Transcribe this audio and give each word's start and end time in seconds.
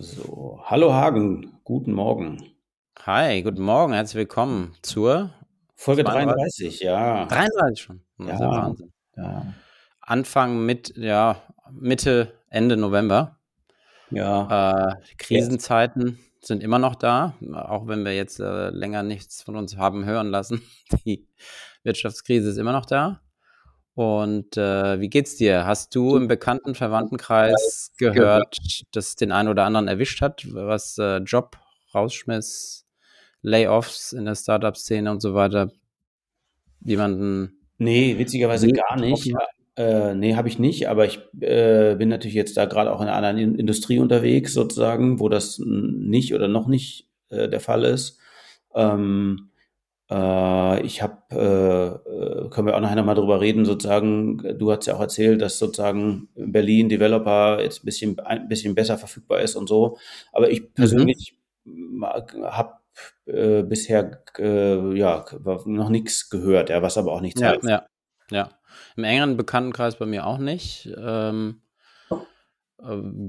So, 0.00 0.60
hallo 0.64 0.94
Hagen, 0.94 1.58
guten 1.64 1.92
Morgen. 1.92 2.40
Hi, 3.04 3.42
guten 3.42 3.62
Morgen, 3.62 3.92
herzlich 3.92 4.14
willkommen 4.20 4.76
zur 4.80 5.30
Folge 5.74 6.04
33, 6.04 6.78
ja. 6.78 7.26
33 7.26 7.80
schon. 7.80 8.02
Das 8.16 8.38
ja 8.38 8.48
Wahnsinn. 8.48 8.92
ja, 9.16 9.54
Anfang 10.00 10.64
mit, 10.64 10.96
ja, 10.96 11.42
Mitte, 11.72 12.32
Ende 12.48 12.76
November. 12.76 13.40
ja. 14.10 14.92
Äh, 14.92 14.94
Krisenzeiten 15.16 16.20
sind 16.40 16.62
immer 16.62 16.78
noch 16.78 16.94
da, 16.94 17.34
auch 17.52 17.88
wenn 17.88 18.04
wir 18.04 18.14
jetzt 18.14 18.38
äh, 18.38 18.70
länger 18.70 19.02
nichts 19.02 19.42
von 19.42 19.56
uns 19.56 19.78
haben 19.78 20.04
hören 20.04 20.28
lassen. 20.28 20.62
Die 21.04 21.26
Wirtschaftskrise 21.82 22.50
ist 22.50 22.58
immer 22.58 22.72
noch 22.72 22.86
da. 22.86 23.20
Und 23.98 24.56
äh, 24.56 25.00
wie 25.00 25.08
geht's 25.08 25.34
dir? 25.34 25.66
Hast 25.66 25.92
du 25.96 26.14
im 26.16 26.28
bekannten 26.28 26.76
Verwandtenkreis 26.76 27.92
gehört, 27.98 28.60
dass 28.92 29.16
den 29.16 29.32
einen 29.32 29.48
oder 29.48 29.64
anderen 29.64 29.88
erwischt 29.88 30.20
hat, 30.20 30.46
was 30.54 30.98
äh, 30.98 31.16
Job 31.16 31.56
rausschmiss, 31.92 32.86
Layoffs 33.42 34.12
in 34.12 34.26
der 34.26 34.36
Startup-Szene 34.36 35.10
und 35.10 35.20
so 35.20 35.34
weiter? 35.34 35.72
Jemanden 36.84 37.58
Nee, 37.78 38.16
witzigerweise 38.18 38.68
gar 38.68 39.00
nicht. 39.00 39.34
Äh, 39.74 40.14
nee, 40.14 40.36
habe 40.36 40.46
ich 40.46 40.60
nicht, 40.60 40.88
aber 40.88 41.04
ich 41.04 41.18
äh, 41.40 41.96
bin 41.96 42.08
natürlich 42.08 42.36
jetzt 42.36 42.56
da 42.56 42.66
gerade 42.66 42.92
auch 42.92 43.00
in 43.00 43.08
einer 43.08 43.16
anderen 43.16 43.54
In- 43.54 43.58
Industrie 43.58 43.98
unterwegs, 43.98 44.54
sozusagen, 44.54 45.18
wo 45.18 45.28
das 45.28 45.58
nicht 45.58 46.34
oder 46.34 46.46
noch 46.46 46.68
nicht 46.68 47.08
äh, 47.30 47.48
der 47.48 47.58
Fall 47.58 47.82
ist. 47.82 48.20
Ähm, 48.76 49.50
äh, 50.10 50.82
ich 50.82 51.02
habe, 51.02 51.18
äh, 51.30 52.46
äh, 52.46 52.48
können 52.50 52.66
wir 52.66 52.76
auch 52.76 52.80
nachher 52.80 52.96
nochmal 52.96 53.14
drüber 53.14 53.40
reden, 53.40 53.64
sozusagen, 53.64 54.38
du 54.58 54.72
hast 54.72 54.86
ja 54.86 54.96
auch 54.96 55.00
erzählt, 55.00 55.42
dass 55.42 55.58
sozusagen 55.58 56.28
in 56.34 56.52
Berlin 56.52 56.88
Developer 56.88 57.62
jetzt 57.62 57.82
ein 57.82 57.86
bisschen, 57.86 58.18
ein 58.20 58.48
bisschen 58.48 58.74
besser 58.74 58.96
verfügbar 58.98 59.40
ist 59.40 59.54
und 59.56 59.68
so. 59.68 59.98
Aber 60.32 60.50
ich 60.50 60.72
persönlich 60.74 61.34
habe 62.42 62.74
äh, 63.26 63.62
bisher 63.62 64.22
äh, 64.38 64.96
ja, 64.96 65.24
noch 65.66 65.90
nichts 65.90 66.30
gehört, 66.30 66.70
ja, 66.70 66.82
was 66.82 66.96
aber 66.96 67.12
auch 67.12 67.20
nichts 67.20 67.40
Ja, 67.40 67.50
heißt. 67.50 67.64
ja, 67.64 67.86
ja. 68.30 68.50
Im 68.96 69.04
engeren 69.04 69.36
Bekanntenkreis 69.36 69.96
bei 69.96 70.06
mir 70.06 70.26
auch 70.26 70.38
nicht. 70.38 70.88
Ähm, 70.96 71.60
äh, 71.60 71.67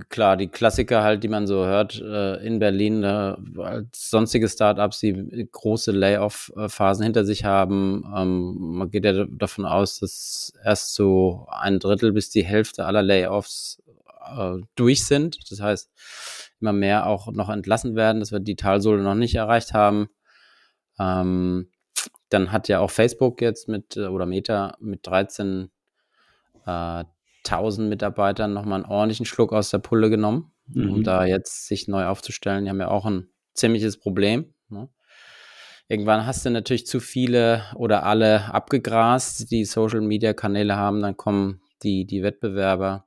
klar, 0.10 0.38
die 0.38 0.48
Klassiker 0.48 1.02
halt, 1.02 1.24
die 1.24 1.28
man 1.28 1.48
so 1.48 1.66
hört 1.66 2.00
äh, 2.00 2.36
in 2.46 2.60
Berlin, 2.60 3.04
äh, 3.04 3.36
als 3.58 4.10
sonstige 4.10 4.48
Startups, 4.48 5.00
die 5.00 5.50
große 5.52 5.92
Layoff-Phasen 5.92 7.04
hinter 7.04 7.26
sich 7.26 7.46
haben. 7.46 8.04
Ähm, 8.16 8.56
man 8.60 8.92
geht 8.92 9.06
ja 9.06 9.26
davon 9.26 9.66
aus, 9.66 10.00
dass 10.00 10.54
erst 10.64 10.94
so 10.94 11.48
ein 11.50 11.80
Drittel 11.80 12.12
bis 12.12 12.30
die 12.30 12.46
Hälfte 12.46 12.86
aller 12.86 13.02
Layoffs 13.02 13.82
äh, 14.38 14.58
durch 14.76 15.06
sind. 15.06 15.40
Das 15.50 15.60
heißt, 15.62 15.92
immer 16.62 16.74
mehr 16.74 17.08
auch 17.08 17.32
noch 17.32 17.50
entlassen 17.50 17.96
werden, 17.96 18.20
dass 18.20 18.32
wir 18.32 18.40
die 18.40 18.56
Talsohle 18.56 19.02
noch 19.02 19.16
nicht 19.16 19.34
erreicht 19.34 19.74
haben. 19.74 20.10
Ähm, 21.00 21.70
dann 22.30 22.52
hat 22.52 22.68
ja 22.68 22.80
auch 22.82 22.92
Facebook 22.92 23.42
jetzt 23.42 23.68
mit, 23.68 23.98
äh, 23.98 24.08
oder 24.08 24.28
Meta 24.28 24.78
mit 24.80 25.08
13 25.08 25.72
äh, 26.68 27.04
1000 27.46 27.90
Mitarbeitern 27.90 28.54
nochmal 28.54 28.84
einen 28.84 28.92
ordentlichen 28.92 29.26
Schluck 29.26 29.54
aus 29.54 29.70
der 29.70 29.80
Pulle 29.80 30.10
genommen, 30.10 30.52
um 30.76 31.00
Mhm. 31.00 31.04
da 31.04 31.26
jetzt 31.26 31.68
sich 31.68 31.88
neu 31.88 32.06
aufzustellen. 32.06 32.64
Die 32.66 32.70
haben 32.70 32.80
ja 32.80 32.90
auch 32.90 33.06
ein 33.06 33.28
ziemliches 33.54 33.98
Problem. 33.98 34.54
Ne? 34.70 34.90
Irgendwann 35.88 36.26
hast 36.26 36.46
du 36.46 36.50
natürlich 36.52 36.86
zu 36.86 37.00
viele 37.00 37.64
oder 37.76 38.04
alle 38.04 38.54
abgegrast, 38.54 39.50
die 39.52 39.66
Social 39.66 40.02
Media 40.02 40.34
Kanäle 40.34 40.76
haben, 40.76 41.02
dann 41.02 41.18
kommen 41.18 41.62
die, 41.82 42.06
die 42.06 42.22
Wettbewerber 42.22 43.06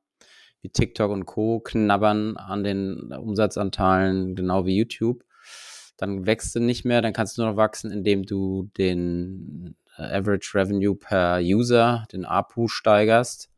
wie 0.62 0.68
TikTok 0.70 1.10
und 1.10 1.26
Co. 1.26 1.60
knabbern 1.60 2.36
an 2.36 2.64
den 2.64 3.12
Umsatzanteilen, 3.12 4.34
genau 4.34 4.64
wie 4.66 4.76
YouTube. 4.78 5.24
Dann 5.96 6.26
wächst 6.26 6.54
du 6.54 6.60
nicht 6.60 6.84
mehr, 6.84 7.02
dann 7.02 7.12
kannst 7.12 7.36
du 7.36 7.42
nur 7.42 7.50
noch 7.52 7.56
wachsen, 7.56 7.90
indem 7.92 8.24
du 8.24 8.70
den 8.78 9.76
äh, 9.98 10.02
Average 10.18 10.52
Revenue 10.58 10.94
per 10.96 11.38
User, 11.40 12.06
den 12.12 12.24
APU 12.24 12.66
steigerst, 12.66 13.50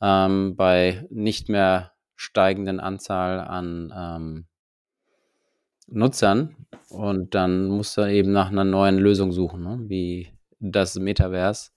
ähm, 0.00 0.56
bei 0.56 1.06
nicht 1.10 1.48
mehr 1.48 1.92
steigenden 2.16 2.80
Anzahl 2.80 3.40
an 3.40 3.92
ähm, 3.96 4.46
Nutzern. 5.86 6.56
Und 6.88 7.34
dann 7.34 7.68
musst 7.68 7.96
du 7.96 8.02
eben 8.02 8.32
nach 8.32 8.50
einer 8.50 8.64
neuen 8.64 8.98
Lösung 8.98 9.32
suchen, 9.32 9.62
ne? 9.62 9.78
wie 9.88 10.32
das 10.58 10.96
Metaverse, 10.96 11.70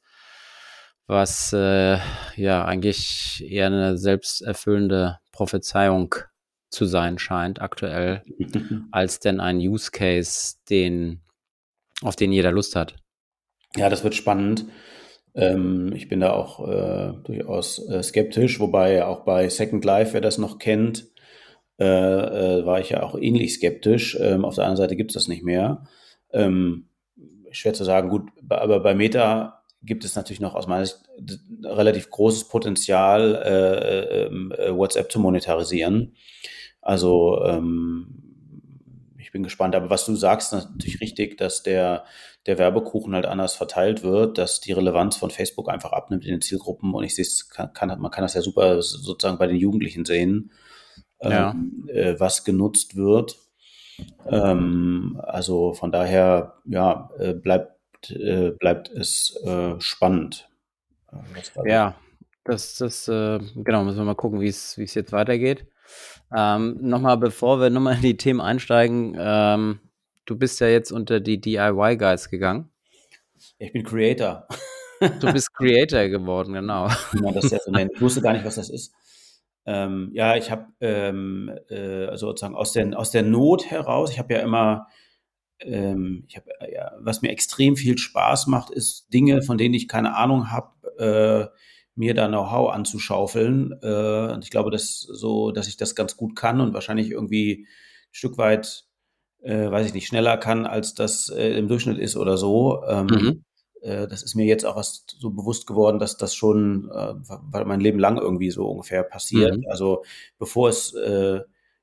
was 1.07 1.53
äh, 1.53 1.99
ja 2.35 2.65
eigentlich 2.65 3.43
eher 3.47 3.67
eine 3.67 3.97
selbsterfüllende 3.97 5.19
Prophezeiung 5.31 6.15
zu 6.69 6.85
sein 6.85 7.19
scheint 7.19 7.61
aktuell, 7.61 8.23
als 8.91 9.19
denn 9.19 9.39
ein 9.39 9.57
Use 9.57 9.91
Case, 9.91 10.55
den, 10.69 11.21
auf 12.01 12.15
den 12.15 12.31
jeder 12.31 12.51
Lust 12.51 12.75
hat. 12.75 12.95
Ja, 13.75 13.89
das 13.89 14.03
wird 14.03 14.15
spannend. 14.15 14.65
Ähm, 15.35 15.93
ich 15.95 16.09
bin 16.09 16.19
da 16.19 16.33
auch 16.33 16.67
äh, 16.67 17.13
durchaus 17.23 17.79
äh, 17.89 18.03
skeptisch, 18.03 18.59
wobei 18.59 19.05
auch 19.05 19.21
bei 19.21 19.49
Second 19.49 19.83
Life, 19.83 20.13
wer 20.13 20.21
das 20.21 20.37
noch 20.37 20.59
kennt, 20.59 21.07
äh, 21.79 21.85
äh, 21.85 22.65
war 22.65 22.79
ich 22.79 22.91
ja 22.91 23.03
auch 23.03 23.17
ähnlich 23.17 23.55
skeptisch. 23.55 24.17
Ähm, 24.19 24.45
auf 24.45 24.55
der 24.55 24.65
anderen 24.65 24.77
Seite 24.77 24.95
gibt 24.95 25.11
es 25.11 25.15
das 25.15 25.27
nicht 25.27 25.43
mehr. 25.43 25.85
Ähm, 26.31 26.87
schwer 27.51 27.73
zu 27.73 27.83
sagen, 27.83 28.09
gut, 28.09 28.29
aber 28.49 28.79
bei 28.79 28.93
Meta 28.93 29.63
gibt 29.81 30.05
es 30.05 30.15
natürlich 30.15 30.39
noch 30.39 30.55
aus 30.55 30.67
meiner 30.67 30.85
Sicht 30.85 30.99
relativ 31.63 32.09
großes 32.09 32.47
Potenzial, 32.47 33.35
äh, 33.35 34.25
ähm, 34.25 34.53
äh, 34.57 34.75
WhatsApp 34.75 35.11
zu 35.11 35.19
monetarisieren. 35.19 36.15
Also 36.81 37.43
ähm, 37.45 38.32
bin 39.33 39.43
gespannt, 39.43 39.75
aber 39.75 39.89
was 39.89 40.05
du 40.05 40.15
sagst, 40.15 40.53
ist 40.53 40.69
natürlich 40.71 41.01
richtig, 41.01 41.37
dass 41.37 41.63
der, 41.63 42.05
der 42.45 42.57
Werbekuchen 42.57 43.13
halt 43.15 43.25
anders 43.25 43.55
verteilt 43.55 44.03
wird, 44.03 44.37
dass 44.37 44.61
die 44.61 44.71
Relevanz 44.71 45.17
von 45.17 45.31
Facebook 45.31 45.69
einfach 45.69 45.91
abnimmt 45.91 46.23
in 46.23 46.31
den 46.31 46.41
Zielgruppen 46.41 46.93
und 46.93 47.03
ich 47.03 47.15
sehe 47.15 47.23
es, 47.23 47.49
kann, 47.49 47.73
kann, 47.73 47.89
man 47.99 48.11
kann 48.11 48.23
das 48.23 48.35
ja 48.35 48.41
super 48.41 48.81
sozusagen 48.81 49.37
bei 49.37 49.47
den 49.47 49.57
Jugendlichen 49.57 50.05
sehen, 50.05 50.51
Ja. 51.21 51.51
ähm, 51.51 51.89
äh, 51.91 52.19
was 52.19 52.45
genutzt 52.45 52.95
wird. 52.95 53.37
Ähm, 54.27 55.19
also 55.23 55.73
von 55.73 55.91
daher, 55.91 56.55
ja, 56.65 57.09
äh, 57.19 57.33
bleibt, 57.33 58.11
äh, 58.11 58.51
bleibt 58.51 58.89
es 58.89 59.35
äh, 59.45 59.79
spannend. 59.79 60.49
äh, 61.11 61.17
da 61.55 61.63
Ja, 61.65 61.95
das, 62.43 62.77
das, 62.77 63.07
äh, 63.07 63.39
genau, 63.55 63.83
müssen 63.83 63.97
wir 63.97 64.05
mal 64.05 64.15
gucken, 64.15 64.41
wie 64.41 64.47
es 64.47 64.75
jetzt 64.75 65.11
weitergeht. 65.11 65.65
Ähm, 66.35 66.77
nochmal, 66.81 67.17
bevor 67.17 67.59
wir 67.59 67.69
nochmal 67.69 67.95
in 67.95 68.01
die 68.01 68.17
Themen 68.17 68.41
einsteigen, 68.41 69.15
ähm, 69.17 69.79
du 70.25 70.37
bist 70.37 70.59
ja 70.59 70.67
jetzt 70.67 70.91
unter 70.91 71.19
die 71.19 71.39
DIY-Guys 71.39 72.29
gegangen. 72.29 72.69
Ich 73.59 73.71
bin 73.71 73.83
Creator, 73.83 74.47
Du 75.19 75.31
bist 75.33 75.53
Creator 75.53 76.07
geworden, 76.07 76.53
genau. 76.53 76.87
wie 77.11 77.21
man 77.21 77.33
das 77.33 77.51
ja 77.51 77.59
so. 77.59 77.73
Ich 77.73 78.01
wusste 78.01 78.21
gar 78.21 78.33
nicht, 78.33 78.45
was 78.45 78.55
das 78.55 78.69
ist. 78.69 78.93
Ähm, 79.65 80.11
ja, 80.13 80.35
ich 80.35 80.51
habe 80.51 80.67
ähm, 80.81 81.51
äh, 81.69 82.05
also 82.07 82.27
sozusagen 82.27 82.55
aus 82.55 82.73
der, 82.73 82.97
aus 82.97 83.11
der 83.11 83.23
Not 83.23 83.65
heraus, 83.65 84.11
ich 84.11 84.19
habe 84.19 84.33
ja 84.33 84.41
immer, 84.41 84.87
ähm, 85.59 86.25
ich 86.27 86.35
habe 86.35 86.47
ja, 86.69 86.91
was 86.99 87.21
mir 87.21 87.29
extrem 87.29 87.77
viel 87.77 87.97
Spaß 87.97 88.47
macht, 88.47 88.71
ist 88.71 89.13
Dinge, 89.13 89.41
von 89.41 89.57
denen 89.57 89.73
ich 89.73 89.87
keine 89.87 90.17
Ahnung 90.17 90.51
habe, 90.51 91.49
äh, 91.51 91.57
mir 91.95 92.13
da 92.13 92.27
Know-how 92.27 92.71
anzuschaufeln. 92.71 93.73
Äh, 93.81 94.33
und 94.33 94.43
ich 94.43 94.49
glaube, 94.49 94.71
dass 94.71 94.99
so, 94.99 95.51
dass 95.51 95.67
ich 95.67 95.77
das 95.77 95.95
ganz 95.95 96.17
gut 96.17 96.35
kann 96.35 96.61
und 96.61 96.73
wahrscheinlich 96.73 97.11
irgendwie 97.11 97.65
ein 97.65 98.13
Stück 98.13 98.37
weit, 98.37 98.85
äh, 99.41 99.69
weiß 99.69 99.85
ich 99.87 99.93
nicht, 99.93 100.07
schneller 100.07 100.37
kann, 100.37 100.65
als 100.65 100.93
das 100.93 101.29
äh, 101.29 101.57
im 101.57 101.67
Durchschnitt 101.67 101.97
ist 101.99 102.15
oder 102.17 102.37
so. 102.37 102.83
Ähm, 102.87 103.07
Mhm. 103.07 103.43
äh, 103.81 104.07
das 104.07 104.23
ist 104.23 104.35
mir 104.35 104.45
jetzt 104.45 104.65
auch 104.65 104.77
erst 104.77 105.17
so 105.19 105.29
bewusst 105.31 105.67
geworden, 105.67 105.99
dass 105.99 106.17
das 106.17 106.33
schon 106.35 106.89
äh, 106.93 107.13
mein 107.65 107.79
Leben 107.81 107.99
lang 107.99 108.17
irgendwie 108.17 108.51
so 108.51 108.67
ungefähr 108.67 109.03
passiert. 109.03 109.57
Mhm. 109.57 109.65
Also 109.69 110.03
bevor 110.39 110.69
es, 110.69 110.93
äh, 110.93 111.41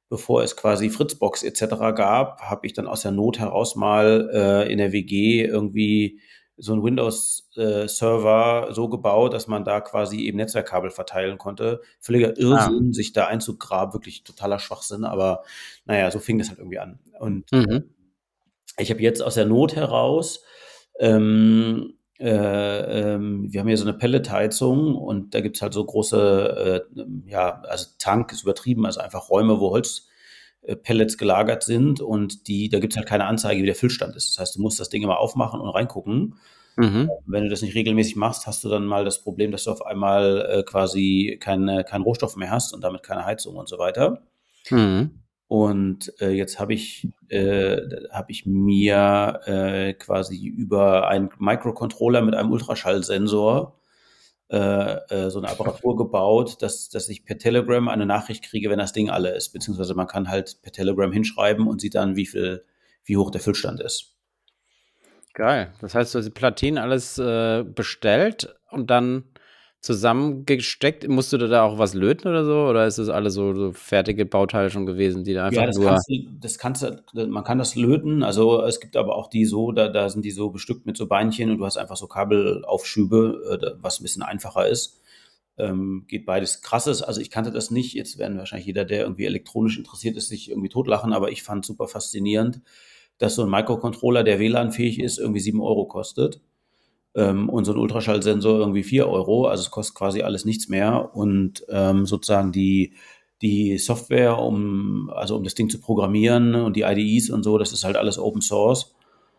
bevor 0.08 0.42
es 0.42 0.56
quasi 0.56 0.90
Fritzbox 0.90 1.44
etc. 1.44 1.92
gab, 1.94 2.40
habe 2.40 2.66
ich 2.66 2.72
dann 2.72 2.88
aus 2.88 3.02
der 3.02 3.12
Not 3.12 3.38
heraus 3.38 3.76
mal 3.76 4.28
äh, 4.32 4.72
in 4.72 4.78
der 4.78 4.92
WG 4.92 5.44
irgendwie 5.44 6.20
so 6.60 6.72
einen 6.72 6.84
Windows-Server 6.84 8.68
so 8.72 8.88
gebaut, 8.88 9.32
dass 9.32 9.46
man 9.46 9.64
da 9.64 9.80
quasi 9.80 10.20
eben 10.20 10.36
Netzwerkkabel 10.36 10.90
verteilen 10.90 11.38
konnte. 11.38 11.80
Völliger 12.00 12.36
Irrsinn, 12.38 12.92
sich 12.92 13.12
da 13.12 13.26
einzugraben, 13.26 13.94
wirklich 13.94 14.24
totaler 14.24 14.58
Schwachsinn, 14.58 15.04
aber 15.04 15.42
naja, 15.86 16.10
so 16.10 16.18
fing 16.18 16.38
das 16.38 16.48
halt 16.48 16.58
irgendwie 16.58 16.78
an. 16.78 16.98
Und 17.18 17.50
Mhm. 17.52 17.90
ich 18.78 18.90
habe 18.90 19.00
jetzt 19.02 19.22
aus 19.22 19.34
der 19.34 19.46
Not 19.46 19.74
heraus, 19.74 20.44
ähm, 20.98 21.94
äh, 22.18 23.14
ähm, 23.14 23.50
wir 23.50 23.60
haben 23.60 23.68
hier 23.68 23.78
so 23.78 23.84
eine 23.88 23.96
Pelletheizung 23.96 24.94
und 24.94 25.34
da 25.34 25.40
gibt's 25.40 25.62
halt 25.62 25.72
so 25.72 25.82
große, 25.84 26.84
äh, 26.94 27.04
ja, 27.26 27.62
also 27.62 27.86
Tank 27.98 28.32
ist 28.32 28.42
übertrieben, 28.42 28.84
also 28.84 29.00
einfach 29.00 29.30
Räume, 29.30 29.58
wo 29.58 29.68
Holzpellets 30.66 31.18
gelagert 31.18 31.62
sind 31.62 32.00
und 32.00 32.46
die, 32.48 32.68
da 32.68 32.78
gibt's 32.78 32.96
halt 32.96 33.08
keine 33.08 33.26
Anzeige, 33.26 33.62
wie 33.62 33.66
der 33.66 33.74
Füllstand 33.74 34.16
ist. 34.16 34.30
Das 34.30 34.40
heißt, 34.40 34.56
du 34.56 34.62
musst 34.62 34.80
das 34.80 34.88
Ding 34.88 35.02
immer 35.02 35.18
aufmachen 35.18 35.60
und 35.60 35.70
reingucken. 35.70 36.36
Mhm. 36.76 37.10
Wenn 37.26 37.44
du 37.44 37.50
das 37.50 37.62
nicht 37.62 37.74
regelmäßig 37.74 38.16
machst, 38.16 38.46
hast 38.46 38.64
du 38.64 38.68
dann 38.68 38.86
mal 38.86 39.04
das 39.04 39.22
Problem, 39.22 39.50
dass 39.50 39.64
du 39.64 39.70
auf 39.70 39.84
einmal 39.84 40.46
äh, 40.50 40.62
quasi 40.62 41.38
keine, 41.40 41.84
keinen 41.84 42.02
Rohstoff 42.02 42.36
mehr 42.36 42.50
hast 42.50 42.72
und 42.72 42.82
damit 42.82 43.02
keine 43.02 43.24
Heizung 43.24 43.56
und 43.56 43.68
so 43.68 43.78
weiter. 43.78 44.22
Mhm. 44.70 45.22
Und 45.48 46.12
äh, 46.20 46.30
jetzt 46.30 46.60
habe 46.60 46.74
ich, 46.74 47.08
äh, 47.28 47.76
hab 48.10 48.30
ich 48.30 48.46
mir 48.46 49.40
äh, 49.46 49.94
quasi 49.94 50.46
über 50.46 51.08
einen 51.08 51.30
Microcontroller 51.38 52.22
mit 52.22 52.36
einem 52.36 52.52
Ultraschallsensor 52.52 53.79
äh, 54.50 54.96
äh, 55.14 55.30
so 55.30 55.38
eine 55.38 55.48
Apparatur 55.48 55.96
gebaut, 55.96 56.60
dass, 56.60 56.88
dass 56.88 57.08
ich 57.08 57.24
per 57.24 57.38
Telegram 57.38 57.88
eine 57.88 58.06
Nachricht 58.06 58.44
kriege, 58.44 58.68
wenn 58.68 58.78
das 58.78 58.92
Ding 58.92 59.08
alle 59.08 59.34
ist. 59.34 59.50
Beziehungsweise 59.52 59.94
man 59.94 60.08
kann 60.08 60.28
halt 60.28 60.60
per 60.62 60.72
Telegram 60.72 61.12
hinschreiben 61.12 61.68
und 61.68 61.80
sieht 61.80 61.94
dann, 61.94 62.16
wie 62.16 62.26
viel, 62.26 62.64
wie 63.04 63.16
hoch 63.16 63.30
der 63.30 63.40
Füllstand 63.40 63.80
ist. 63.80 64.16
Geil. 65.34 65.72
Das 65.80 65.94
heißt, 65.94 66.14
du 66.14 66.18
hast 66.18 66.26
die 66.26 66.30
Platinen 66.30 66.78
alles 66.78 67.16
äh, 67.18 67.62
bestellt 67.62 68.54
und 68.70 68.90
dann 68.90 69.24
zusammengesteckt. 69.80 71.08
Musst 71.08 71.32
du 71.32 71.38
da 71.38 71.62
auch 71.62 71.78
was 71.78 71.94
löten 71.94 72.28
oder 72.28 72.44
so? 72.44 72.66
Oder 72.66 72.86
ist 72.86 72.98
das 72.98 73.08
alles 73.08 73.34
so, 73.34 73.54
so 73.54 73.72
fertige 73.72 74.26
Bauteile 74.26 74.70
schon 74.70 74.84
gewesen, 74.84 75.24
die 75.24 75.32
da 75.32 75.46
einfach 75.46 75.62
ja, 75.62 75.66
das 75.66 75.76
nur. 75.76 75.86
Kannst 75.86 76.08
du, 76.08 76.14
das 76.38 76.58
kannst 76.58 76.82
du, 76.82 77.26
man 77.26 77.44
kann 77.44 77.58
das 77.58 77.76
löten. 77.76 78.22
Also 78.22 78.62
es 78.62 78.80
gibt 78.80 78.96
aber 78.96 79.16
auch 79.16 79.28
die 79.28 79.46
so, 79.46 79.72
da, 79.72 79.88
da 79.88 80.08
sind 80.10 80.24
die 80.24 80.30
so 80.30 80.50
bestückt 80.50 80.84
mit 80.84 80.96
so 80.96 81.06
Beinchen 81.06 81.50
und 81.50 81.58
du 81.58 81.64
hast 81.64 81.78
einfach 81.78 81.96
so 81.96 82.06
Kabelaufschübe, 82.06 83.60
äh, 83.62 83.76
was 83.80 84.00
ein 84.00 84.02
bisschen 84.02 84.22
einfacher 84.22 84.68
ist. 84.68 85.00
Ähm, 85.56 86.04
geht 86.08 86.26
beides 86.26 86.60
krasses. 86.60 87.02
Also 87.02 87.22
ich 87.22 87.30
kannte 87.30 87.50
das 87.50 87.70
nicht. 87.70 87.94
Jetzt 87.94 88.18
werden 88.18 88.36
wahrscheinlich 88.36 88.66
jeder, 88.66 88.84
der 88.84 89.02
irgendwie 89.02 89.24
elektronisch 89.24 89.78
interessiert 89.78 90.16
ist, 90.16 90.28
sich 90.28 90.50
irgendwie 90.50 90.68
totlachen, 90.68 91.14
aber 91.14 91.30
ich 91.30 91.42
fand 91.42 91.64
super 91.64 91.88
faszinierend, 91.88 92.60
dass 93.16 93.34
so 93.34 93.44
ein 93.44 93.50
Microcontroller, 93.50 94.24
der 94.24 94.38
WLAN-fähig 94.38 95.00
ist, 95.00 95.18
irgendwie 95.18 95.40
sieben 95.40 95.60
Euro 95.62 95.86
kostet 95.86 96.40
ähm, 97.14 97.48
und 97.48 97.64
so 97.64 97.72
ein 97.72 97.78
Ultraschallsensor 97.78 98.58
irgendwie 98.58 98.82
vier 98.82 99.08
Euro. 99.08 99.46
Also 99.46 99.62
es 99.62 99.70
kostet 99.70 99.96
quasi 99.96 100.22
alles 100.22 100.44
nichts 100.44 100.68
mehr 100.68 101.14
und 101.14 101.64
ähm, 101.68 102.06
sozusagen 102.06 102.52
die 102.52 102.94
die 103.42 103.78
Software, 103.78 104.38
um 104.38 105.10
also 105.14 105.36
um 105.36 105.44
das 105.44 105.54
Ding 105.54 105.70
zu 105.70 105.80
programmieren 105.80 106.54
und 106.54 106.76
die 106.76 106.82
IDEs 106.82 107.30
und 107.30 107.42
so, 107.42 107.56
das 107.56 107.72
ist 107.72 107.84
halt 107.84 107.96
alles 107.96 108.18
Open 108.18 108.42
Source. 108.42 108.94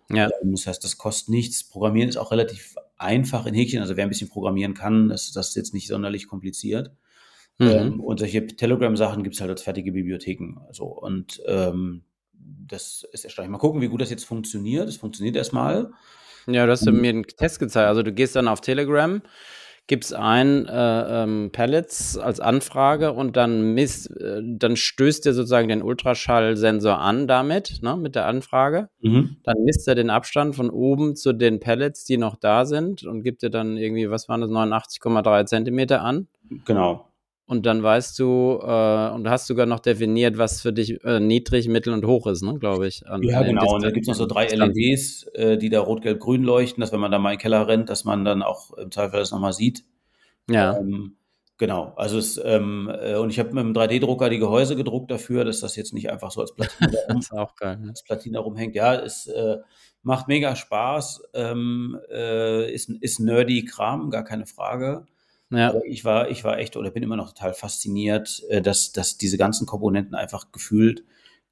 Ja. 0.09 0.29
Ähm, 0.41 0.51
das 0.51 0.67
heißt, 0.67 0.83
das 0.83 0.97
kostet 0.97 1.29
nichts. 1.29 1.63
Programmieren 1.63 2.09
ist 2.09 2.17
auch 2.17 2.31
relativ 2.31 2.75
einfach 2.97 3.45
in 3.45 3.53
Häkchen. 3.53 3.81
Also 3.81 3.97
wer 3.97 4.05
ein 4.05 4.09
bisschen 4.09 4.29
programmieren 4.29 4.73
kann, 4.73 5.09
das, 5.09 5.31
das 5.31 5.49
ist 5.49 5.55
jetzt 5.55 5.73
nicht 5.73 5.87
sonderlich 5.87 6.27
kompliziert. 6.27 6.91
Mhm. 7.57 7.67
Ähm, 7.67 7.99
und 7.99 8.19
solche 8.19 8.47
Telegram-Sachen 8.47 9.23
gibt 9.23 9.35
es 9.35 9.41
halt 9.41 9.51
als 9.51 9.61
fertige 9.61 9.91
Bibliotheken. 9.91 10.57
Also, 10.67 10.85
und 10.85 11.41
ähm, 11.45 12.03
das 12.33 13.05
ist 13.11 13.23
erstaunlich. 13.23 13.51
Mal 13.51 13.57
gucken, 13.57 13.81
wie 13.81 13.87
gut 13.87 14.01
das 14.01 14.09
jetzt 14.09 14.25
funktioniert. 14.25 14.89
Es 14.89 14.97
funktioniert 14.97 15.35
erstmal. 15.35 15.91
Ja, 16.47 16.65
du 16.65 16.71
hast 16.71 16.85
mhm. 16.85 17.01
mir 17.01 17.09
einen 17.09 17.23
Test 17.23 17.59
gezeigt. 17.59 17.87
Also 17.87 18.03
du 18.03 18.11
gehst 18.11 18.35
dann 18.35 18.47
auf 18.47 18.61
Telegram, 18.61 19.21
gibst 19.87 20.13
ein 20.13 20.67
äh, 20.67 21.23
ähm, 21.23 21.49
Pellets 21.51 22.17
als 22.17 22.39
Anfrage 22.39 23.11
und 23.11 23.35
dann 23.35 23.73
misst, 23.73 24.09
äh, 24.17 24.41
dann 24.43 24.75
stößt 24.75 25.25
dir 25.25 25.33
sozusagen 25.33 25.67
den 25.67 25.83
Ultraschallsensor 25.83 26.99
an 26.99 27.27
damit, 27.27 27.79
ne, 27.81 27.97
mit 27.97 28.15
der 28.15 28.25
Anfrage. 28.25 28.89
Mhm. 29.01 29.37
Dann 29.43 29.57
misst 29.63 29.87
er 29.87 29.95
den 29.95 30.09
Abstand 30.09 30.55
von 30.55 30.69
oben 30.69 31.15
zu 31.15 31.33
den 31.33 31.59
Pellets, 31.59 32.03
die 32.05 32.17
noch 32.17 32.35
da 32.35 32.65
sind 32.65 33.03
und 33.03 33.23
gibt 33.23 33.41
dir 33.41 33.49
dann 33.49 33.77
irgendwie, 33.77 34.09
was 34.09 34.29
waren 34.29 34.41
das, 34.41 34.49
89,3 34.49 35.45
Zentimeter 35.45 36.01
an. 36.01 36.27
Genau. 36.65 37.10
Und 37.51 37.65
dann 37.65 37.83
weißt 37.83 38.17
du, 38.17 38.61
äh, 38.63 39.09
und 39.09 39.29
hast 39.29 39.45
sogar 39.45 39.65
noch 39.65 39.81
definiert, 39.81 40.37
was 40.37 40.61
für 40.61 40.71
dich 40.71 41.03
äh, 41.03 41.19
niedrig, 41.19 41.67
mittel 41.67 41.91
und 41.91 42.05
hoch 42.05 42.25
ist, 42.27 42.43
ne, 42.43 42.57
glaube 42.57 42.87
ich. 42.87 43.05
An, 43.05 43.23
ja, 43.23 43.43
genau. 43.43 43.75
Und 43.75 43.83
da 43.83 43.91
gibt 43.91 44.05
es 44.05 44.07
noch 44.07 44.15
so 44.15 44.25
drei 44.25 44.47
LEDs, 44.47 45.23
äh, 45.33 45.57
die 45.57 45.69
da 45.69 45.81
rot, 45.81 46.01
gelb, 46.01 46.21
grün 46.21 46.43
leuchten, 46.43 46.79
dass 46.79 46.93
wenn 46.93 47.01
man 47.01 47.11
da 47.11 47.19
mal 47.19 47.31
in 47.31 47.35
den 47.35 47.41
Keller 47.41 47.67
rennt, 47.67 47.89
dass 47.89 48.05
man 48.05 48.23
dann 48.23 48.41
auch 48.41 48.71
im 48.77 48.89
Zweifel 48.89 49.19
das 49.19 49.31
nochmal 49.31 49.51
sieht. 49.51 49.83
Ja. 50.49 50.77
Ähm, 50.77 51.17
genau. 51.57 51.91
Also 51.97 52.19
es, 52.19 52.39
ähm, 52.41 52.89
äh, 52.89 53.15
und 53.15 53.31
ich 53.31 53.39
habe 53.39 53.49
mit 53.49 53.59
einem 53.59 53.73
3D-Drucker 53.73 54.29
die 54.29 54.39
Gehäuse 54.39 54.77
gedruckt 54.77 55.11
dafür, 55.11 55.43
dass 55.43 55.59
das 55.59 55.75
jetzt 55.75 55.93
nicht 55.93 56.09
einfach 56.09 56.31
so 56.31 56.39
als 56.39 56.55
Platine, 56.55 56.89
das 57.09 57.17
ist 57.17 57.33
auch 57.33 57.57
geil, 57.57 57.79
ne? 57.79 57.89
als 57.89 58.01
Platine 58.05 58.39
rumhängt. 58.39 58.75
Ja, 58.75 58.95
es 58.95 59.27
äh, 59.27 59.57
macht 60.03 60.29
mega 60.29 60.55
Spaß, 60.55 61.23
ähm, 61.33 61.99
äh, 62.09 62.73
ist, 62.73 62.89
ist 62.89 63.19
nerdy 63.19 63.65
Kram, 63.65 64.09
gar 64.09 64.23
keine 64.23 64.45
Frage. 64.45 65.05
Ja. 65.51 65.69
Aber 65.69 65.85
ich 65.85 66.05
war, 66.05 66.29
ich 66.29 66.43
war 66.43 66.57
echt 66.57 66.77
oder 66.77 66.91
bin 66.91 67.03
immer 67.03 67.17
noch 67.17 67.33
total 67.33 67.53
fasziniert, 67.53 68.43
äh, 68.49 68.61
dass, 68.61 68.91
dass 68.91 69.17
diese 69.17 69.37
ganzen 69.37 69.67
Komponenten 69.67 70.15
einfach 70.15 70.51
gefühlt 70.51 71.03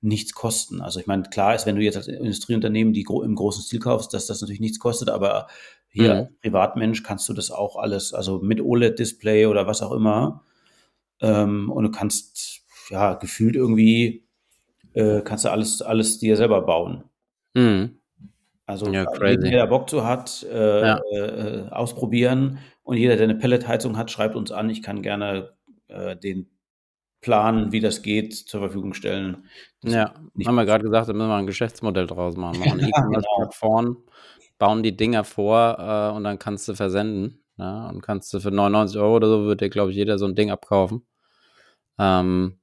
nichts 0.02 0.34
kosten. 0.34 0.82
Also 0.82 1.00
ich 1.00 1.08
meine, 1.08 1.24
klar 1.24 1.56
ist, 1.56 1.66
wenn 1.66 1.76
du 1.76 1.82
jetzt 1.82 1.98
als 1.98 2.08
Industrieunternehmen 2.08 2.94
die 2.94 3.02
im 3.02 3.36
großen 3.36 3.64
Stil 3.64 3.80
kaufst, 3.80 4.14
dass 4.14 4.28
das 4.28 4.40
natürlich 4.40 4.62
nichts 4.62 4.80
kostet, 4.80 5.10
aber 5.10 5.48
hier 5.90 6.14
mhm. 6.14 6.20
als 6.20 6.30
Privatmensch 6.42 7.04
kannst 7.04 7.28
du 7.28 7.34
das 7.34 7.52
auch 7.52 7.76
alles, 7.76 8.14
also 8.14 8.40
mit 8.40 8.62
OLED-Display 8.62 9.48
oder 9.48 9.68
was 9.68 9.82
auch 9.82 9.92
immer. 9.92 10.44
Ähm, 11.20 11.70
und 11.70 11.84
du 11.84 11.92
kannst 11.92 12.62
ja 12.90 13.16
gefühlt 13.16 13.56
irgendwie 13.56 14.24
äh, 14.94 15.22
kannst 15.22 15.46
du 15.46 15.52
alles, 15.52 15.82
alles 15.82 16.20
dir 16.20 16.38
selber 16.38 16.62
bauen. 16.62 17.04
Mhm. 17.54 18.00
Also 18.66 18.92
ja, 18.92 19.06
crazy. 19.06 19.48
jeder 19.48 19.68
Bock 19.68 19.90
zu 19.90 20.06
hat, 20.06 20.46
äh, 20.50 20.82
ja. 20.82 21.00
äh, 21.12 21.70
ausprobieren. 21.72 22.60
Und 22.90 22.98
jeder, 22.98 23.18
der 23.18 23.26
eine 23.26 23.36
Pelletheizung 23.36 23.98
hat, 23.98 24.10
schreibt 24.10 24.36
uns 24.36 24.52
an. 24.52 24.68
Ich 24.72 24.82
kann 24.82 25.04
gerne 25.04 25.54
äh, 25.90 26.16
den 26.16 26.50
Plan, 27.22 27.72
wie 27.72 27.82
das 27.82 28.02
geht, 28.02 28.34
zur 28.34 28.62
Verfügung 28.62 28.96
stellen. 28.96 29.48
Das 29.84 29.94
ja, 29.94 30.14
haben 30.44 30.56
wir 30.56 30.66
gerade 30.66 30.86
gesagt, 30.86 31.08
da 31.08 31.14
müssen 31.14 31.30
wir 31.30 31.36
ein 31.36 31.46
Geschäftsmodell 31.46 32.08
draus 32.08 32.36
machen. 32.36 32.58
Machen 32.58 32.80
E-Commerce-Plattformen, 32.90 33.94
genau. 33.94 34.12
bauen 34.58 34.82
die 34.82 34.98
Dinger 34.98 35.24
vor 35.24 35.78
äh, 35.78 36.18
und 36.18 36.24
dann 36.24 36.40
kannst 36.40 36.68
du 36.68 36.74
versenden. 36.74 37.44
Ja, 37.60 37.90
und 37.90 38.02
kannst 38.02 38.34
du 38.34 38.40
für 38.40 38.50
99 38.50 39.00
Euro 39.00 39.18
oder 39.18 39.28
so, 39.28 39.44
würde 39.44 39.66
dir, 39.66 39.70
glaube 39.70 39.92
ich, 39.92 39.96
jeder 39.96 40.18
so 40.18 40.26
ein 40.26 40.34
Ding 40.34 40.50
abkaufen. 40.50 41.06
Ähm, 42.00 42.60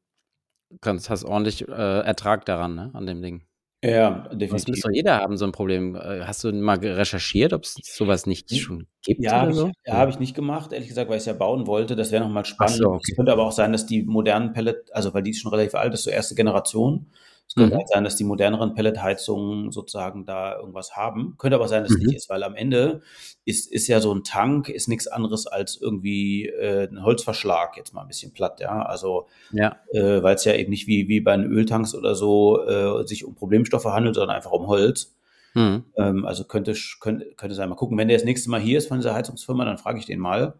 kannst, 0.81 1.09
hast 1.09 1.25
ordentlich 1.25 1.69
äh, 1.69 2.01
Ertrag 2.01 2.47
daran, 2.47 2.75
ne, 2.75 2.91
an 2.95 3.07
dem 3.07 3.23
Ding. 3.23 3.45
Ja, 3.91 4.29
definitiv. 4.33 4.51
Das 4.51 4.67
müsste 4.69 4.89
doch 4.89 4.95
jeder 4.95 5.19
haben, 5.19 5.37
so 5.37 5.45
ein 5.45 5.53
Problem. 5.53 5.95
Äh, 5.95 6.23
hast 6.25 6.43
du 6.43 6.53
mal 6.53 6.79
recherchiert, 6.79 7.53
ob 7.53 7.63
es 7.63 7.77
sowas 7.83 8.27
nicht 8.27 8.51
hm, 8.51 8.59
schon 8.59 8.87
gibt? 9.03 9.23
Ja, 9.23 9.43
habe 9.43 9.55
so? 9.55 9.69
ich, 9.69 9.75
ja, 9.87 9.99
hab 9.99 10.09
ich 10.09 10.19
nicht 10.19 10.35
gemacht, 10.35 10.73
ehrlich 10.73 10.89
gesagt, 10.89 11.09
weil 11.09 11.17
ich 11.17 11.23
es 11.23 11.27
ja 11.27 11.35
bauen 11.35 11.67
wollte. 11.67 11.95
Das 11.95 12.11
wäre 12.11 12.25
nochmal 12.25 12.45
spannend. 12.45 12.79
So, 12.79 12.89
okay. 12.89 13.05
Es 13.09 13.17
könnte 13.17 13.33
aber 13.33 13.45
auch 13.45 13.53
sein, 13.53 13.73
dass 13.73 13.87
die 13.87 14.03
modernen 14.03 14.53
Pellet, 14.53 14.93
also 14.93 15.15
weil 15.15 15.23
die 15.23 15.31
ist 15.31 15.41
schon 15.41 15.53
relativ 15.53 15.75
alt, 15.77 15.93
das 15.93 16.01
ist 16.01 16.05
so 16.05 16.11
erste 16.11 16.35
Generation. 16.35 17.07
Es 17.49 17.55
könnte 17.55 17.75
mhm. 17.75 17.79
halt 17.79 17.89
sein, 17.89 18.05
dass 18.05 18.17
die 18.17 18.25
moderneren 18.25 18.75
Pelletheizungen 18.75 19.71
sozusagen 19.71 20.27
da 20.27 20.57
irgendwas 20.59 20.97
haben. 20.97 21.35
Könnte 21.39 21.57
aber 21.57 21.69
sein, 21.69 21.85
dass 21.85 21.93
es 21.93 21.99
mhm. 21.99 22.07
nicht 22.07 22.17
ist, 22.17 22.29
weil 22.29 22.43
am 22.43 22.57
Ende 22.57 23.03
ist, 23.45 23.71
ist 23.71 23.87
ja 23.87 24.01
so 24.01 24.13
ein 24.13 24.25
Tank, 24.25 24.69
ist 24.69 24.89
nichts 24.89 25.07
anderes 25.07 25.47
als 25.47 25.81
irgendwie 25.81 26.47
äh, 26.47 26.89
ein 26.89 27.05
Holzverschlag, 27.05 27.77
jetzt 27.77 27.95
mal 27.95 28.03
ein 28.03 28.09
bisschen 28.09 28.33
platt, 28.33 28.61
ja. 28.61 28.83
Also, 28.83 29.29
ja. 29.53 29.77
Äh, 29.93 30.23
weil 30.23 30.35
es 30.35 30.45
ja 30.45 30.55
eben 30.55 30.71
nicht 30.71 30.87
wie, 30.87 31.09
wie 31.09 31.21
bei 31.21 31.37
den 31.37 31.47
Öltanks 31.47 31.95
oder 31.95 32.15
so 32.15 32.67
äh, 32.67 33.07
sich 33.07 33.25
um 33.25 33.35
Problemstoffe 33.37 33.87
handelt, 33.87 34.17
sondern 34.17 34.37
einfach 34.37 34.53
um 34.53 34.67
Holz. 34.67 35.17
Mhm. 35.55 35.85
Ähm, 35.97 36.27
also 36.27 36.45
könnte, 36.45 36.75
könnte, 37.01 37.33
könnte 37.37 37.55
sein. 37.55 37.69
Mal 37.69 37.77
gucken, 37.77 37.97
wenn 37.97 38.09
der 38.09 38.19
das 38.19 38.25
nächste 38.25 38.51
Mal 38.51 38.61
hier 38.61 38.77
ist 38.77 38.89
von 38.89 38.99
dieser 38.99 39.15
Heizungsfirma, 39.15 39.65
dann 39.65 39.79
frage 39.79 39.99
ich 39.99 40.07
den 40.07 40.19
mal. 40.19 40.55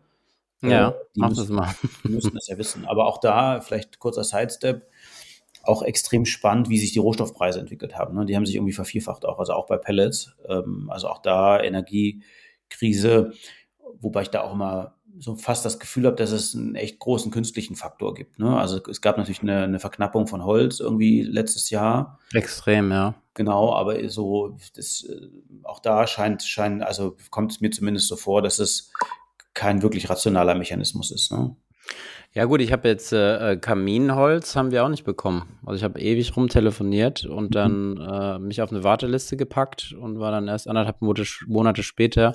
Ja, 0.63 0.89
äh, 0.89 0.95
mach 1.17 1.29
müssen, 1.29 1.41
das 1.41 1.49
mal. 1.51 1.75
Die 2.05 2.09
müssen 2.09 2.35
das 2.35 2.49
ja 2.49 2.57
wissen. 2.57 2.87
Aber 2.87 3.07
auch 3.07 3.19
da, 3.19 3.61
vielleicht 3.61 3.99
kurzer 3.99 4.25
Sidestep, 4.25 4.89
auch 5.69 5.83
extrem 5.83 6.25
spannend, 6.25 6.69
wie 6.69 6.79
sich 6.79 6.93
die 6.93 6.99
Rohstoffpreise 6.99 7.61
entwickelt 7.61 7.97
haben. 7.97 8.17
Ne? 8.17 8.27
Die 8.27 8.37
haben 8.37 8.47
sich 8.47 8.57
irgendwie 8.57 8.73
vervierfacht 8.73 9.25
auch, 9.25 9.39
also 9.39 9.53
auch 9.53 9.67
bei 9.67 9.77
Pellets. 9.77 10.35
Ähm, 10.49 10.89
also 10.91 11.09
auch 11.09 11.23
da 11.23 11.61
Energiekrise, 11.61 13.33
wobei 14.01 14.23
ich 14.23 14.31
da 14.31 14.43
auch 14.43 14.53
immer 14.53 14.97
so 15.19 15.37
fast 15.37 15.65
das 15.65 15.79
Gefühl 15.79 16.07
habe, 16.07 16.17
dass 16.17 16.31
es 16.31 16.55
einen 16.55 16.75
echt 16.75 16.99
großen 16.99 17.31
künstlichen 17.31 17.75
Faktor 17.75 18.15
gibt. 18.15 18.39
Ne? 18.39 18.59
Also 18.59 18.81
es 18.91 19.01
gab 19.01 19.17
natürlich 19.17 19.43
eine, 19.43 19.63
eine, 19.63 19.79
Verknappung 19.79 20.27
von 20.27 20.45
Holz 20.45 20.81
irgendwie 20.81 21.23
letztes 21.23 21.71
Jahr. 21.71 22.19
Extrem, 22.33 22.91
ja. 22.91 23.15
Genau, 23.35 23.75
aber 23.75 24.09
so 24.09 24.57
das, 24.75 25.05
äh, 25.05 25.29
auch 25.63 25.81
da 25.81 26.07
scheint, 26.07 26.43
scheint, 26.43 26.83
also 26.83 27.17
kommt 27.31 27.53
es 27.53 27.61
mir 27.61 27.71
zumindest 27.71 28.09
so 28.09 28.17
vor, 28.17 28.43
dass 28.43 28.59
es 28.59 28.93
kein 29.55 29.83
wirklich 29.83 30.11
rationaler 30.11 30.55
Mechanismus 30.55 31.11
ist. 31.11 31.33
Ne? 31.33 31.57
Ja 32.33 32.45
gut, 32.45 32.61
ich 32.61 32.71
habe 32.71 32.89
jetzt 32.89 33.13
äh, 33.13 33.53
äh, 33.53 33.57
Kaminholz 33.57 34.57
haben 34.57 34.71
wir 34.71 34.85
auch 34.85 34.91
nicht 34.91 35.05
bekommen. 35.05 35.59
Also 35.65 35.79
ich 35.79 35.85
habe 35.85 35.99
ewig 35.99 36.37
rumtelefoniert 36.37 37.25
und 37.25 37.51
mhm. 37.51 37.51
dann 37.51 37.97
äh, 37.97 38.39
mich 38.39 38.61
auf 38.61 38.71
eine 38.71 38.85
Warteliste 38.85 39.37
gepackt 39.37 39.95
und 39.99 40.19
war 40.19 40.31
dann 40.31 40.49
erst 40.49 40.69
anderthalb 40.69 41.01
Monate 41.01 41.83
später 41.83 42.35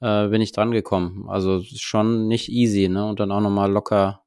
äh, 0.00 0.28
bin 0.28 0.42
ich 0.42 0.52
dran 0.52 0.70
gekommen. 0.70 1.26
Also 1.28 1.62
schon 1.62 2.28
nicht 2.28 2.50
easy, 2.50 2.88
ne? 2.88 3.06
Und 3.06 3.20
dann 3.20 3.32
auch 3.32 3.40
nochmal 3.40 3.70
locker 3.70 4.22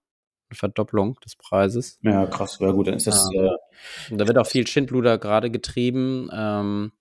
eine 0.50 0.58
Verdopplung 0.58 1.20
des 1.24 1.36
Preises. 1.36 2.00
Ja, 2.02 2.26
krass, 2.26 2.60
wäre 2.60 2.74
gut. 2.74 2.88
Dann 2.88 2.96
ist 2.96 3.08
das. 3.08 3.30
Ähm, 3.36 3.50
äh, 4.12 4.18
da 4.18 4.28
wird 4.28 4.38
auch 4.38 4.48
viel 4.48 4.66
Schindluder 4.66 5.18
gerade 5.18 5.52
getrieben. 5.52 6.30
Ähm, 6.34 6.92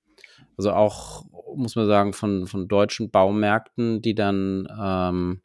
also 0.59 0.73
auch, 0.73 1.25
muss 1.55 1.77
man 1.77 1.87
sagen, 1.87 2.13
von, 2.13 2.47
von 2.47 2.69
deutschen 2.69 3.11
Baumärkten, 3.11 4.03
die 4.03 4.15
dann 4.15 4.69
ähm, 4.79 5.43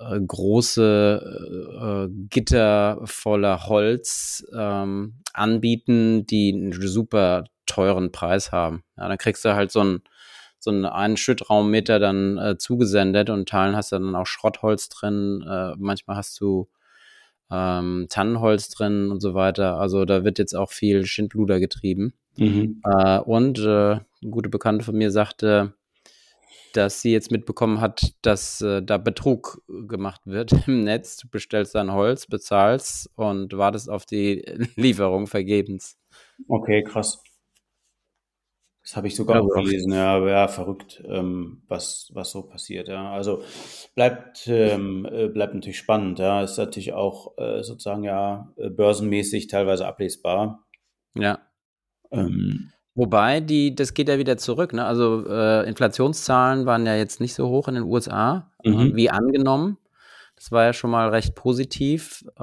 äh, 0.00 0.20
große 0.20 2.08
äh, 2.08 2.12
Gitter 2.28 3.00
voller 3.04 3.66
Holz 3.68 4.46
ähm, 4.56 5.14
anbieten, 5.32 6.26
die 6.26 6.52
einen 6.52 6.72
super 6.72 7.44
teuren 7.66 8.12
Preis 8.12 8.52
haben. 8.52 8.82
Ja, 8.96 9.08
dann 9.08 9.18
kriegst 9.18 9.44
du 9.44 9.54
halt 9.54 9.70
so 9.70 9.80
einen 9.80 10.02
so 10.60 10.70
einen 10.72 11.16
Schüttraummeter 11.16 11.98
dann 11.98 12.36
äh, 12.36 12.58
zugesendet 12.58 13.30
und 13.30 13.48
Teilen 13.48 13.76
hast 13.76 13.92
du 13.92 13.98
dann 13.98 14.14
auch 14.16 14.26
Schrottholz 14.26 14.88
drin. 14.88 15.44
Äh, 15.48 15.74
manchmal 15.78 16.16
hast 16.16 16.40
du 16.40 16.68
ähm, 17.50 18.06
Tannenholz 18.10 18.68
drin 18.68 19.10
und 19.10 19.20
so 19.20 19.34
weiter. 19.34 19.78
Also 19.78 20.04
da 20.04 20.24
wird 20.24 20.38
jetzt 20.38 20.54
auch 20.54 20.70
viel 20.70 21.06
Schindluder 21.06 21.60
getrieben. 21.60 22.12
Mhm. 22.36 22.82
Äh, 22.84 23.18
und 23.20 23.58
äh, 23.58 24.00
eine 24.20 24.30
gute 24.30 24.48
Bekannte 24.48 24.84
von 24.84 24.96
mir 24.96 25.10
sagte, 25.10 25.74
dass 26.72 27.02
sie 27.02 27.12
jetzt 27.12 27.30
mitbekommen 27.30 27.80
hat, 27.80 28.14
dass 28.22 28.60
äh, 28.60 28.82
da 28.82 28.98
Betrug 28.98 29.62
gemacht 29.68 30.22
wird 30.24 30.52
im 30.68 30.84
Netz. 30.84 31.16
Du 31.16 31.28
bestellst 31.28 31.74
dein 31.74 31.92
Holz, 31.92 32.26
bezahlst 32.26 33.10
und 33.16 33.56
wartest 33.56 33.90
auf 33.90 34.06
die 34.06 34.44
Lieferung 34.76 35.26
vergebens. 35.26 35.98
Okay, 36.46 36.82
krass. 36.82 37.22
Das 38.82 38.96
habe 38.96 39.08
ich 39.08 39.16
sogar 39.16 39.42
auch 39.42 39.48
gelesen, 39.48 39.92
ja, 39.92 40.26
ja, 40.26 40.48
verrückt, 40.48 41.02
ähm, 41.06 41.62
was, 41.68 42.10
was 42.14 42.30
so 42.30 42.44
passiert, 42.44 42.88
ja. 42.88 43.12
Also 43.12 43.42
bleibt, 43.94 44.46
ähm, 44.46 45.06
äh, 45.12 45.28
bleibt 45.28 45.52
natürlich 45.52 45.76
spannend, 45.76 46.18
ja. 46.18 46.42
Ist 46.42 46.56
natürlich 46.56 46.94
auch 46.94 47.36
äh, 47.36 47.62
sozusagen 47.62 48.04
ja 48.04 48.50
äh, 48.56 48.70
börsenmäßig 48.70 49.48
teilweise 49.48 49.86
ablesbar. 49.86 50.64
ja. 51.14 51.40
Ähm, 52.10 52.72
Wobei, 52.98 53.38
die, 53.38 53.76
das 53.76 53.94
geht 53.94 54.08
ja 54.08 54.18
wieder 54.18 54.38
zurück. 54.38 54.72
Ne? 54.72 54.84
Also 54.84 55.24
äh, 55.24 55.68
Inflationszahlen 55.68 56.66
waren 56.66 56.84
ja 56.84 56.96
jetzt 56.96 57.20
nicht 57.20 57.32
so 57.32 57.48
hoch 57.48 57.68
in 57.68 57.76
den 57.76 57.84
USA 57.84 58.50
äh, 58.64 58.70
Mhm. 58.70 58.96
wie 58.96 59.08
angenommen. 59.08 59.78
Das 60.34 60.50
war 60.50 60.64
ja 60.64 60.72
schon 60.72 60.90
mal 60.90 61.08
recht 61.10 61.36
positiv. 61.36 62.24
Äh, 62.40 62.42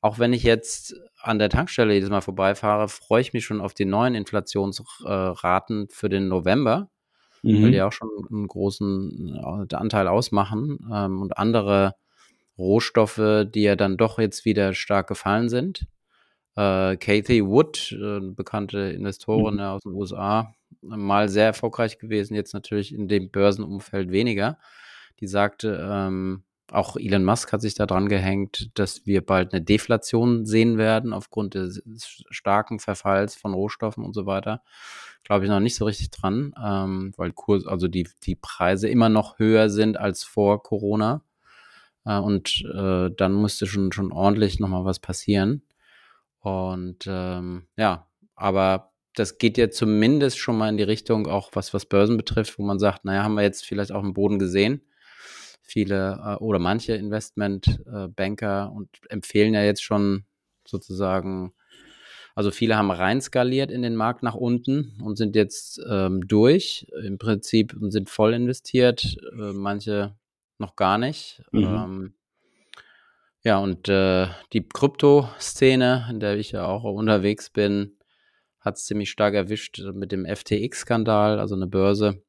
auch 0.00 0.18
wenn 0.20 0.32
ich 0.32 0.44
jetzt 0.44 0.94
an 1.20 1.40
der 1.40 1.48
Tankstelle 1.48 1.92
jedes 1.92 2.08
Mal 2.08 2.20
vorbeifahre, 2.20 2.86
freue 2.86 3.20
ich 3.20 3.32
mich 3.32 3.44
schon 3.44 3.60
auf 3.60 3.74
die 3.74 3.84
neuen 3.84 4.14
Inflationsraten 4.14 5.88
für 5.90 6.08
den 6.08 6.28
November, 6.28 6.88
weil 7.42 7.72
die 7.72 7.78
mhm. 7.78 7.82
auch 7.82 7.92
schon 7.92 8.10
einen 8.30 8.46
großen 8.46 9.66
äh, 9.68 9.74
Anteil 9.74 10.06
ausmachen 10.06 10.88
ähm, 10.92 11.20
und 11.20 11.36
andere 11.36 11.96
Rohstoffe, 12.56 13.44
die 13.52 13.62
ja 13.62 13.74
dann 13.74 13.96
doch 13.96 14.20
jetzt 14.20 14.44
wieder 14.44 14.72
stark 14.72 15.08
gefallen 15.08 15.48
sind. 15.48 15.88
Äh, 16.56 16.96
Kathy 16.96 17.44
Wood, 17.44 17.92
äh, 17.92 18.16
eine 18.16 18.32
bekannte 18.32 18.78
Investorin 18.78 19.54
Mhm. 19.54 19.60
aus 19.60 19.82
den 19.82 19.92
USA, 19.92 20.54
mal 20.82 21.28
sehr 21.28 21.46
erfolgreich 21.46 21.98
gewesen, 21.98 22.34
jetzt 22.34 22.54
natürlich 22.54 22.94
in 22.94 23.08
dem 23.08 23.30
Börsenumfeld 23.30 24.10
weniger. 24.12 24.58
Die 25.20 25.26
sagte, 25.26 25.86
ähm, 25.90 26.42
auch 26.72 26.96
Elon 26.96 27.24
Musk 27.24 27.52
hat 27.52 27.60
sich 27.60 27.74
da 27.74 27.86
dran 27.86 28.08
gehängt, 28.08 28.70
dass 28.74 29.06
wir 29.06 29.24
bald 29.24 29.52
eine 29.52 29.62
Deflation 29.62 30.46
sehen 30.46 30.78
werden 30.78 31.12
aufgrund 31.12 31.54
des 31.54 31.82
starken 32.30 32.78
Verfalls 32.80 33.34
von 33.36 33.52
Rohstoffen 33.54 34.04
und 34.04 34.14
so 34.14 34.26
weiter. 34.26 34.62
Glaube 35.24 35.44
ich 35.44 35.50
noch 35.50 35.60
nicht 35.60 35.76
so 35.76 35.84
richtig 35.84 36.10
dran, 36.10 36.54
ähm, 36.62 37.12
weil 37.16 37.32
Kurs, 37.32 37.66
also 37.66 37.88
die, 37.88 38.08
die 38.24 38.34
Preise 38.34 38.88
immer 38.88 39.08
noch 39.08 39.38
höher 39.38 39.70
sind 39.70 39.98
als 39.98 40.24
vor 40.24 40.62
Corona. 40.62 41.22
Äh, 42.04 42.18
und 42.18 42.64
äh, 42.74 43.10
dann 43.16 43.32
musste 43.32 43.66
schon, 43.66 43.92
schon 43.92 44.12
ordentlich 44.12 44.58
nochmal 44.60 44.84
was 44.84 44.98
passieren. 45.00 45.62
Und 46.44 47.06
ähm, 47.06 47.66
ja, 47.78 48.06
aber 48.34 48.92
das 49.14 49.38
geht 49.38 49.56
ja 49.56 49.70
zumindest 49.70 50.38
schon 50.38 50.58
mal 50.58 50.68
in 50.68 50.76
die 50.76 50.82
Richtung, 50.82 51.26
auch 51.26 51.50
was, 51.54 51.72
was 51.72 51.86
Börsen 51.86 52.18
betrifft, 52.18 52.58
wo 52.58 52.62
man 52.62 52.78
sagt, 52.78 53.06
naja, 53.06 53.22
haben 53.22 53.34
wir 53.34 53.42
jetzt 53.42 53.64
vielleicht 53.64 53.92
auch 53.92 54.02
einen 54.02 54.12
Boden 54.12 54.38
gesehen. 54.38 54.82
Viele 55.62 56.20
äh, 56.22 56.42
oder 56.42 56.58
manche 56.58 56.92
Investmentbanker 56.96 58.70
und 58.72 58.90
empfehlen 59.08 59.54
ja 59.54 59.62
jetzt 59.62 59.82
schon 59.82 60.26
sozusagen, 60.66 61.54
also 62.34 62.50
viele 62.50 62.76
haben 62.76 62.90
rein 62.90 63.22
skaliert 63.22 63.70
in 63.70 63.80
den 63.80 63.96
Markt 63.96 64.22
nach 64.22 64.34
unten 64.34 65.00
und 65.02 65.16
sind 65.16 65.36
jetzt 65.36 65.80
ähm, 65.88 66.28
durch 66.28 66.86
im 67.02 67.16
Prinzip 67.16 67.74
und 67.74 67.90
sind 67.90 68.10
voll 68.10 68.34
investiert, 68.34 69.16
äh, 69.32 69.54
manche 69.54 70.14
noch 70.58 70.76
gar 70.76 70.98
nicht. 70.98 71.42
Mhm. 71.52 71.64
Ähm, 71.64 72.14
ja, 73.44 73.58
und 73.58 73.88
äh, 73.88 74.28
die 74.52 74.66
Krypto-Szene, 74.66 76.08
in 76.10 76.18
der 76.18 76.36
ich 76.38 76.52
ja 76.52 76.66
auch 76.66 76.84
unterwegs 76.84 77.50
bin, 77.50 77.98
hat 78.58 78.76
es 78.76 78.86
ziemlich 78.86 79.10
stark 79.10 79.34
erwischt 79.34 79.80
mit 79.92 80.12
dem 80.12 80.24
FTX-Skandal, 80.24 81.38
also 81.38 81.54
eine 81.54 81.66
Börse, 81.66 82.22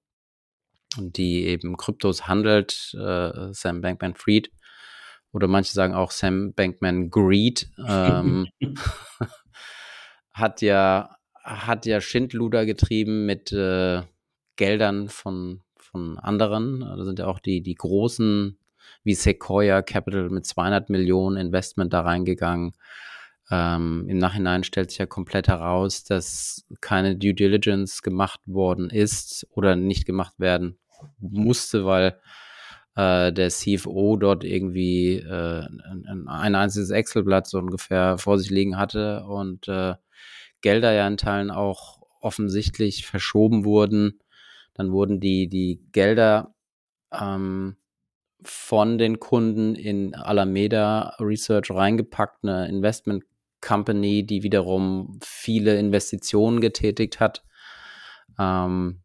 die 0.98 1.46
eben 1.46 1.78
Kryptos 1.78 2.28
handelt, 2.28 2.94
äh, 3.00 3.54
Sam 3.54 3.82
Bankman-Fried. 3.82 4.52
Oder 5.32 5.48
manche 5.48 5.74
sagen 5.74 5.94
auch 5.94 6.12
Sam 6.12 6.54
Bankman-Greed. 6.54 7.70
Ähm, 7.88 8.48
hat 10.34 10.62
ja, 10.62 11.16
hat 11.42 11.86
ja 11.86 12.02
Schindluder 12.02 12.66
getrieben 12.66 13.26
mit 13.26 13.54
äh, 13.54 14.02
Geldern 14.58 15.08
von, 15.08 15.62
von 15.78 16.18
anderen. 16.20 16.82
Da 16.82 17.04
sind 17.06 17.20
ja 17.20 17.28
auch 17.28 17.40
die, 17.40 17.62
die 17.62 17.76
großen 17.76 18.58
wie 19.04 19.14
Sequoia 19.14 19.82
Capital 19.82 20.30
mit 20.30 20.46
200 20.46 20.90
Millionen 20.90 21.38
Investment 21.38 21.94
da 21.94 22.02
reingegangen. 22.02 22.74
Ähm, 23.52 24.06
Im 24.08 24.18
Nachhinein 24.18 24.64
stellt 24.64 24.90
sich 24.90 25.00
ja 25.00 25.06
komplett 25.06 25.48
heraus, 25.48 26.04
dass 26.04 26.66
keine 26.82 27.16
Due 27.16 27.34
Diligence 27.34 28.02
gemacht 28.02 28.42
worden 28.46 28.90
ist 28.90 29.48
oder 29.52 29.76
nicht 29.76 30.06
gemacht 30.06 30.40
werden 30.40 30.80
musste, 31.20 31.86
weil 31.86 32.20
äh, 32.96 33.32
der 33.32 33.50
CFO 33.50 34.18
dort 34.18 34.44
irgendwie 34.44 35.18
äh, 35.18 35.62
ein, 35.62 36.28
ein 36.28 36.56
einziges 36.56 36.90
Excel-Blatt 36.90 37.48
so 37.48 37.60
ungefähr 37.60 38.18
vor 38.18 38.40
sich 38.40 38.50
liegen 38.50 38.78
hatte 38.78 39.24
und 39.26 39.68
äh, 39.68 39.96
Gelder 40.62 40.94
ja 40.94 41.08
in 41.08 41.18
Teilen 41.18 41.52
auch 41.52 42.00
offensichtlich 42.22 43.06
verschoben 43.06 43.66
wurden. 43.66 44.20
Dann 44.74 44.92
wurden 44.92 45.20
die, 45.20 45.48
die 45.48 45.86
Gelder 45.92 46.56
ähm, 47.14 47.78
von 48.44 48.98
den 48.98 49.20
Kunden 49.20 49.76
in 49.76 50.16
Alameda 50.16 51.16
Research 51.20 51.72
reingepackt, 51.72 52.44
eine 52.44 52.68
Investment 52.68 53.24
Company, 53.62 54.26
die 54.26 54.44
wiederum 54.44 55.20
viele 55.24 55.78
Investitionen 55.80 56.62
getätigt 56.62 57.20
hat 57.20 57.44
ähm, 58.40 59.02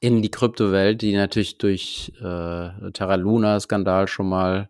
in 0.00 0.22
die 0.22 0.30
Kryptowelt, 0.30 1.02
die 1.02 1.14
natürlich 1.14 1.58
durch 1.58 2.12
äh, 2.18 2.90
Terra 2.92 3.14
Luna 3.16 3.58
Skandal 3.58 4.06
schon 4.06 4.28
mal 4.28 4.68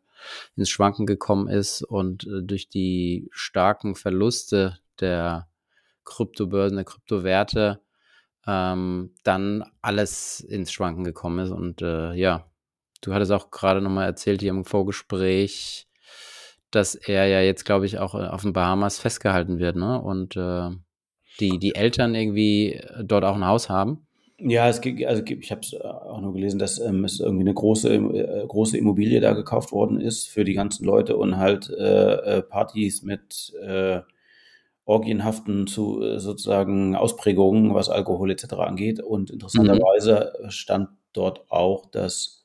ins 0.56 0.70
Schwanken 0.70 1.06
gekommen 1.06 1.48
ist 1.48 1.82
und 1.82 2.24
äh, 2.26 2.42
durch 2.42 2.68
die 2.68 3.28
starken 3.32 3.94
Verluste 3.94 4.78
der 5.00 5.48
Kryptobörsen, 6.04 6.76
der 6.76 6.84
Kryptowerte 6.84 7.80
ähm, 8.46 9.14
dann 9.22 9.64
alles 9.80 10.40
ins 10.40 10.72
Schwanken 10.72 11.04
gekommen 11.04 11.40
ist 11.40 11.50
und 11.50 11.82
äh, 11.82 12.12
ja, 12.14 12.50
du 13.04 13.14
hattest 13.14 13.32
auch 13.32 13.50
gerade 13.50 13.80
nochmal 13.80 14.06
erzählt 14.06 14.40
hier 14.40 14.50
im 14.50 14.64
Vorgespräch, 14.64 15.86
dass 16.70 16.94
er 16.94 17.26
ja 17.26 17.40
jetzt, 17.40 17.64
glaube 17.64 17.86
ich, 17.86 17.98
auch 17.98 18.14
auf 18.14 18.42
den 18.42 18.52
Bahamas 18.52 18.98
festgehalten 18.98 19.58
wird, 19.58 19.76
ne? 19.76 20.00
Und 20.00 20.36
äh, 20.36 20.70
die, 21.40 21.58
die 21.58 21.74
Eltern 21.74 22.14
irgendwie 22.14 22.80
dort 23.02 23.24
auch 23.24 23.34
ein 23.34 23.46
Haus 23.46 23.68
haben. 23.68 24.06
Ja, 24.38 24.68
es 24.68 24.80
gibt, 24.80 25.04
also 25.04 25.22
ich 25.22 25.50
habe 25.50 25.60
es 25.60 25.74
auch 25.80 26.20
nur 26.20 26.32
gelesen, 26.32 26.58
dass 26.58 26.80
ähm, 26.80 27.04
es 27.04 27.20
irgendwie 27.20 27.44
eine 27.44 27.54
große, 27.54 27.94
äh, 27.94 28.46
große 28.46 28.76
Immobilie 28.76 29.20
da 29.20 29.32
gekauft 29.32 29.72
worden 29.72 30.00
ist 30.00 30.28
für 30.28 30.44
die 30.44 30.54
ganzen 30.54 30.84
Leute 30.84 31.16
und 31.16 31.36
halt 31.36 31.70
äh, 31.70 32.42
Partys 32.42 33.02
mit 33.02 33.52
äh, 33.62 34.00
orgienhaften 34.84 35.66
zu 35.66 36.02
äh, 36.02 36.18
sozusagen 36.18 36.96
Ausprägungen, 36.96 37.74
was 37.74 37.88
Alkohol 37.88 38.30
etc. 38.30 38.54
angeht. 38.54 39.00
Und 39.00 39.30
interessanterweise 39.30 40.32
mhm. 40.42 40.50
stand 40.50 40.88
dort 41.12 41.50
auch, 41.50 41.86
dass 41.86 42.43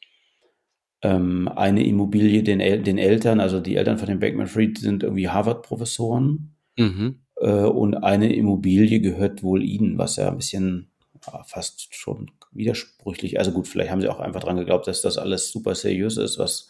ähm, 1.01 1.47
eine 1.55 1.85
Immobilie 1.85 2.43
den, 2.43 2.59
El 2.59 2.81
den 2.83 2.97
Eltern, 2.97 3.39
also 3.39 3.59
die 3.59 3.75
Eltern 3.75 3.97
von 3.97 4.07
den 4.07 4.19
Bankman-Fried 4.19 4.77
sind 4.77 5.03
irgendwie 5.03 5.29
Harvard-Professoren 5.29 6.55
Mhm. 6.77 7.19
äh, 7.41 7.63
und 7.63 7.95
eine 7.95 8.33
Immobilie 8.33 8.99
gehört 9.01 9.43
wohl 9.43 9.63
ihnen, 9.63 9.97
was 9.97 10.15
ja 10.15 10.29
ein 10.29 10.37
bisschen 10.37 10.91
ja, 11.27 11.43
fast 11.43 11.93
schon 11.93 12.31
widersprüchlich. 12.51 13.37
Also 13.39 13.51
gut, 13.51 13.67
vielleicht 13.67 13.91
haben 13.91 14.01
sie 14.01 14.07
auch 14.09 14.19
einfach 14.19 14.39
dran 14.41 14.55
geglaubt, 14.57 14.87
dass 14.87 15.01
das 15.01 15.17
alles 15.17 15.51
super 15.51 15.75
seriös 15.75 16.17
ist, 16.17 16.39
was, 16.39 16.69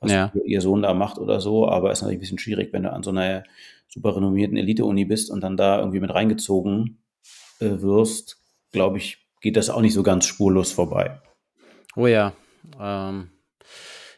was 0.00 0.12
Ja. 0.12 0.32
ihr 0.44 0.60
Sohn 0.60 0.82
da 0.82 0.92
macht 0.94 1.18
oder 1.18 1.40
so, 1.40 1.68
aber 1.68 1.90
ist 1.90 2.02
natürlich 2.02 2.18
ein 2.18 2.20
bisschen 2.20 2.38
schwierig, 2.38 2.72
wenn 2.72 2.82
du 2.84 2.92
an 2.92 3.02
so 3.02 3.10
einer 3.10 3.44
super 3.88 4.14
renommierten 4.16 4.56
Elite-Uni 4.56 5.04
bist 5.06 5.30
und 5.30 5.40
dann 5.42 5.56
da 5.56 5.78
irgendwie 5.78 6.00
mit 6.00 6.12
reingezogen 6.12 6.98
äh, 7.60 7.80
wirst, 7.80 8.38
glaube 8.72 8.98
ich, 8.98 9.26
geht 9.40 9.56
das 9.56 9.70
auch 9.70 9.80
nicht 9.80 9.94
so 9.94 10.02
ganz 10.02 10.26
spurlos 10.26 10.72
vorbei. 10.72 11.20
Oh 11.96 12.06
ja. 12.06 12.32
Ähm, 12.80 13.28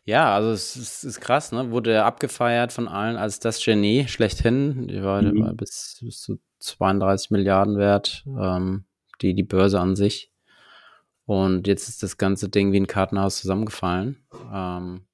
ja, 0.09 0.35
also 0.35 0.51
es, 0.53 0.75
es 0.75 1.05
ist 1.05 1.21
krass, 1.21 1.53
ne? 1.53 1.71
Wurde 1.71 1.93
er 1.93 2.07
abgefeiert 2.07 2.73
von 2.73 2.89
allen 2.89 3.17
als 3.17 3.41
das 3.41 3.63
Genie 3.63 4.09
schlechthin. 4.09 4.89
Die 4.89 5.03
war, 5.03 5.21
Mhm. 5.21 5.41
war 5.43 5.53
bis, 5.53 5.99
bis 6.01 6.23
zu 6.23 6.39
32 6.61 7.31
Milliarden 7.31 7.77
wert, 7.77 8.25
ähm, 8.27 8.87
die, 9.21 9.35
die 9.35 9.43
Börse 9.43 9.79
an 9.79 9.97
sich. 9.97 10.33
Und 11.27 11.67
jetzt 11.67 11.91
ist 11.91 12.03
das 12.03 12.17
ganze 12.17 12.49
Ding 12.49 12.73
wie 12.73 12.81
ein 12.81 12.87
Kartenhaus 12.87 13.37
zusammengefallen. 13.39 14.25
Ähm, 14.51 15.07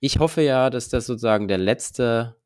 ich 0.00 0.18
hoffe 0.18 0.42
ja, 0.42 0.68
dass 0.68 0.90
das 0.90 1.06
sozusagen 1.06 1.48
der 1.48 1.56
letzte 1.58 2.36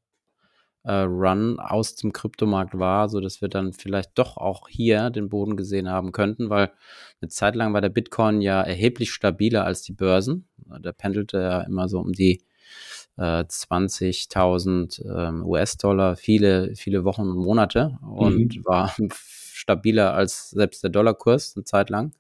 Run 0.92 1.58
aus 1.58 1.96
dem 1.96 2.12
Kryptomarkt 2.12 2.78
war, 2.78 3.08
so 3.08 3.20
dass 3.20 3.40
wir 3.40 3.48
dann 3.48 3.72
vielleicht 3.72 4.10
doch 4.16 4.36
auch 4.36 4.68
hier 4.68 5.10
den 5.10 5.28
Boden 5.28 5.56
gesehen 5.56 5.88
haben 5.88 6.12
könnten, 6.12 6.50
weil 6.50 6.72
eine 7.20 7.28
Zeit 7.28 7.56
lang 7.56 7.72
war 7.72 7.80
der 7.80 7.88
Bitcoin 7.88 8.40
ja 8.40 8.62
erheblich 8.62 9.12
stabiler 9.12 9.64
als 9.64 9.82
die 9.82 9.92
Börsen. 9.92 10.48
Der 10.56 10.92
pendelte 10.92 11.38
ja 11.38 11.60
immer 11.62 11.88
so 11.88 11.98
um 11.98 12.12
die 12.12 12.42
äh, 13.16 13.44
20.000 13.44 15.04
ähm, 15.04 15.44
US-Dollar, 15.44 16.16
viele, 16.16 16.74
viele 16.76 17.04
Wochen 17.04 17.22
und 17.22 17.38
Monate 17.38 17.98
und 18.02 18.56
mhm. 18.56 18.64
war 18.64 18.94
stabiler 19.12 20.14
als 20.14 20.50
selbst 20.50 20.82
der 20.82 20.90
Dollarkurs 20.90 21.54
eine 21.56 21.64
Zeit 21.64 21.90
lang. 21.90 22.12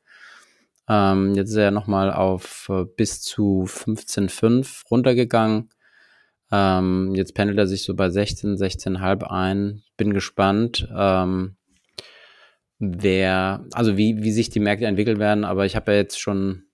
Ähm, 0.88 1.34
jetzt 1.34 1.50
ist 1.50 1.56
er 1.56 1.70
nochmal 1.70 2.12
auf 2.12 2.68
äh, 2.70 2.84
bis 2.84 3.20
zu 3.20 3.64
15,5 3.66 4.88
runtergegangen. 4.90 5.70
Ähm, 6.52 7.14
jetzt 7.14 7.34
pendelt 7.34 7.58
er 7.58 7.66
sich 7.66 7.82
so 7.82 7.94
bei 7.94 8.10
16, 8.10 8.56
16,5 8.56 9.24
ein. 9.24 9.82
Bin 9.96 10.12
gespannt, 10.12 10.88
ähm, 10.94 11.56
wer, 12.78 13.64
also 13.72 13.96
wie, 13.96 14.22
wie 14.22 14.32
sich 14.32 14.50
die 14.50 14.60
Märkte 14.60 14.86
entwickeln 14.86 15.18
werden. 15.18 15.44
Aber 15.44 15.66
ich 15.66 15.76
habe 15.76 15.92
ja 15.92 15.98
jetzt 15.98 16.20
schon, 16.20 16.64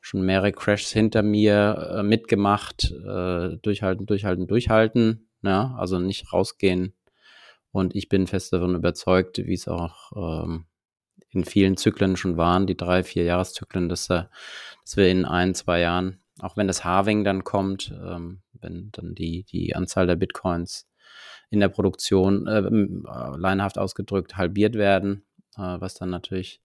schon 0.00 0.22
mehrere 0.22 0.52
Crashs 0.52 0.92
hinter 0.92 1.22
mir 1.22 1.96
äh, 1.98 2.02
mitgemacht. 2.02 2.90
Äh, 2.90 3.56
durchhalten, 3.62 4.06
durchhalten, 4.06 4.46
durchhalten. 4.46 5.28
Ja, 5.42 5.74
also 5.78 5.98
nicht 5.98 6.32
rausgehen. 6.32 6.94
Und 7.70 7.94
ich 7.94 8.08
bin 8.08 8.26
fest 8.26 8.52
davon 8.52 8.74
überzeugt, 8.74 9.38
wie 9.38 9.54
es 9.54 9.68
auch 9.68 10.12
ähm, 10.44 10.64
in 11.30 11.44
vielen 11.44 11.76
Zyklen 11.76 12.16
schon 12.16 12.36
waren, 12.36 12.66
die 12.66 12.76
drei, 12.76 13.04
vier 13.04 13.24
Jahreszyklen, 13.24 13.88
dass, 13.88 14.06
dass 14.06 14.96
wir 14.96 15.08
in 15.08 15.24
ein, 15.24 15.54
zwei 15.54 15.80
Jahren, 15.80 16.20
auch 16.40 16.56
wenn 16.56 16.66
das 16.66 16.84
Halving 16.84 17.24
dann 17.24 17.44
kommt, 17.44 17.92
ähm, 18.02 18.40
wenn 18.60 18.90
dann 18.92 19.14
die, 19.14 19.44
die 19.44 19.74
Anzahl 19.74 20.06
der 20.06 20.16
Bitcoins 20.16 20.86
in 21.50 21.60
der 21.60 21.68
Produktion 21.68 22.46
äh, 22.46 22.58
äh, 22.58 23.36
leinhaft 23.36 23.78
ausgedrückt 23.78 24.36
halbiert 24.36 24.74
werden, 24.74 25.24
äh, 25.56 25.80
was 25.80 25.94
dann 25.94 26.10
natürlich 26.10 26.60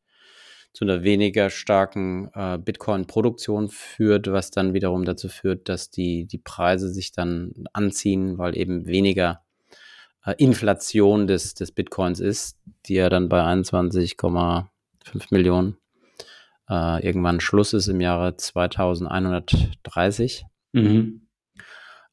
zu 0.73 0.85
einer 0.85 1.03
weniger 1.03 1.51
starken 1.51 2.31
äh, 2.33 2.57
Bitcoin-Produktion 2.57 3.69
führt, 3.69 4.31
was 4.31 4.49
dann 4.49 4.73
wiederum 4.73 5.05
dazu 5.05 5.29
führt, 5.29 5.69
dass 5.69 5.91
die, 5.91 6.25
die 6.25 6.39
Preise 6.39 6.89
sich 6.89 7.11
dann 7.11 7.53
anziehen, 7.73 8.39
weil 8.39 8.57
eben 8.57 8.87
weniger 8.87 9.43
äh, 10.25 10.33
Inflation 10.37 11.27
des, 11.27 11.53
des 11.53 11.71
Bitcoins 11.71 12.19
ist, 12.19 12.57
die 12.87 12.95
ja 12.95 13.09
dann 13.09 13.29
bei 13.29 13.41
21,5 13.41 14.65
Millionen 15.29 15.77
äh, 16.69 17.05
irgendwann 17.05 17.39
Schluss 17.39 17.73
ist 17.73 17.87
im 17.87 18.01
Jahre 18.01 18.35
2130. 18.35 20.45
Mhm. 20.71 21.22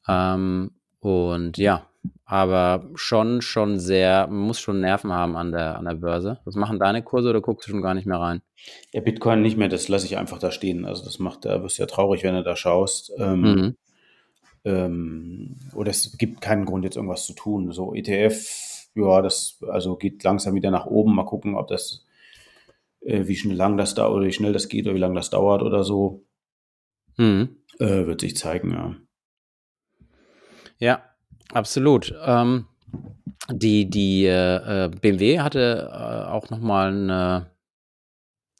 Ähm, 0.08 0.72
und 1.00 1.56
ja, 1.58 1.86
aber 2.24 2.88
schon, 2.94 3.42
schon 3.42 3.78
sehr, 3.78 4.28
man 4.28 4.40
muss 4.40 4.60
schon 4.60 4.80
Nerven 4.80 5.12
haben 5.12 5.36
an 5.36 5.50
der, 5.50 5.76
an 5.76 5.84
der 5.84 5.94
Börse. 5.94 6.38
Was 6.44 6.54
machen 6.54 6.78
deine 6.78 7.02
Kurse 7.02 7.28
oder 7.28 7.40
guckst 7.40 7.66
du 7.66 7.72
schon 7.72 7.82
gar 7.82 7.94
nicht 7.94 8.06
mehr 8.06 8.20
rein? 8.20 8.42
Ja, 8.92 9.00
Bitcoin 9.00 9.42
nicht 9.42 9.56
mehr, 9.56 9.68
das 9.68 9.88
lasse 9.88 10.06
ich 10.06 10.16
einfach 10.16 10.38
da 10.38 10.50
stehen. 10.50 10.84
Also 10.84 11.04
das 11.04 11.18
macht, 11.18 11.44
da 11.44 11.62
wirst 11.62 11.78
du 11.78 11.82
ja 11.82 11.86
traurig, 11.86 12.22
wenn 12.22 12.34
du 12.34 12.42
da 12.42 12.54
schaust. 12.54 13.12
Ähm, 13.18 13.40
mhm. 13.40 13.76
ähm, 14.64 15.56
oder 15.74 15.90
es 15.90 16.16
gibt 16.18 16.40
keinen 16.40 16.66
Grund, 16.66 16.84
jetzt 16.84 16.96
irgendwas 16.96 17.26
zu 17.26 17.32
tun. 17.32 17.72
So 17.72 17.94
ETF, 17.94 18.88
ja, 18.94 19.22
das 19.22 19.58
also 19.68 19.96
geht 19.96 20.22
langsam 20.22 20.54
wieder 20.54 20.70
nach 20.70 20.86
oben. 20.86 21.14
Mal 21.14 21.24
gucken, 21.24 21.56
ob 21.56 21.68
das, 21.68 22.06
äh, 23.00 23.26
wie 23.26 23.36
schnell 23.36 23.56
lang 23.56 23.76
das 23.76 23.94
dauert 23.94 24.14
oder 24.14 24.26
wie 24.26 24.32
schnell 24.32 24.52
das 24.52 24.68
geht 24.68 24.86
oder 24.86 24.94
wie 24.94 25.00
lange 25.00 25.16
das 25.16 25.30
dauert 25.30 25.62
oder 25.62 25.82
so. 25.82 26.24
Mhm. 27.16 27.56
Äh, 27.80 28.06
wird 28.06 28.20
sich 28.20 28.36
zeigen, 28.36 28.70
ja. 28.70 28.94
Ja, 30.80 31.02
absolut. 31.52 32.12
Ähm, 32.24 32.66
die 33.50 33.88
die 33.88 34.24
äh, 34.26 34.86
äh 34.86 34.88
BMW 34.88 35.40
hatte 35.40 35.90
äh, 35.92 36.30
auch 36.30 36.50
nochmal 36.50 36.88
einen 36.88 37.46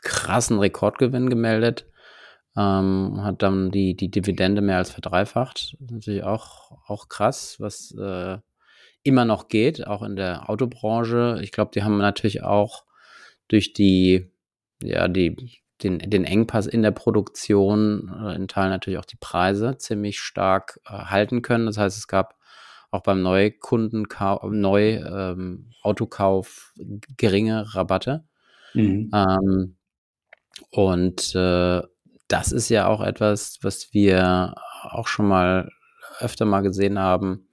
krassen 0.03 0.59
Rekordgewinn 0.59 1.31
gemeldet. 1.31 1.87
Ähm, 2.57 3.21
hat 3.23 3.43
dann 3.43 3.71
die, 3.71 3.97
die 3.97 4.11
Dividende 4.11 4.61
mehr 4.61 4.79
als 4.79 4.91
verdreifacht. 4.91 5.77
Natürlich 5.79 6.25
auch, 6.25 6.73
auch 6.87 7.09
krass, 7.09 7.57
was 7.61 7.93
äh, 7.93 8.39
immer 9.03 9.25
noch 9.25 9.49
geht, 9.49 9.87
auch 9.87 10.03
in 10.03 10.17
der 10.17 10.51
Autobranche. 10.51 11.39
Ich 11.43 11.53
glaube, 11.53 11.71
die 11.75 11.83
haben 11.83 11.99
natürlich 11.99 12.43
auch 12.43 12.85
durch 13.49 13.73
die, 13.73 14.31
ja, 14.83 15.09
die, 15.09 15.61
den, 15.83 15.99
den 15.99 16.25
Engpass 16.25 16.67
in 16.67 16.83
der 16.83 16.91
Produktion, 16.91 18.13
äh, 18.25 18.35
in 18.35 18.49
Teilen 18.49 18.71
natürlich 18.71 18.99
auch 18.99 19.05
die 19.05 19.17
Preise 19.17 19.77
ziemlich 19.79 20.21
stark 20.21 20.81
äh, 20.87 20.93
halten 20.93 21.43
können. 21.43 21.67
Das 21.67 21.79
heißt, 21.79 21.97
es 21.97 22.09
gab 22.09 22.37
auch 22.91 23.03
beim 23.03 23.23
Neukundenkauf, 23.23 24.43
Neu 24.51 24.97
ähm, 24.97 25.73
geringe 27.17 27.75
Rabatte. 27.75 28.25
Mhm. 28.75 29.11
Ähm, 29.15 29.77
und 30.71 31.35
äh, 31.35 31.83
das 32.29 32.53
ist 32.53 32.69
ja 32.69 32.87
auch 32.87 33.01
etwas, 33.01 33.59
was 33.63 33.93
wir 33.93 34.55
auch 34.83 35.07
schon 35.07 35.27
mal 35.27 35.71
öfter 36.21 36.45
mal 36.45 36.61
gesehen 36.61 36.99
haben, 36.99 37.49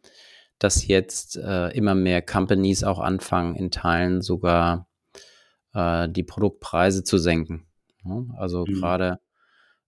dass 0.60 0.88
jetzt 0.88 1.38
äh, 1.38 1.70
immer 1.70 1.96
mehr 1.96 2.22
Companies 2.22 2.84
auch 2.84 3.00
anfangen, 3.00 3.56
in 3.56 3.72
Teilen 3.72 4.22
sogar 4.22 4.88
äh, 5.74 6.10
die 6.10 6.24
Produktpreise 6.24 7.04
zu 7.04 7.18
senken. 7.18 7.68
Ja, 8.08 8.26
also 8.38 8.66
mhm. 8.66 8.74
gerade 8.74 9.20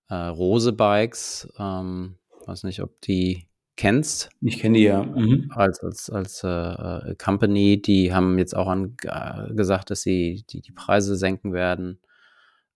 äh, 0.10 0.15
Rose 0.15 0.73
Bikes, 0.73 1.51
ähm, 1.58 2.17
weiß 2.45 2.63
nicht, 2.63 2.82
ob 2.82 2.99
die 3.01 3.47
kennst. 3.79 4.29
Ich 4.41 4.60
kenne 4.60 4.77
die 4.77 4.84
ja. 4.84 5.03
Mhm. 5.03 5.51
Als, 5.55 5.79
als, 5.82 6.10
als 6.10 6.43
äh, 6.43 6.49
äh 6.49 7.15
Company, 7.15 7.82
die 7.82 8.13
haben 8.13 8.38
jetzt 8.38 8.55
auch 8.55 8.67
an, 8.67 8.97
äh, 9.03 9.53
gesagt, 9.53 9.89
dass 9.89 10.01
sie 10.01 10.43
die, 10.49 10.62
die 10.62 10.73
Preise 10.73 11.15
senken 11.15 11.53
werden. 11.53 12.01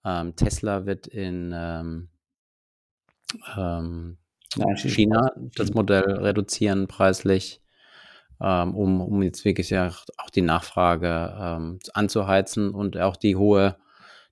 Ähm, 0.05 0.35
Tesla 0.35 0.85
wird 0.85 1.07
in 1.07 1.51
ähm, 1.53 2.09
ähm, 3.57 4.17
China 4.75 5.31
das 5.55 5.73
Modell 5.73 6.03
reduzieren 6.03 6.87
preislich, 6.87 7.61
ähm, 8.39 8.73
um, 8.75 9.01
um 9.01 9.21
jetzt 9.23 9.43
wirklich 9.43 9.71
ja 9.71 9.91
auch 10.17 10.29
die 10.29 10.41
Nachfrage 10.41 11.35
ähm, 11.37 11.79
anzuheizen 11.93 12.73
und 12.73 12.97
auch 12.97 13.17
die 13.17 13.35
hohe 13.35 13.77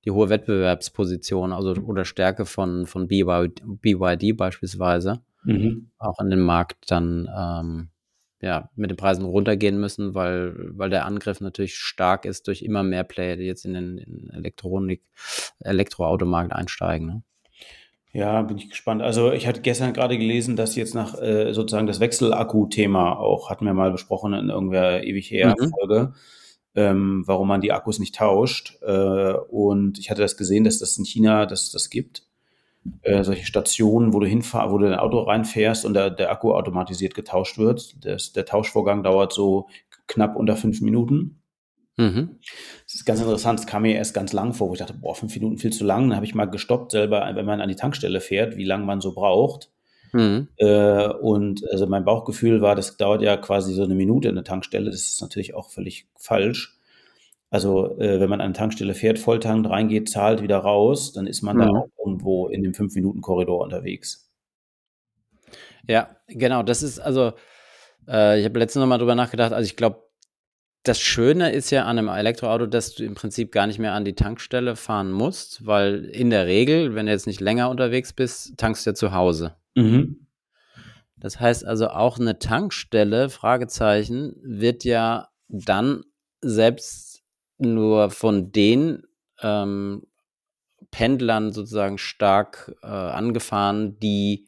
die 0.06 0.12
hohe 0.12 0.30
Wettbewerbsposition, 0.30 1.54
also 1.54 1.74
oder 1.76 2.06
Stärke 2.06 2.46
von, 2.46 2.86
von 2.88 3.08
BYD, 3.08 4.38
beispielsweise, 4.38 5.22
mhm. 5.44 5.92
auch 5.98 6.20
in 6.20 6.30
den 6.30 6.42
Markt 6.42 6.90
dann 6.90 7.30
ähm, 7.36 7.90
ja, 8.42 8.70
mit 8.76 8.90
den 8.90 8.98
Preisen 8.98 9.24
runtergehen 9.24 9.80
müssen, 9.80 10.16
weil, 10.16 10.56
weil 10.76 10.90
der 10.90 11.06
Angriff 11.06 11.42
natürlich 11.42 11.76
stark 11.76 12.26
ist 12.26 12.48
durch 12.48 12.64
immer 12.64 12.82
mehr 12.82 13.04
Player, 13.04 13.38
die 13.38 13.44
jetzt 13.44 13.66
in 13.66 13.74
den 13.74 13.98
in 14.00 14.30
Elektronik, 14.32 15.04
Elektroautomarkt 15.60 16.52
einsteigen. 16.52 17.08
Ne? 17.08 17.24
Ja, 18.14 18.42
bin 18.42 18.58
ich 18.58 18.70
gespannt. 18.70 19.04
Also 19.04 19.32
ich 19.32 19.48
hatte 19.48 19.62
gestern 19.62 19.94
gerade 19.94 20.18
gelesen, 20.18 20.56
dass 20.56 20.76
jetzt 20.76 20.96
nach 20.96 21.22
äh, 21.22 21.54
sozusagen 21.54 21.88
das 21.88 22.00
Wechselakku-Thema 22.00 23.18
auch, 23.18 23.50
hatten 23.50 23.66
wir 23.66 23.74
mal 23.74 23.92
besprochen 23.92 24.34
in 24.34 24.50
irgendeiner 24.50 25.04
ewig 25.04 25.30
her 25.30 25.56
mhm. 25.58 26.14
Ähm, 26.74 27.24
warum 27.26 27.50
man 27.50 27.62
die 27.62 27.74
Akkus 27.74 28.00
nicht 28.00 28.16
tauscht. 28.16 28.78
Äh, 28.82 29.34
und 29.34 30.00
ich 30.00 30.10
hatte 30.10 30.22
das 30.22 30.38
gesehen, 30.38 30.64
dass 30.64 30.80
das 30.80 30.98
in 30.98 31.06
China, 31.06 31.46
dass 31.46 31.72
das 31.72 31.90
gibt. 31.90 32.24
Äh, 33.04 33.24
solche 33.24 33.46
Stationen, 33.46 34.14
wo 34.14 34.20
du 34.20 34.26
hinfahrst, 34.26 34.72
wo 34.72 34.78
du 34.78 34.90
dein 34.90 34.98
Auto 34.98 35.20
reinfährst 35.20 35.86
und 35.86 35.94
der, 35.94 36.10
der 36.10 36.32
Akku 36.32 36.54
automatisiert 36.54 37.14
getauscht 37.14 37.58
wird. 37.58 38.04
Das, 38.06 38.34
der 38.34 38.46
Tauschvorgang 38.46 39.04
dauert 39.04 39.34
so 39.34 39.68
knapp 40.08 40.36
unter 40.36 40.56
fünf 40.56 40.82
Minuten. 40.82 41.42
Mhm. 41.98 42.38
Das 42.86 42.96
ist 42.96 43.06
ganz 43.06 43.20
interessant. 43.20 43.60
Es 43.60 43.68
kam 43.68 43.84
mir 43.84 43.96
erst 43.96 44.14
ganz 44.14 44.34
lang 44.34 44.54
vor, 44.54 44.70
wo 44.70 44.74
ich 44.74 44.80
dachte, 44.80 44.94
boah, 44.94 45.14
fünf 45.14 45.36
Minuten 45.36 45.58
viel 45.58 45.72
zu 45.72 45.84
lang. 45.84 46.10
Dann 46.10 46.16
habe 46.16 46.26
ich 46.26 46.34
mal 46.34 46.46
gestoppt 46.46 46.92
selber, 46.92 47.30
wenn 47.36 47.46
man 47.46 47.62
an 47.62 47.70
die 47.70 47.76
Tankstelle 47.76 48.22
fährt, 48.22 48.58
wie 48.58 48.64
lange 48.64 48.86
man 48.86 49.02
so 49.02 49.14
braucht. 49.14 49.70
Mhm. 50.14 50.48
Äh, 50.58 51.08
und 51.08 51.70
also 51.72 51.88
mein 51.88 52.06
Bauchgefühl 52.06 52.62
war, 52.62 52.76
das 52.76 52.98
dauert 52.98 53.22
ja 53.22 53.38
quasi 53.38 53.74
so 53.74 53.84
eine 53.84 53.96
Minute 53.96 54.30
in 54.30 54.36
der 54.36 54.44
Tankstelle. 54.44 54.92
Das 54.92 55.02
ist 55.02 55.22
natürlich 55.22 55.54
auch 55.54 55.70
völlig 55.70 56.08
falsch. 56.18 56.78
Also 57.50 58.00
äh, 58.00 58.20
wenn 58.20 58.30
man 58.30 58.40
an 58.40 58.46
eine 58.46 58.54
Tankstelle 58.54 58.94
fährt, 58.94 59.20
volltankt, 59.20 59.70
reingeht, 59.70 60.10
zahlt, 60.10 60.42
wieder 60.42 60.58
raus, 60.58 61.12
dann 61.12 61.28
ist 61.28 61.42
man 61.42 61.58
mhm. 61.58 61.62
da 61.62 61.68
auch 61.70 61.90
irgendwo 61.98 62.48
in 62.48 62.64
dem 62.64 62.74
fünf 62.74 62.96
Minuten 62.96 63.22
Korridor 63.22 63.62
unterwegs. 63.62 64.32
Ja, 65.88 66.16
genau. 66.28 66.64
Das 66.64 66.84
ist 66.84 67.00
also, 67.00 67.34
äh, 68.08 68.40
ich 68.40 68.46
habe 68.46 68.60
letztens 68.60 68.82
noch 68.82 68.88
mal 68.88 68.98
drüber 68.98 69.16
nachgedacht. 69.16 69.52
Also 69.52 69.66
ich 69.66 69.76
glaube, 69.76 70.04
das 70.84 71.00
Schöne 71.00 71.52
ist 71.52 71.70
ja 71.70 71.84
an 71.84 72.00
einem 72.00 72.08
Elektroauto, 72.08 72.66
dass 72.66 72.96
du 72.96 73.04
im 73.04 73.14
Prinzip 73.14 73.52
gar 73.52 73.68
nicht 73.68 73.80
mehr 73.80 73.94
an 73.94 74.06
die 74.06 74.16
Tankstelle 74.16 74.76
fahren 74.76 75.12
musst, 75.12 75.66
weil 75.66 76.06
in 76.06 76.30
der 76.30 76.48
Regel, 76.48 76.96
wenn 76.96 77.06
du 77.06 77.12
jetzt 77.12 77.28
nicht 77.28 77.40
länger 77.40 77.70
unterwegs 77.70 78.14
bist, 78.14 78.58
tankst 78.58 78.86
du 78.86 78.92
ja 78.92 78.94
zu 78.96 79.12
Hause. 79.12 79.56
Mhm. 79.76 80.28
Das 81.18 81.40
heißt 81.40 81.66
also 81.66 81.90
auch 81.90 82.20
eine 82.20 82.40
Tankstelle, 82.40 83.30
Fragezeichen, 83.30 84.36
wird 84.44 84.84
ja 84.84 85.30
dann 85.48 86.04
selbst 86.42 87.24
nur 87.60 88.10
von 88.10 88.52
den 88.52 89.04
ähm, 89.42 90.08
Pendlern 90.90 91.54
sozusagen 91.54 92.00
stark 92.00 92.76
äh, 92.82 92.88
angefahren, 92.88 94.00
die 94.00 94.48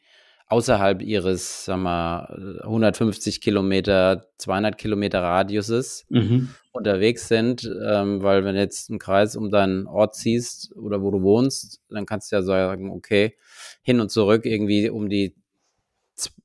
außerhalb 0.54 1.02
ihres, 1.02 1.66
sag 1.66 1.80
mal, 1.80 2.62
150 2.62 3.42
Kilometer, 3.42 4.28
200 4.38 4.78
Kilometer 4.78 5.24
Radiuses 5.24 6.06
mhm. 6.10 6.50
unterwegs 6.72 7.28
sind, 7.28 7.68
ähm, 7.84 8.22
weil 8.22 8.46
wenn 8.46 8.54
du 8.54 8.62
jetzt 8.62 8.92
einen 8.92 9.00
Kreis 9.00 9.36
um 9.36 9.50
deinen 9.50 9.88
Ort 9.88 10.16
ziehst 10.16 10.72
oder 10.76 11.02
wo 11.02 11.10
du 11.10 11.24
wohnst, 11.24 11.82
dann 11.90 12.06
kannst 12.06 12.32
du 12.32 12.36
ja 12.36 12.44
sagen, 12.44 12.92
okay, 12.92 13.36
hin 13.82 14.00
und 14.00 14.12
zurück 14.12 14.46
irgendwie 14.46 14.92
um 14.92 15.10
die 15.10 15.36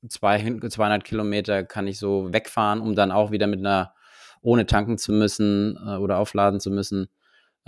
200 0.09 1.03
Kilometer 1.03 1.63
kann 1.63 1.85
ich 1.85 1.99
so 1.99 2.33
wegfahren, 2.33 2.81
um 2.81 2.95
dann 2.95 3.11
auch 3.11 3.29
wieder 3.29 3.45
mit 3.45 3.59
einer, 3.59 3.93
ohne 4.41 4.65
tanken 4.65 4.97
zu 4.97 5.11
müssen 5.11 5.77
äh, 5.85 5.97
oder 5.97 6.17
aufladen 6.17 6.59
zu 6.59 6.71
müssen, 6.71 7.09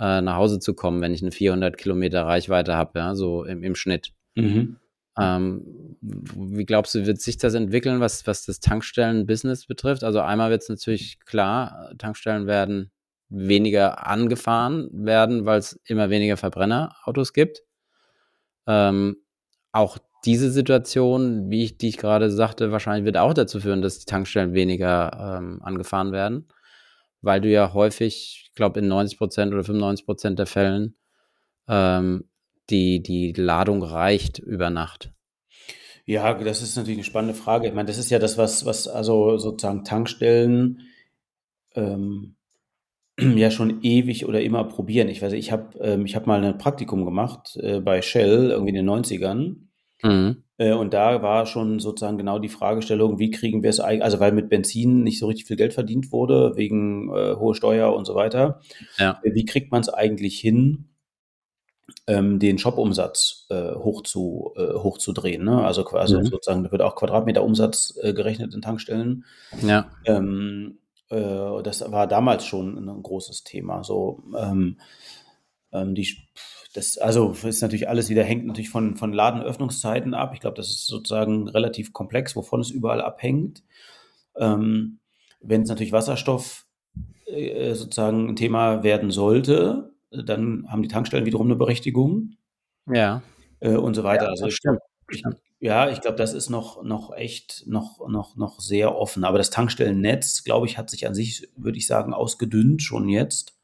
äh, 0.00 0.20
nach 0.20 0.34
Hause 0.34 0.58
zu 0.58 0.74
kommen, 0.74 1.00
wenn 1.02 1.14
ich 1.14 1.22
eine 1.22 1.30
400 1.30 1.78
Kilometer 1.78 2.26
Reichweite 2.26 2.74
habe, 2.74 2.98
ja, 2.98 3.14
so 3.14 3.44
im, 3.44 3.62
im 3.62 3.76
Schnitt. 3.76 4.10
Mhm. 4.34 4.78
Ähm, 5.18 5.96
wie 6.00 6.64
glaubst 6.64 6.94
du, 6.94 7.06
wird 7.06 7.20
sich 7.20 7.36
das 7.36 7.54
entwickeln, 7.54 8.00
was, 8.00 8.26
was 8.26 8.46
das 8.46 8.60
Tankstellen-Business 8.60 9.66
betrifft? 9.66 10.04
Also 10.04 10.20
einmal 10.20 10.50
wird 10.50 10.62
es 10.62 10.68
natürlich 10.68 11.20
klar, 11.20 11.92
Tankstellen 11.98 12.46
werden 12.46 12.90
weniger 13.28 14.06
angefahren 14.06 14.88
werden, 14.92 15.46
weil 15.46 15.58
es 15.58 15.80
immer 15.84 16.10
weniger 16.10 16.36
Verbrennerautos 16.36 17.32
gibt. 17.32 17.62
Ähm, 18.66 19.16
auch 19.72 19.98
diese 20.24 20.50
Situation, 20.50 21.50
wie 21.50 21.64
ich, 21.64 21.78
die 21.78 21.88
ich 21.88 21.96
gerade 21.96 22.30
sagte, 22.30 22.70
wahrscheinlich 22.70 23.04
wird 23.04 23.16
auch 23.16 23.34
dazu 23.34 23.58
führen, 23.60 23.82
dass 23.82 23.98
die 23.98 24.06
Tankstellen 24.06 24.54
weniger 24.54 25.38
ähm, 25.38 25.60
angefahren 25.62 26.12
werden, 26.12 26.48
weil 27.22 27.40
du 27.40 27.48
ja 27.48 27.72
häufig, 27.72 28.46
ich 28.48 28.54
glaube 28.54 28.80
in 28.80 28.88
90 28.88 29.18
Prozent 29.18 29.52
oder 29.52 29.64
95 29.64 30.06
Prozent 30.06 30.38
der 30.38 30.46
Fällen 30.46 30.96
ähm, 31.68 32.24
die, 32.70 33.02
die 33.02 33.32
Ladung 33.32 33.82
reicht 33.82 34.38
über 34.38 34.70
Nacht. 34.70 35.12
Ja, 36.04 36.34
das 36.34 36.62
ist 36.62 36.76
natürlich 36.76 36.98
eine 36.98 37.04
spannende 37.04 37.34
Frage. 37.34 37.68
Ich 37.68 37.74
meine, 37.74 37.86
das 37.86 37.98
ist 37.98 38.10
ja 38.10 38.18
das, 38.18 38.36
was, 38.36 38.66
was 38.66 38.88
also 38.88 39.38
sozusagen 39.38 39.84
Tankstellen 39.84 40.80
ähm, 41.74 42.34
ja 43.20 43.50
schon 43.50 43.82
ewig 43.82 44.26
oder 44.26 44.40
immer 44.42 44.64
probieren. 44.64 45.08
Ich 45.08 45.22
weiß, 45.22 45.32
ich 45.32 45.52
habe 45.52 45.78
ähm, 45.80 46.04
ich 46.06 46.16
hab 46.16 46.26
mal 46.26 46.42
ein 46.42 46.58
Praktikum 46.58 47.04
gemacht 47.04 47.56
äh, 47.62 47.80
bei 47.80 48.02
Shell, 48.02 48.50
irgendwie 48.50 48.70
in 48.70 48.86
den 48.86 48.90
90ern. 48.90 49.56
Mhm. 50.02 50.42
Äh, 50.58 50.72
und 50.72 50.92
da 50.92 51.22
war 51.22 51.46
schon 51.46 51.78
sozusagen 51.78 52.18
genau 52.18 52.38
die 52.38 52.48
Fragestellung, 52.48 53.18
wie 53.18 53.30
kriegen 53.30 53.62
wir 53.62 53.70
es 53.70 53.80
eigentlich, 53.80 54.04
also 54.04 54.20
weil 54.20 54.32
mit 54.32 54.48
Benzin 54.48 55.02
nicht 55.02 55.18
so 55.18 55.26
richtig 55.26 55.46
viel 55.46 55.56
Geld 55.56 55.72
verdient 55.72 56.10
wurde, 56.10 56.52
wegen 56.56 57.10
äh, 57.14 57.36
hohe 57.36 57.54
Steuer 57.54 57.94
und 57.94 58.04
so 58.04 58.14
weiter. 58.14 58.60
Ja. 58.98 59.20
Äh, 59.22 59.34
wie 59.34 59.44
kriegt 59.44 59.70
man 59.70 59.80
es 59.80 59.88
eigentlich 59.88 60.40
hin, 60.40 60.88
den 62.06 62.58
Shop-Umsatz 62.58 63.46
äh, 63.50 63.74
hoch 63.74 64.02
zu, 64.02 64.52
äh, 64.56 64.74
hochzudrehen. 64.74 65.44
Ne? 65.44 65.64
Also, 65.64 65.84
also 65.86 66.18
mhm. 66.18 66.26
sozusagen, 66.26 66.64
da 66.64 66.72
wird 66.72 66.82
auch 66.82 66.96
Quadratmeter-Umsatz 66.96 67.98
äh, 68.02 68.12
gerechnet 68.12 68.54
in 68.54 68.62
Tankstellen. 68.62 69.24
Ja. 69.62 69.90
Ähm, 70.04 70.78
äh, 71.10 71.62
das 71.62 71.90
war 71.92 72.06
damals 72.06 72.44
schon 72.44 72.88
ein 72.88 73.02
großes 73.02 73.44
Thema. 73.44 73.84
So, 73.84 74.22
ähm, 74.36 74.78
ähm 75.72 75.94
die, 75.94 76.16
das, 76.74 76.98
also 76.98 77.30
ist 77.30 77.62
natürlich 77.62 77.88
alles 77.88 78.08
wieder, 78.08 78.24
hängt 78.24 78.46
natürlich 78.46 78.70
von, 78.70 78.96
von 78.96 79.12
Ladenöffnungszeiten 79.12 80.14
ab. 80.14 80.32
Ich 80.34 80.40
glaube, 80.40 80.56
das 80.56 80.70
ist 80.70 80.86
sozusagen 80.86 81.48
relativ 81.48 81.92
komplex, 81.92 82.34
wovon 82.34 82.60
es 82.60 82.70
überall 82.70 83.00
abhängt. 83.00 83.62
Ähm, 84.36 84.98
wenn 85.40 85.62
es 85.62 85.68
natürlich 85.68 85.92
Wasserstoff 85.92 86.66
äh, 87.26 87.74
sozusagen 87.74 88.28
ein 88.28 88.36
Thema 88.36 88.82
werden 88.82 89.10
sollte, 89.10 89.91
dann 90.12 90.66
haben 90.68 90.82
die 90.82 90.88
Tankstellen 90.88 91.26
wiederum 91.26 91.46
eine 91.46 91.56
Berechtigung. 91.56 92.36
Ja. 92.86 93.22
Äh, 93.60 93.76
und 93.76 93.94
so 93.94 94.04
weiter. 94.04 94.24
Ja, 94.24 94.30
also 94.30 94.46
ich, 94.46 94.58
ich, 95.10 95.22
ja, 95.60 95.90
ich 95.90 96.00
glaube, 96.00 96.16
das 96.16 96.34
ist 96.34 96.50
noch, 96.50 96.82
noch 96.82 97.14
echt 97.14 97.64
noch, 97.66 98.06
noch, 98.08 98.36
noch 98.36 98.60
sehr 98.60 98.96
offen. 98.96 99.24
Aber 99.24 99.38
das 99.38 99.50
Tankstellennetz, 99.50 100.44
glaube 100.44 100.66
ich, 100.66 100.78
hat 100.78 100.90
sich 100.90 101.06
an 101.06 101.14
sich, 101.14 101.48
würde 101.56 101.78
ich 101.78 101.86
sagen, 101.86 102.12
ausgedünnt 102.12 102.82
schon 102.82 103.08
jetzt. 103.08 103.56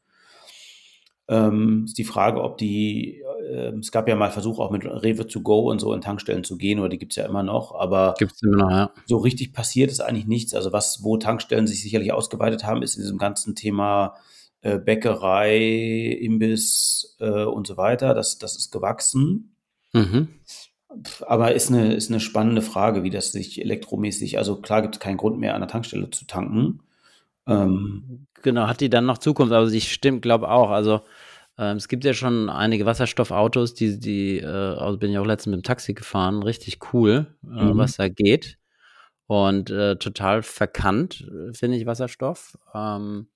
Ähm, 1.27 1.83
ist 1.85 1.97
die 1.97 2.05
Frage, 2.05 2.41
ob 2.41 2.57
die, 2.57 3.21
äh, 3.47 3.73
es 3.77 3.91
gab 3.91 4.07
ja 4.07 4.15
mal 4.15 4.31
Versuche 4.31 4.63
auch 4.63 4.71
mit 4.71 4.83
Rewe 4.83 5.27
to 5.27 5.41
go 5.41 5.69
und 5.69 5.79
so 5.79 5.93
in 5.93 6.01
Tankstellen 6.01 6.43
zu 6.43 6.57
gehen, 6.57 6.79
oder 6.79 6.89
die 6.89 6.97
gibt 6.97 7.11
es 7.11 7.17
ja 7.17 7.25
immer 7.25 7.43
noch, 7.43 7.75
aber 7.75 8.15
gibt's 8.17 8.41
immer 8.41 8.57
noch, 8.57 8.71
ja. 8.71 8.91
so 9.05 9.17
richtig 9.17 9.53
passiert 9.53 9.91
ist 9.91 9.99
eigentlich 9.99 10.25
nichts. 10.25 10.55
Also 10.55 10.73
was, 10.73 11.03
wo 11.03 11.17
Tankstellen 11.17 11.67
sich 11.67 11.83
sicherlich 11.83 12.13
ausgeweitet 12.13 12.65
haben, 12.65 12.81
ist 12.81 12.95
in 12.95 13.03
diesem 13.03 13.19
ganzen 13.19 13.55
Thema 13.55 14.15
äh, 14.61 14.77
Bäckerei, 14.77 16.17
Imbiss 16.21 17.15
äh, 17.19 17.43
und 17.43 17.67
so 17.67 17.77
weiter. 17.77 18.13
Das, 18.13 18.37
das 18.37 18.57
ist 18.57 18.71
gewachsen. 18.71 19.55
Mhm. 19.93 20.27
Aber 21.27 21.53
ist 21.53 21.69
eine, 21.69 21.93
ist 21.93 22.09
eine 22.09 22.19
spannende 22.19 22.61
Frage, 22.61 23.03
wie 23.03 23.11
das 23.11 23.31
sich 23.31 23.61
elektromäßig, 23.61 24.37
also 24.37 24.59
klar 24.59 24.81
gibt 24.81 24.95
es 24.95 24.99
keinen 24.99 25.17
Grund 25.17 25.37
mehr 25.37 25.53
an 25.53 25.61
der 25.61 25.67
Tankstelle 25.67 26.09
zu 26.09 26.25
tanken. 26.25 26.81
Ähm, 27.47 28.25
genau, 28.41 28.67
hat 28.67 28.81
die 28.81 28.89
dann 28.89 29.05
noch 29.05 29.19
Zukunft, 29.19 29.53
aber 29.53 29.67
ich 29.67 29.91
stimmt, 29.91 30.23
glaube 30.23 30.49
auch. 30.49 30.71
Also 30.71 31.01
ähm, 31.57 31.77
es 31.77 31.87
gibt 31.87 32.05
ja 32.05 32.13
schon 32.13 32.49
einige 32.49 32.85
Wasserstoffautos, 32.85 33.75
die, 33.75 33.99
die, 33.99 34.39
äh, 34.39 34.45
also 34.45 34.97
bin 34.97 35.11
ich 35.11 35.17
auch 35.19 35.25
letztens 35.25 35.57
mit 35.57 35.63
dem 35.63 35.67
Taxi 35.67 35.93
gefahren, 35.93 36.41
richtig 36.41 36.79
cool, 36.93 37.27
äh, 37.43 37.65
mhm. 37.65 37.77
was 37.77 37.97
da 37.97 38.07
geht. 38.07 38.57
Und 39.27 39.69
äh, 39.69 39.95
total 39.97 40.41
verkannt, 40.41 41.27
äh, 41.29 41.53
finde 41.53 41.77
ich, 41.77 41.85
Wasserstoff. 41.85 42.57
Ähm, 42.73 43.27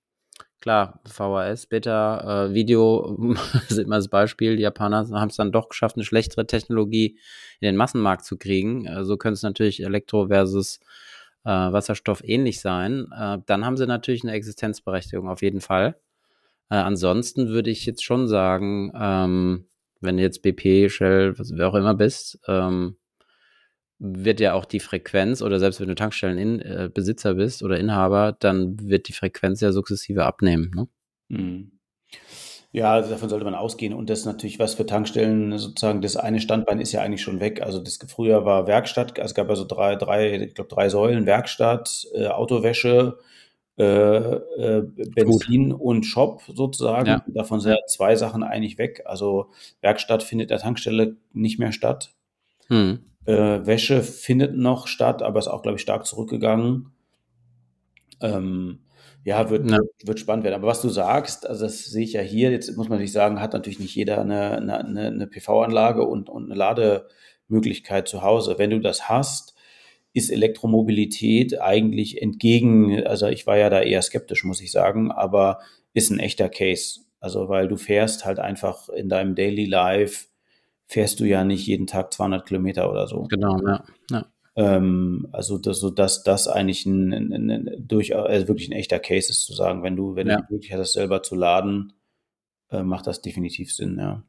klar, 0.63 1.01
VHS, 1.05 1.65
Beta, 1.65 2.45
äh, 2.45 2.53
Video 2.53 3.35
ist 3.69 3.77
immer 3.77 3.97
das 3.97 4.07
Beispiel. 4.07 4.55
Die 4.55 4.63
Japaner 4.63 5.09
haben 5.09 5.27
es 5.27 5.35
dann 5.35 5.51
doch 5.51 5.67
geschafft, 5.67 5.97
eine 5.97 6.05
schlechtere 6.05 6.47
Technologie 6.47 7.17
in 7.59 7.65
den 7.65 7.75
Massenmarkt 7.75 8.23
zu 8.23 8.37
kriegen. 8.37 8.85
Äh, 8.85 9.03
so 9.03 9.17
könnte 9.17 9.33
es 9.33 9.43
natürlich 9.43 9.83
Elektro 9.83 10.27
versus 10.27 10.79
äh, 11.43 11.49
Wasserstoff 11.49 12.23
ähnlich 12.23 12.61
sein. 12.61 13.07
Äh, 13.11 13.39
dann 13.45 13.65
haben 13.65 13.75
sie 13.75 13.85
natürlich 13.85 14.23
eine 14.23 14.31
Existenzberechtigung 14.31 15.27
auf 15.27 15.41
jeden 15.41 15.59
Fall. 15.59 15.97
Äh, 16.69 16.75
ansonsten 16.75 17.49
würde 17.49 17.69
ich 17.69 17.85
jetzt 17.85 18.05
schon 18.05 18.29
sagen, 18.29 18.93
ähm, 18.95 19.65
wenn 19.99 20.15
du 20.15 20.23
jetzt 20.23 20.43
BP, 20.43 20.89
Shell, 20.89 21.37
was, 21.37 21.51
wer 21.53 21.67
auch 21.67 21.75
immer 21.75 21.93
bist, 21.93 22.39
ähm, 22.47 22.95
wird 24.05 24.41
ja 24.41 24.53
auch 24.53 24.65
die 24.65 24.81
Frequenz 24.81 25.41
oder 25.41 25.59
selbst 25.59 25.79
wenn 25.79 25.87
du 25.87 25.95
Tankstellenbesitzer 25.95 27.31
äh, 27.31 27.35
bist 27.35 27.63
oder 27.63 27.79
Inhaber, 27.79 28.35
dann 28.37 28.77
wird 28.79 29.07
die 29.07 29.13
Frequenz 29.13 29.61
ja 29.61 29.71
sukzessive 29.71 30.25
abnehmen. 30.25 30.71
Ne? 30.75 30.87
Mhm. 31.29 31.71
Ja, 32.73 32.91
also 32.93 33.11
davon 33.11 33.29
sollte 33.29 33.45
man 33.45 33.55
ausgehen. 33.55 33.93
Und 33.93 34.09
das 34.09 34.19
ist 34.19 34.25
natürlich 34.25 34.59
was 34.59 34.73
für 34.73 34.85
Tankstellen 34.85 35.57
sozusagen. 35.57 36.01
Das 36.01 36.17
eine 36.17 36.41
Standbein 36.41 36.81
ist 36.81 36.91
ja 36.91 37.01
eigentlich 37.01 37.21
schon 37.21 37.39
weg. 37.39 37.61
Also 37.61 37.79
das 37.79 37.99
früher 38.07 38.45
war 38.45 38.67
Werkstatt. 38.67 39.19
Also 39.19 39.31
es 39.31 39.35
gab 39.35 39.49
also 39.49 39.63
drei, 39.63 39.95
drei, 39.95 40.33
ich 40.37 40.55
glaube 40.55 40.69
drei 40.69 40.89
Säulen: 40.89 41.25
Werkstatt, 41.25 42.07
äh, 42.15 42.27
Autowäsche, 42.27 43.19
äh, 43.77 43.85
äh, 43.85 44.81
Benzin 45.15 45.69
Gut. 45.69 45.81
und 45.81 46.03
Shop 46.03 46.41
sozusagen. 46.53 47.07
Ja. 47.07 47.23
Davon 47.27 47.59
sind 47.59 47.73
ja 47.73 47.77
zwei 47.87 48.15
Sachen 48.15 48.43
eigentlich 48.43 48.79
weg. 48.79 49.03
Also 49.05 49.51
Werkstatt 49.81 50.23
findet 50.23 50.49
der 50.49 50.59
Tankstelle 50.59 51.15
nicht 51.31 51.59
mehr 51.59 51.71
statt. 51.71 52.11
Hm. 52.69 52.99
Äh, 53.25 53.65
Wäsche 53.65 54.03
findet 54.03 54.55
noch 54.55 54.87
statt, 54.87 55.21
aber 55.21 55.39
ist 55.39 55.47
auch, 55.47 55.61
glaube 55.61 55.77
ich, 55.77 55.81
stark 55.81 56.05
zurückgegangen. 56.05 56.91
Ähm, 58.21 58.79
ja, 59.23 59.49
wird, 59.49 59.69
ja. 59.69 59.79
wird 60.03 60.19
spannend 60.19 60.43
werden. 60.43 60.55
Aber 60.55 60.67
was 60.67 60.81
du 60.81 60.89
sagst, 60.89 61.47
also 61.47 61.65
das 61.65 61.85
sehe 61.85 62.03
ich 62.03 62.13
ja 62.13 62.21
hier, 62.21 62.51
jetzt 62.51 62.75
muss 62.75 62.89
man 62.89 62.97
natürlich 62.97 63.13
sagen, 63.13 63.39
hat 63.39 63.53
natürlich 63.53 63.79
nicht 63.79 63.95
jeder 63.95 64.21
eine, 64.21 64.57
eine, 64.57 65.07
eine 65.07 65.27
PV-Anlage 65.27 66.03
und, 66.03 66.29
und 66.29 66.45
eine 66.45 66.55
Lademöglichkeit 66.55 68.07
zu 68.07 68.21
Hause. 68.21 68.55
Wenn 68.57 68.71
du 68.71 68.79
das 68.79 69.07
hast, 69.07 69.55
ist 70.13 70.29
Elektromobilität 70.29 71.59
eigentlich 71.61 72.21
entgegen, 72.21 73.05
also 73.05 73.27
ich 73.27 73.47
war 73.47 73.57
ja 73.57 73.69
da 73.69 73.81
eher 73.81 74.01
skeptisch, 74.01 74.43
muss 74.43 74.61
ich 74.61 74.71
sagen, 74.71 75.11
aber 75.11 75.59
ist 75.93 76.11
ein 76.11 76.19
echter 76.19 76.49
Case. 76.49 76.99
Also 77.19 77.47
weil 77.47 77.67
du 77.69 77.77
fährst 77.77 78.25
halt 78.25 78.39
einfach 78.39 78.89
in 78.89 79.07
deinem 79.07 79.35
Daily 79.35 79.65
Life 79.65 80.25
fährst 80.93 81.19
du 81.19 81.25
ja 81.25 81.43
nicht 81.43 81.65
jeden 81.65 81.87
Tag 81.87 82.13
200 82.13 82.45
Kilometer 82.45 82.89
oder 82.89 83.07
so. 83.07 83.23
Genau, 83.23 83.59
ja. 83.65 83.83
ja. 84.11 84.25
Ähm, 84.55 85.27
also, 85.31 85.57
das, 85.57 85.79
so 85.79 85.89
dass 85.89 86.23
das 86.23 86.47
eigentlich 86.47 86.85
ein, 86.85 87.11
ein, 87.11 87.49
ein, 87.49 87.69
durch, 87.79 88.15
also 88.15 88.47
wirklich 88.47 88.69
ein 88.69 88.73
echter 88.73 88.99
Case 88.99 89.31
ist, 89.31 89.45
zu 89.45 89.53
sagen, 89.53 89.81
wenn 89.81 89.95
du, 89.95 90.15
wenn 90.15 90.27
ja. 90.27 90.37
du 90.37 90.53
Möglichkeit 90.53 90.79
hast, 90.79 90.93
selber 90.93 91.23
zu 91.23 91.33
laden, 91.35 91.93
äh, 92.69 92.83
macht 92.83 93.07
das 93.07 93.21
definitiv 93.21 93.73
Sinn, 93.73 93.97
ja. 93.97 94.23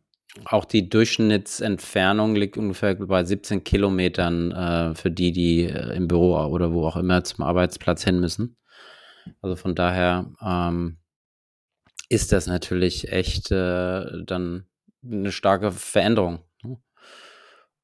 Auch 0.47 0.65
die 0.65 0.89
Durchschnittsentfernung 0.89 2.35
liegt 2.35 2.57
ungefähr 2.57 2.95
bei 2.95 3.23
17 3.23 3.63
Kilometern 3.63 4.51
äh, 4.51 4.95
für 4.95 5.11
die, 5.11 5.33
die 5.33 5.65
äh, 5.65 5.95
im 5.95 6.09
Büro 6.09 6.37
oder 6.47 6.73
wo 6.73 6.87
auch 6.87 6.97
immer 6.97 7.23
zum 7.23 7.45
Arbeitsplatz 7.45 8.03
hin 8.03 8.19
müssen. 8.19 8.57
Also 9.43 9.55
von 9.55 9.75
daher 9.75 10.33
ähm, 10.43 10.97
ist 12.09 12.33
das 12.33 12.47
natürlich 12.47 13.13
echt 13.13 13.53
äh, 13.53 14.25
dann 14.25 14.65
eine 15.05 15.31
starke 15.31 15.71
Veränderung. 15.71 16.41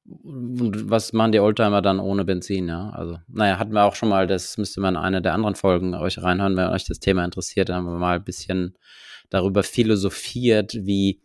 Und 0.05 0.89
was 0.89 1.13
machen 1.13 1.31
die 1.31 1.39
Oldtimer 1.39 1.81
dann 1.81 1.99
ohne 1.99 2.25
Benzin, 2.25 2.67
ja? 2.67 2.89
Also, 2.89 3.19
naja, 3.27 3.59
hatten 3.59 3.73
wir 3.73 3.83
auch 3.83 3.95
schon 3.95 4.09
mal, 4.09 4.25
das 4.25 4.57
müsste 4.57 4.81
man 4.81 4.95
in 4.95 5.01
einer 5.01 5.21
der 5.21 5.33
anderen 5.33 5.55
Folgen 5.55 5.93
euch 5.93 6.21
reinhören, 6.21 6.57
wenn 6.57 6.69
euch 6.69 6.85
das 6.85 6.99
Thema 6.99 7.23
interessiert, 7.23 7.69
da 7.69 7.75
haben 7.75 7.85
wir 7.85 7.97
mal 7.97 8.17
ein 8.17 8.23
bisschen 8.23 8.75
darüber 9.29 9.63
philosophiert, 9.63 10.73
wie 10.85 11.21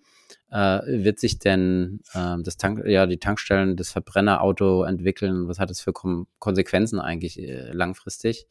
äh, 0.50 0.80
wird 0.86 1.18
sich 1.18 1.38
denn 1.38 2.00
äh, 2.12 2.36
das 2.42 2.56
Tank, 2.58 2.84
ja, 2.86 3.06
die 3.06 3.18
Tankstellen, 3.18 3.76
das 3.76 3.90
Verbrennerauto 3.90 4.84
entwickeln? 4.84 5.48
Was 5.48 5.58
hat 5.58 5.70
das 5.70 5.80
für 5.80 5.92
Kom 5.92 6.26
Konsequenzen 6.38 7.00
eigentlich 7.00 7.38
äh, 7.38 7.72
langfristig? 7.72 8.46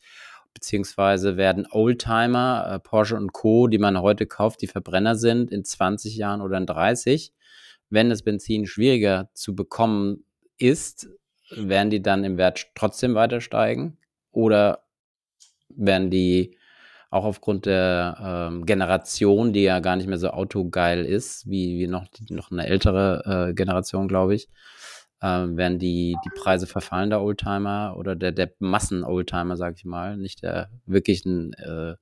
Beziehungsweise 0.54 1.38
werden 1.38 1.68
Oldtimer, 1.70 2.68
äh, 2.70 2.80
Porsche 2.80 3.16
und 3.16 3.34
Co., 3.34 3.68
die 3.68 3.78
man 3.78 4.02
heute 4.02 4.26
kauft, 4.26 4.62
die 4.62 4.68
Verbrenner 4.68 5.16
sind, 5.16 5.52
in 5.52 5.64
20 5.64 6.16
Jahren 6.18 6.42
oder 6.42 6.58
in 6.58 6.66
30 6.66 7.34
wenn 7.90 8.10
das 8.10 8.24
Benzin 8.24 8.66
schwieriger 8.66 9.30
zu 9.34 9.56
bekommen 9.56 10.26
ist, 10.58 11.10
werden 11.52 11.90
die 11.90 12.02
dann 12.02 12.24
im 12.24 12.38
Wert 12.38 12.68
trotzdem 12.76 13.16
weiter 13.16 13.42
steigen? 13.42 13.98
Oder 14.32 14.84
werden 15.70 16.10
die 16.10 16.58
auch 17.10 17.24
aufgrund 17.24 17.66
der 17.66 18.50
ähm, 18.52 18.66
Generation, 18.66 19.54
die 19.54 19.64
ja 19.64 19.80
gar 19.80 19.96
nicht 19.96 20.08
mehr 20.08 20.18
so 20.18 20.30
autogeil 20.32 21.06
ist, 21.06 21.50
wie, 21.50 21.80
wie 21.80 21.88
noch, 21.88 22.08
noch 22.30 22.52
eine 22.52 22.68
ältere 22.68 23.50
äh, 23.50 23.54
Generation, 23.54 24.08
glaube 24.08 24.36
ich, 24.36 24.50
äh, 25.22 25.28
werden 25.28 25.80
die, 25.80 26.18
die 26.26 26.30
Preise 26.38 26.68
verfallen 26.68 27.10
der 27.10 27.22
Oldtimer 27.22 27.96
oder 27.98 28.16
der, 28.16 28.32
der 28.32 28.52
Massen-Oldtimer, 28.60 29.56
sage 29.56 29.76
ich 29.78 29.86
mal, 29.86 30.18
nicht 30.18 30.44
der 30.44 30.70
wirklichen 30.86 31.54
äh, 31.54 31.96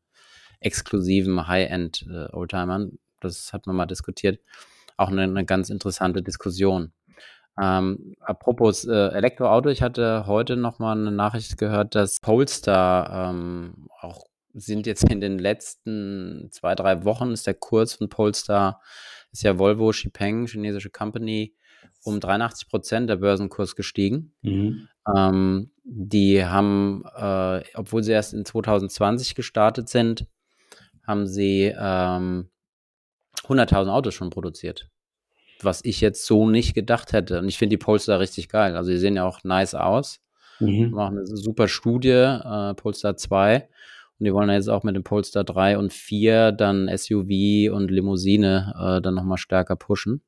exklusiven 0.60 1.48
High-End-Oldtimern. 1.48 2.90
Äh, 2.94 2.98
das 3.20 3.54
hat 3.54 3.68
man 3.68 3.76
mal 3.76 3.86
diskutiert. 3.86 4.40
Auch 4.98 5.10
eine, 5.10 5.24
eine 5.24 5.46
ganz 5.46 5.70
interessante 5.70 6.22
Diskussion. 6.22 6.94
Ähm, 7.62 8.16
apropos 8.20 8.86
äh, 8.86 9.10
Elektroauto, 9.10 9.70
ich 9.70 9.82
hatte 9.82 10.26
heute 10.26 10.56
noch 10.56 10.80
mal 10.80 10.98
eine 10.98 11.12
Nachricht 11.12 11.58
gehört, 11.58 11.94
dass 11.96 12.20
Polestar 12.20 13.30
ähm, 13.30 13.88
auch 14.00 14.26
sind 14.54 14.86
jetzt 14.86 15.10
in 15.10 15.20
den 15.20 15.40
letzten 15.40 16.50
zwei, 16.52 16.76
drei 16.76 17.04
Wochen 17.06 17.32
ist 17.32 17.48
der 17.48 17.56
Kurs 17.56 17.94
von 17.96 18.10
Polestar, 18.10 18.82
ist 19.32 19.44
ja 19.44 19.58
Volvo 19.58 19.90
Xipeng, 19.90 20.46
chinesische 20.46 20.90
Company, 20.90 21.56
um 22.04 22.20
83 22.20 22.70
Prozent 22.70 23.10
der 23.10 23.16
Börsenkurs 23.18 23.76
gestiegen. 23.76 24.34
Mhm. 24.42 24.88
Ähm, 25.16 25.72
die 25.84 26.46
haben, 26.46 27.04
äh, 27.16 27.64
obwohl 27.74 28.04
sie 28.04 28.12
erst 28.12 28.34
in 28.34 28.46
2020 28.46 29.36
gestartet 29.36 29.90
sind, 29.90 30.28
haben 31.06 31.28
sie 31.28 31.74
ähm, 31.78 32.50
100.000 33.48 33.90
Autos 33.90 34.14
schon 34.14 34.30
produziert. 34.30 34.90
Was 35.62 35.82
ich 35.84 36.02
jetzt 36.02 36.26
so 36.26 36.50
nicht 36.50 36.74
gedacht 36.74 37.14
hätte. 37.14 37.40
Und 37.40 37.48
ich 37.48 37.58
finde 37.58 37.74
die 37.74 37.84
Polestar 37.84 38.20
richtig 38.20 38.50
geil. 38.50 38.76
Also 38.76 38.92
die 38.92 38.98
sehen 38.98 39.16
ja 39.16 39.26
auch 39.26 39.44
nice 39.44 39.76
aus. 39.76 40.20
Mhm. 40.60 40.92
Machen 40.92 41.18
eine 41.18 41.28
super 41.28 41.68
Studie, 41.68 42.10
äh, 42.10 42.74
Polestar 42.76 43.16
2. 43.16 43.68
Und 44.20 44.26
die 44.26 44.34
wollen 44.34 44.50
jetzt 44.50 44.70
auch 44.70 44.84
mit 44.84 44.96
dem 44.96 45.04
Polestar 45.04 45.44
3 45.44 45.78
und 45.78 45.92
4 45.92 46.52
dann 46.52 46.90
SUV 46.96 47.74
und 47.74 47.90
Limousine 47.90 48.74
äh, 48.78 49.02
dann 49.02 49.16
nochmal 49.16 49.38
stärker 49.38 49.76
pushen 49.76 50.22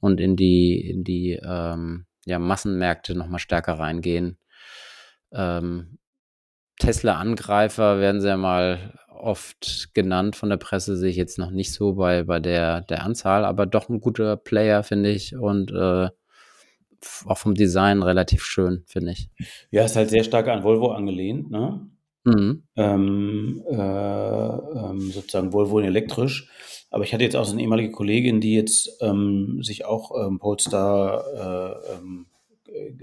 und 0.00 0.20
in 0.20 0.36
die, 0.36 0.80
in 0.80 1.04
die 1.04 1.38
ähm, 1.42 2.06
ja, 2.24 2.38
Massenmärkte 2.38 3.14
nochmal 3.14 3.38
stärker 3.38 3.74
reingehen. 3.74 4.38
Ähm, 5.32 5.98
Tesla-Angreifer 6.78 8.00
werden 8.00 8.20
sie 8.20 8.28
ja 8.28 8.36
mal 8.36 8.98
oft 9.22 9.90
genannt 9.94 10.36
von 10.36 10.48
der 10.48 10.56
Presse, 10.56 10.96
sehe 10.96 11.10
ich 11.10 11.16
jetzt 11.16 11.38
noch 11.38 11.50
nicht 11.50 11.72
so 11.72 11.94
bei, 11.94 12.24
bei 12.24 12.40
der, 12.40 12.80
der 12.82 13.04
Anzahl, 13.04 13.44
aber 13.44 13.66
doch 13.66 13.88
ein 13.88 14.00
guter 14.00 14.36
Player, 14.36 14.82
finde 14.82 15.10
ich. 15.10 15.36
Und 15.36 15.70
äh, 15.72 16.08
auch 17.24 17.38
vom 17.38 17.54
Design 17.54 18.02
relativ 18.02 18.44
schön, 18.44 18.84
finde 18.86 19.12
ich. 19.12 19.28
Ja, 19.70 19.84
ist 19.84 19.96
halt 19.96 20.10
sehr 20.10 20.24
stark 20.24 20.48
an 20.48 20.62
Volvo 20.62 20.88
angelehnt, 20.88 21.50
ne? 21.50 21.86
Mhm. 22.24 22.64
Ähm, 22.76 23.62
äh, 23.66 23.74
ähm, 23.74 25.10
sozusagen 25.10 25.52
Volvo 25.52 25.78
in 25.78 25.86
elektrisch. 25.86 26.50
Aber 26.90 27.04
ich 27.04 27.14
hatte 27.14 27.24
jetzt 27.24 27.36
auch 27.36 27.44
so 27.44 27.52
eine 27.52 27.62
ehemalige 27.62 27.92
Kollegin, 27.92 28.40
die 28.40 28.54
jetzt 28.54 28.98
ähm, 29.00 29.62
sich 29.62 29.86
auch 29.86 30.12
ähm, 30.26 30.38
Polestar 30.38 31.24
äh, 31.34 31.94
ähm, 31.94 32.26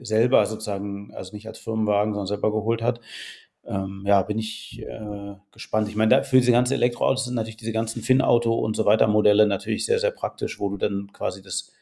selber 0.02 0.46
sozusagen, 0.46 1.14
also 1.14 1.34
nicht 1.34 1.48
als 1.48 1.60
Firmenwagen, 1.60 2.14
sondern 2.14 2.28
selber 2.28 2.52
geholt 2.52 2.82
hat. 2.82 3.00
Ähm, 3.68 4.04
ja, 4.06 4.22
bin 4.22 4.40
ich 4.40 4.82
äh, 4.82 5.36
gespannt. 5.52 5.90
Ich 5.90 5.96
meine, 5.98 6.24
für 6.24 6.38
diese 6.38 6.54
ganzen 6.54 6.74
Elektroautos 6.74 7.26
sind 7.26 7.36
natürlich 7.36 7.58
diese 7.58 7.74
ganzen 7.74 8.02
Finn-Auto 8.02 8.54
und 8.54 8.76
so 8.78 8.86
weiter 8.86 9.08
Modelle 9.08 9.46
natürlich 9.46 9.86
sehr, 9.86 10.00
sehr 10.00 10.12
praktisch, 10.12 10.60
wo 10.60 10.70
du 10.70 10.78
dann 10.78 11.12
quasi 11.12 11.42
das 11.42 11.74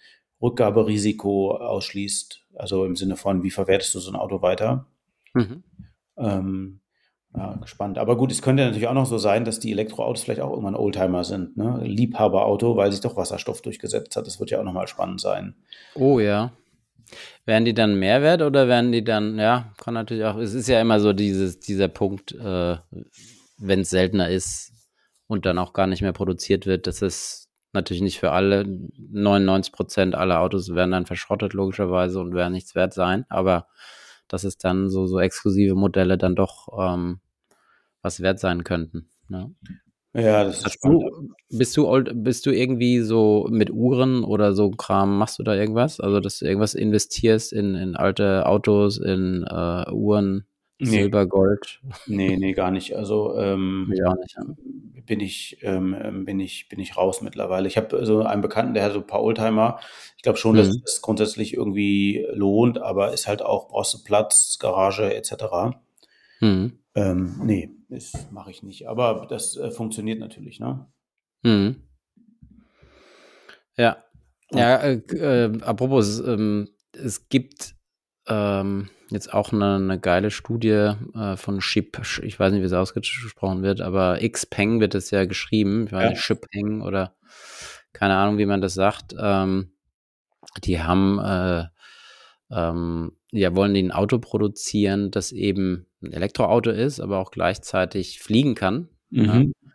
Rückgaberisiko 0.41 1.55
ausschließt. 1.55 2.43
Also 2.55 2.85
im 2.85 2.95
Sinne 2.95 3.17
von, 3.17 3.43
wie 3.43 3.51
verwertest 3.51 3.93
du 3.93 3.99
so 3.99 4.11
ein 4.11 4.15
Auto 4.15 4.41
weiter? 4.41 4.87
Mhm. 5.33 5.63
Ähm, 6.17 6.79
ja, 7.35 7.55
gespannt. 7.55 7.97
Aber 7.97 8.17
gut, 8.17 8.31
es 8.31 8.41
könnte 8.41 8.63
natürlich 8.63 8.87
auch 8.87 8.93
noch 8.93 9.05
so 9.05 9.17
sein, 9.17 9.45
dass 9.45 9.59
die 9.59 9.71
Elektroautos 9.71 10.23
vielleicht 10.23 10.41
auch 10.41 10.51
irgendwann 10.51 10.75
Oldtimer 10.75 11.23
sind, 11.23 11.57
ne? 11.57 11.81
Liebhaberauto, 11.83 12.77
weil 12.77 12.91
sich 12.91 13.01
doch 13.01 13.17
Wasserstoff 13.17 13.61
durchgesetzt 13.61 14.15
hat. 14.15 14.25
Das 14.25 14.39
wird 14.39 14.51
ja 14.51 14.59
auch 14.59 14.63
nochmal 14.63 14.87
spannend 14.87 15.19
sein. 15.21 15.55
Oh 15.95 16.19
ja. 16.19 16.53
Werden 17.45 17.65
die 17.65 17.73
dann 17.73 17.95
Mehrwert 17.95 18.41
oder 18.41 18.67
werden 18.67 18.91
die 18.91 19.03
dann, 19.03 19.37
ja, 19.37 19.73
kann 19.77 19.93
natürlich 19.93 20.25
auch, 20.25 20.37
es 20.37 20.53
ist 20.53 20.67
ja 20.67 20.81
immer 20.81 20.99
so 20.99 21.13
dieses, 21.13 21.59
dieser 21.59 21.87
Punkt, 21.87 22.33
äh, 22.33 22.77
wenn 23.57 23.81
es 23.81 23.89
seltener 23.89 24.29
ist 24.29 24.73
und 25.27 25.45
dann 25.45 25.57
auch 25.57 25.73
gar 25.73 25.87
nicht 25.87 26.01
mehr 26.01 26.13
produziert 26.13 26.65
wird, 26.65 26.87
das 26.87 27.01
ist 27.01 27.45
natürlich 27.75 28.01
nicht 28.01 28.19
für 28.19 28.31
alle. 28.31 28.65
99 28.65 29.71
Prozent 29.71 30.15
aller 30.15 30.39
Autos 30.39 30.73
werden 30.73 30.91
dann 30.91 31.05
verschrottet, 31.05 31.53
logischerweise, 31.53 32.19
und 32.19 32.33
werden 32.33 32.53
nichts 32.53 32.73
wert 32.73 32.93
sein. 32.93 33.25
Aber 33.29 33.67
dass 34.27 34.43
es 34.43 34.57
dann 34.57 34.89
so, 34.89 35.05
so 35.05 35.19
exklusive 35.19 35.75
Modelle 35.75 36.17
dann 36.17 36.35
doch 36.35 36.67
ähm, 36.79 37.19
was 38.01 38.21
wert 38.21 38.39
sein 38.39 38.63
könnten. 38.63 39.09
Ne? 39.27 39.53
Ja, 40.15 40.45
das 40.45 40.65
ist 40.65 40.77
du, 40.81 41.29
bist 41.49 41.75
du 41.75 41.87
old, 41.87 42.11
bist 42.23 42.45
du 42.45 42.51
irgendwie 42.51 43.01
so 43.01 43.47
mit 43.51 43.69
Uhren 43.69 44.23
oder 44.23 44.53
so 44.53 44.71
Kram, 44.71 45.17
machst 45.17 45.39
du 45.39 45.43
da 45.43 45.53
irgendwas? 45.53 45.99
Also, 45.99 46.21
dass 46.21 46.39
du 46.39 46.45
irgendwas 46.45 46.73
investierst 46.73 47.51
in, 47.51 47.75
in 47.75 47.97
alte 47.97 48.45
Autos, 48.45 48.97
in 48.97 49.43
äh, 49.43 49.91
Uhren, 49.91 50.45
nee. 50.79 50.85
Silber, 50.85 51.25
Gold? 51.25 51.81
Nee, 52.07 52.37
nee, 52.37 52.53
gar 52.53 52.71
nicht. 52.71 52.95
Also 52.95 53.37
ähm, 53.37 53.91
ja, 53.95 54.13
nicht, 54.15 54.37
ja. 54.37 55.01
bin 55.05 55.19
ich, 55.19 55.57
ähm, 55.63 56.23
bin 56.23 56.39
ich, 56.39 56.69
bin 56.69 56.79
ich 56.79 56.95
raus 56.95 57.21
mittlerweile. 57.21 57.67
Ich 57.67 57.75
habe 57.75 58.05
so 58.05 58.21
einen 58.21 58.41
Bekannten, 58.41 58.73
der 58.73 58.83
hat 58.83 58.93
so 58.93 58.99
ein 58.99 59.07
paar 59.07 59.21
Oldtimer. 59.21 59.79
Ich 60.15 60.23
glaube 60.23 60.39
schon, 60.39 60.53
mhm. 60.53 60.59
dass 60.59 60.69
es 60.69 61.01
grundsätzlich 61.01 61.53
irgendwie 61.55 62.25
lohnt, 62.31 62.77
aber 62.81 63.13
ist 63.13 63.27
halt 63.27 63.41
auch, 63.41 63.67
brauchst 63.67 63.93
du 63.93 64.03
Platz, 64.05 64.59
Garage 64.59 65.13
etc. 65.13 65.75
Mhm. 66.39 66.79
Ähm, 66.95 67.41
nee, 67.43 67.69
das 67.95 68.31
mache 68.31 68.51
ich 68.51 68.63
nicht. 68.63 68.87
Aber 68.87 69.25
das 69.29 69.57
äh, 69.57 69.71
funktioniert 69.71 70.19
natürlich, 70.19 70.59
ne? 70.59 70.87
Mhm. 71.43 71.83
Ja. 73.77 74.03
Ja, 74.51 74.77
äh, 74.77 74.93
äh, 74.95 75.61
apropos, 75.61 76.19
ähm, 76.19 76.69
es 76.93 77.29
gibt 77.29 77.75
ähm, 78.27 78.89
jetzt 79.09 79.33
auch 79.33 79.51
eine, 79.51 79.75
eine 79.75 79.99
geile 79.99 80.31
Studie 80.31 80.93
äh, 81.15 81.35
von 81.35 81.61
Ship, 81.61 81.99
ich 82.23 82.39
weiß 82.39 82.51
nicht, 82.51 82.61
wie 82.61 82.65
es 82.65 82.73
ausgesprochen 82.73 83.63
wird, 83.63 83.81
aber 83.81 84.19
Xpeng 84.19 84.79
wird 84.79 84.95
es 84.95 85.11
ja 85.11 85.25
geschrieben, 85.25 85.87
ich 85.87 85.91
weiß 85.91 86.03
ja. 86.03 86.09
nicht, 86.11 86.21
Shipeng 86.21 86.81
oder 86.81 87.15
keine 87.91 88.15
Ahnung, 88.15 88.37
wie 88.37 88.45
man 88.45 88.61
das 88.61 88.73
sagt. 88.73 89.15
Ähm, 89.19 89.71
die 90.63 90.81
haben, 90.81 91.19
äh, 91.19 91.65
ähm, 92.51 93.13
ja, 93.31 93.55
wollen 93.55 93.73
die 93.73 93.83
ein 93.83 93.91
Auto 93.91 94.19
produzieren, 94.19 95.11
das 95.11 95.31
eben 95.31 95.87
ein 96.01 96.13
Elektroauto 96.13 96.71
ist, 96.71 96.99
aber 96.99 97.19
auch 97.19 97.31
gleichzeitig 97.31 98.19
fliegen 98.19 98.55
kann. 98.55 98.89
Mhm. 99.09 99.25
Ja. 99.25 99.69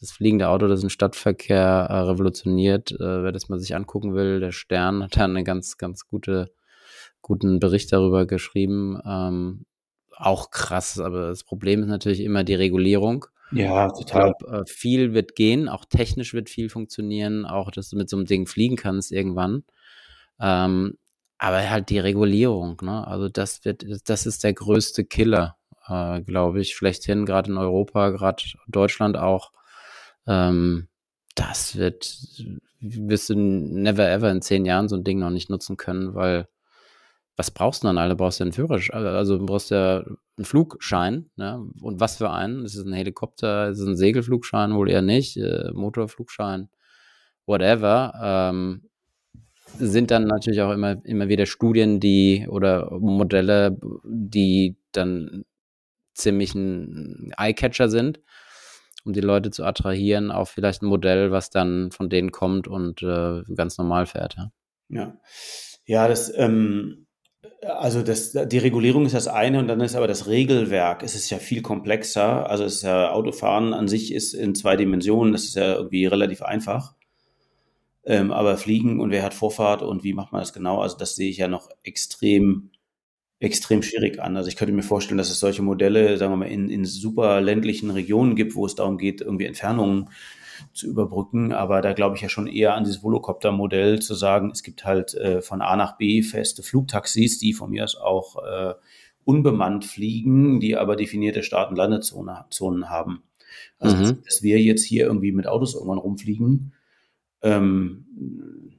Das 0.00 0.10
fliegende 0.10 0.48
Auto, 0.48 0.68
das 0.68 0.80
den 0.80 0.90
Stadtverkehr 0.90 1.86
äh, 1.88 1.98
revolutioniert, 2.00 2.92
äh, 2.92 3.22
wer 3.22 3.32
das 3.32 3.48
mal 3.48 3.58
sich 3.58 3.74
angucken 3.74 4.14
will, 4.14 4.40
der 4.40 4.52
Stern 4.52 5.02
hat 5.02 5.16
da 5.16 5.24
eine 5.24 5.42
ganz, 5.42 5.78
ganz 5.78 6.06
gute, 6.06 6.52
guten 7.22 7.60
Bericht 7.60 7.92
darüber 7.92 8.26
geschrieben. 8.26 8.98
Ähm, 9.06 9.64
auch 10.16 10.50
krass, 10.50 10.98
aber 10.98 11.28
das 11.28 11.44
Problem 11.44 11.82
ist 11.82 11.88
natürlich 11.88 12.20
immer 12.20 12.44
die 12.44 12.54
Regulierung. 12.54 13.26
Ja, 13.52 13.88
total. 13.90 14.00
Ich 14.00 14.38
glaub, 14.38 14.52
äh, 14.52 14.66
viel 14.66 15.14
wird 15.14 15.34
gehen, 15.34 15.68
auch 15.68 15.84
technisch 15.84 16.34
wird 16.34 16.50
viel 16.50 16.68
funktionieren, 16.68 17.46
auch 17.46 17.70
dass 17.70 17.88
du 17.88 17.96
mit 17.96 18.10
so 18.10 18.16
einem 18.16 18.26
Ding 18.26 18.46
fliegen 18.46 18.76
kannst 18.76 19.12
irgendwann. 19.12 19.64
Ähm, 20.40 20.98
aber 21.38 21.68
halt 21.70 21.90
die 21.90 21.98
Regulierung, 21.98 22.78
ne? 22.82 23.06
Also 23.06 23.28
das 23.28 23.64
wird, 23.64 23.84
das 24.08 24.26
ist 24.26 24.44
der 24.44 24.54
größte 24.54 25.04
Killer 25.04 25.56
äh, 25.88 26.20
glaube 26.22 26.60
ich, 26.60 26.74
schlechthin, 26.74 27.26
gerade 27.26 27.50
in 27.50 27.58
Europa, 27.58 28.10
gerade 28.10 28.42
Deutschland 28.68 29.16
auch. 29.16 29.52
Ähm, 30.26 30.88
das 31.34 31.76
wird, 31.76 32.18
wirst 32.80 33.30
du 33.30 33.34
never 33.36 34.08
ever 34.08 34.30
in 34.30 34.42
zehn 34.42 34.64
Jahren 34.64 34.88
so 34.88 34.96
ein 34.96 35.04
Ding 35.04 35.18
noch 35.18 35.30
nicht 35.30 35.50
nutzen 35.50 35.76
können, 35.76 36.14
weil 36.14 36.48
was 37.36 37.50
brauchst 37.50 37.82
du 37.84 37.88
dann 37.88 37.98
alle? 37.98 38.16
Brauchst 38.16 38.40
du 38.40 38.44
einen 38.44 38.52
Führerschein? 38.52 39.06
Also 39.06 39.38
brauchst 39.44 39.70
du 39.70 39.74
ja 39.74 39.98
einen 40.38 40.44
Flugschein, 40.46 41.30
ne? 41.36 41.62
Und 41.82 42.00
was 42.00 42.16
für 42.16 42.30
einen? 42.30 42.64
Ist 42.64 42.76
es 42.76 42.84
ein 42.86 42.94
Helikopter? 42.94 43.68
Ist 43.68 43.80
es 43.80 43.86
ein 43.86 43.96
Segelflugschein? 43.96 44.74
Wohl 44.74 44.90
eher 44.90 45.02
nicht. 45.02 45.36
Äh, 45.36 45.70
Motorflugschein? 45.74 46.70
Whatever. 47.46 48.14
Ähm, 48.22 48.88
sind 49.78 50.10
dann 50.10 50.24
natürlich 50.24 50.60
auch 50.62 50.72
immer, 50.72 51.04
immer 51.04 51.28
wieder 51.28 51.46
Studien, 51.46 52.00
die 52.00 52.46
oder 52.48 52.90
Modelle, 52.98 53.76
die 54.04 54.76
dann 54.92 55.44
ziemlich 56.14 56.54
ein 56.54 57.32
Eyecatcher 57.36 57.88
sind, 57.88 58.20
um 59.04 59.12
die 59.12 59.20
Leute 59.20 59.50
zu 59.50 59.64
attrahieren 59.64 60.30
auf 60.30 60.50
vielleicht 60.50 60.82
ein 60.82 60.86
Modell, 60.86 61.30
was 61.30 61.50
dann 61.50 61.90
von 61.90 62.08
denen 62.08 62.32
kommt 62.32 62.68
und 62.68 63.02
äh, 63.02 63.42
ganz 63.54 63.78
normal 63.78 64.06
fährt. 64.06 64.36
Ja, 64.36 64.50
ja, 64.88 65.18
ja 65.84 66.08
das, 66.08 66.32
ähm, 66.36 67.06
also 67.62 68.02
das, 68.02 68.32
die 68.32 68.58
Regulierung 68.58 69.06
ist 69.06 69.14
das 69.14 69.28
eine 69.28 69.58
und 69.58 69.68
dann 69.68 69.80
ist 69.80 69.96
aber 69.96 70.06
das 70.06 70.26
Regelwerk, 70.26 71.02
es 71.02 71.14
ist 71.14 71.30
ja 71.30 71.38
viel 71.38 71.62
komplexer. 71.62 72.48
Also 72.48 72.64
es 72.64 72.82
ja, 72.82 73.10
Autofahren 73.10 73.74
an 73.74 73.88
sich 73.88 74.12
ist 74.12 74.34
in 74.34 74.54
zwei 74.54 74.76
Dimensionen, 74.76 75.32
das 75.32 75.44
ist 75.44 75.56
ja 75.56 75.74
irgendwie 75.74 76.06
relativ 76.06 76.42
einfach. 76.42 76.94
Ähm, 78.06 78.32
aber 78.32 78.56
Fliegen 78.56 79.00
und 79.00 79.10
wer 79.10 79.24
hat 79.24 79.34
Vorfahrt 79.34 79.82
und 79.82 80.04
wie 80.04 80.14
macht 80.14 80.32
man 80.32 80.40
das 80.40 80.52
genau, 80.52 80.80
also 80.80 80.96
das 80.96 81.16
sehe 81.16 81.28
ich 81.28 81.38
ja 81.38 81.48
noch 81.48 81.68
extrem 81.82 82.70
extrem 83.38 83.82
schwierig 83.82 84.20
an. 84.20 84.36
Also 84.36 84.48
ich 84.48 84.56
könnte 84.56 84.72
mir 84.72 84.82
vorstellen, 84.82 85.18
dass 85.18 85.30
es 85.30 85.40
solche 85.40 85.62
Modelle, 85.62 86.16
sagen 86.16 86.32
wir 86.32 86.36
mal, 86.38 86.46
in, 86.46 86.70
in 86.70 86.84
super 86.84 87.40
ländlichen 87.40 87.90
Regionen 87.90 88.34
gibt, 88.34 88.54
wo 88.54 88.64
es 88.64 88.74
darum 88.74 88.96
geht, 88.96 89.20
irgendwie 89.20 89.44
Entfernungen 89.44 90.08
zu 90.72 90.86
überbrücken. 90.86 91.52
Aber 91.52 91.82
da 91.82 91.92
glaube 91.92 92.16
ich 92.16 92.22
ja 92.22 92.28
schon 92.28 92.46
eher 92.46 92.74
an 92.74 92.84
dieses 92.84 93.02
Volocopter-Modell 93.02 94.00
zu 94.00 94.14
sagen, 94.14 94.50
es 94.52 94.62
gibt 94.62 94.84
halt 94.84 95.14
äh, 95.14 95.42
von 95.42 95.60
A 95.60 95.76
nach 95.76 95.98
B 95.98 96.22
feste 96.22 96.62
Flugtaxis, 96.62 97.38
die 97.38 97.52
von 97.52 97.70
mir 97.70 97.84
aus 97.84 97.96
auch 97.96 98.36
äh, 98.42 98.74
unbemannt 99.24 99.84
fliegen, 99.84 100.60
die 100.60 100.76
aber 100.76 100.96
definierte 100.96 101.42
Start- 101.42 101.70
und 101.70 101.76
Landezonen 101.76 102.88
haben. 102.88 103.22
Also, 103.78 103.96
mhm. 103.96 104.22
dass 104.24 104.42
wir 104.42 104.60
jetzt 104.62 104.84
hier 104.84 105.06
irgendwie 105.06 105.32
mit 105.32 105.46
Autos 105.46 105.74
irgendwann 105.74 105.98
rumfliegen, 105.98 106.72
ähm, 107.46 108.06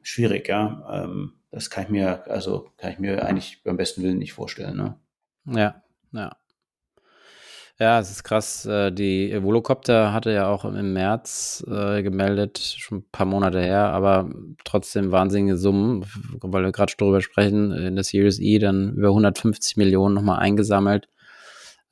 schwierig, 0.01 0.47
ja. 0.47 1.03
Ähm, 1.03 1.33
das 1.51 1.69
kann 1.69 1.85
ich 1.85 1.89
mir, 1.89 2.27
also 2.29 2.71
kann 2.77 2.91
ich 2.91 2.99
mir 2.99 3.25
eigentlich 3.25 3.63
beim 3.63 3.77
besten 3.77 4.03
Willen 4.03 4.19
nicht 4.19 4.33
vorstellen, 4.33 4.77
ne? 4.77 4.99
Ja, 5.45 5.81
ja. 6.11 6.35
Ja, 7.79 7.99
es 7.99 8.09
ist 8.09 8.23
krass. 8.23 8.65
Äh, 8.65 8.91
die 8.91 9.41
Volocopter 9.43 10.11
hatte 10.11 10.31
ja 10.31 10.47
auch 10.47 10.65
im 10.65 10.93
März 10.93 11.63
äh, 11.67 12.01
gemeldet, 12.01 12.57
schon 12.57 12.99
ein 12.99 13.09
paar 13.11 13.27
Monate 13.27 13.61
her, 13.61 13.93
aber 13.93 14.31
trotzdem 14.63 15.11
wahnsinnige 15.11 15.57
Summen, 15.57 16.03
weil 16.41 16.63
wir 16.63 16.71
gerade 16.71 16.93
darüber 16.97 17.21
sprechen, 17.21 17.71
in 17.71 17.95
der 17.95 18.03
Series 18.03 18.39
E 18.39 18.57
dann 18.57 18.95
über 18.95 19.09
150 19.09 19.77
Millionen 19.77 20.15
nochmal 20.15 20.39
eingesammelt. 20.39 21.07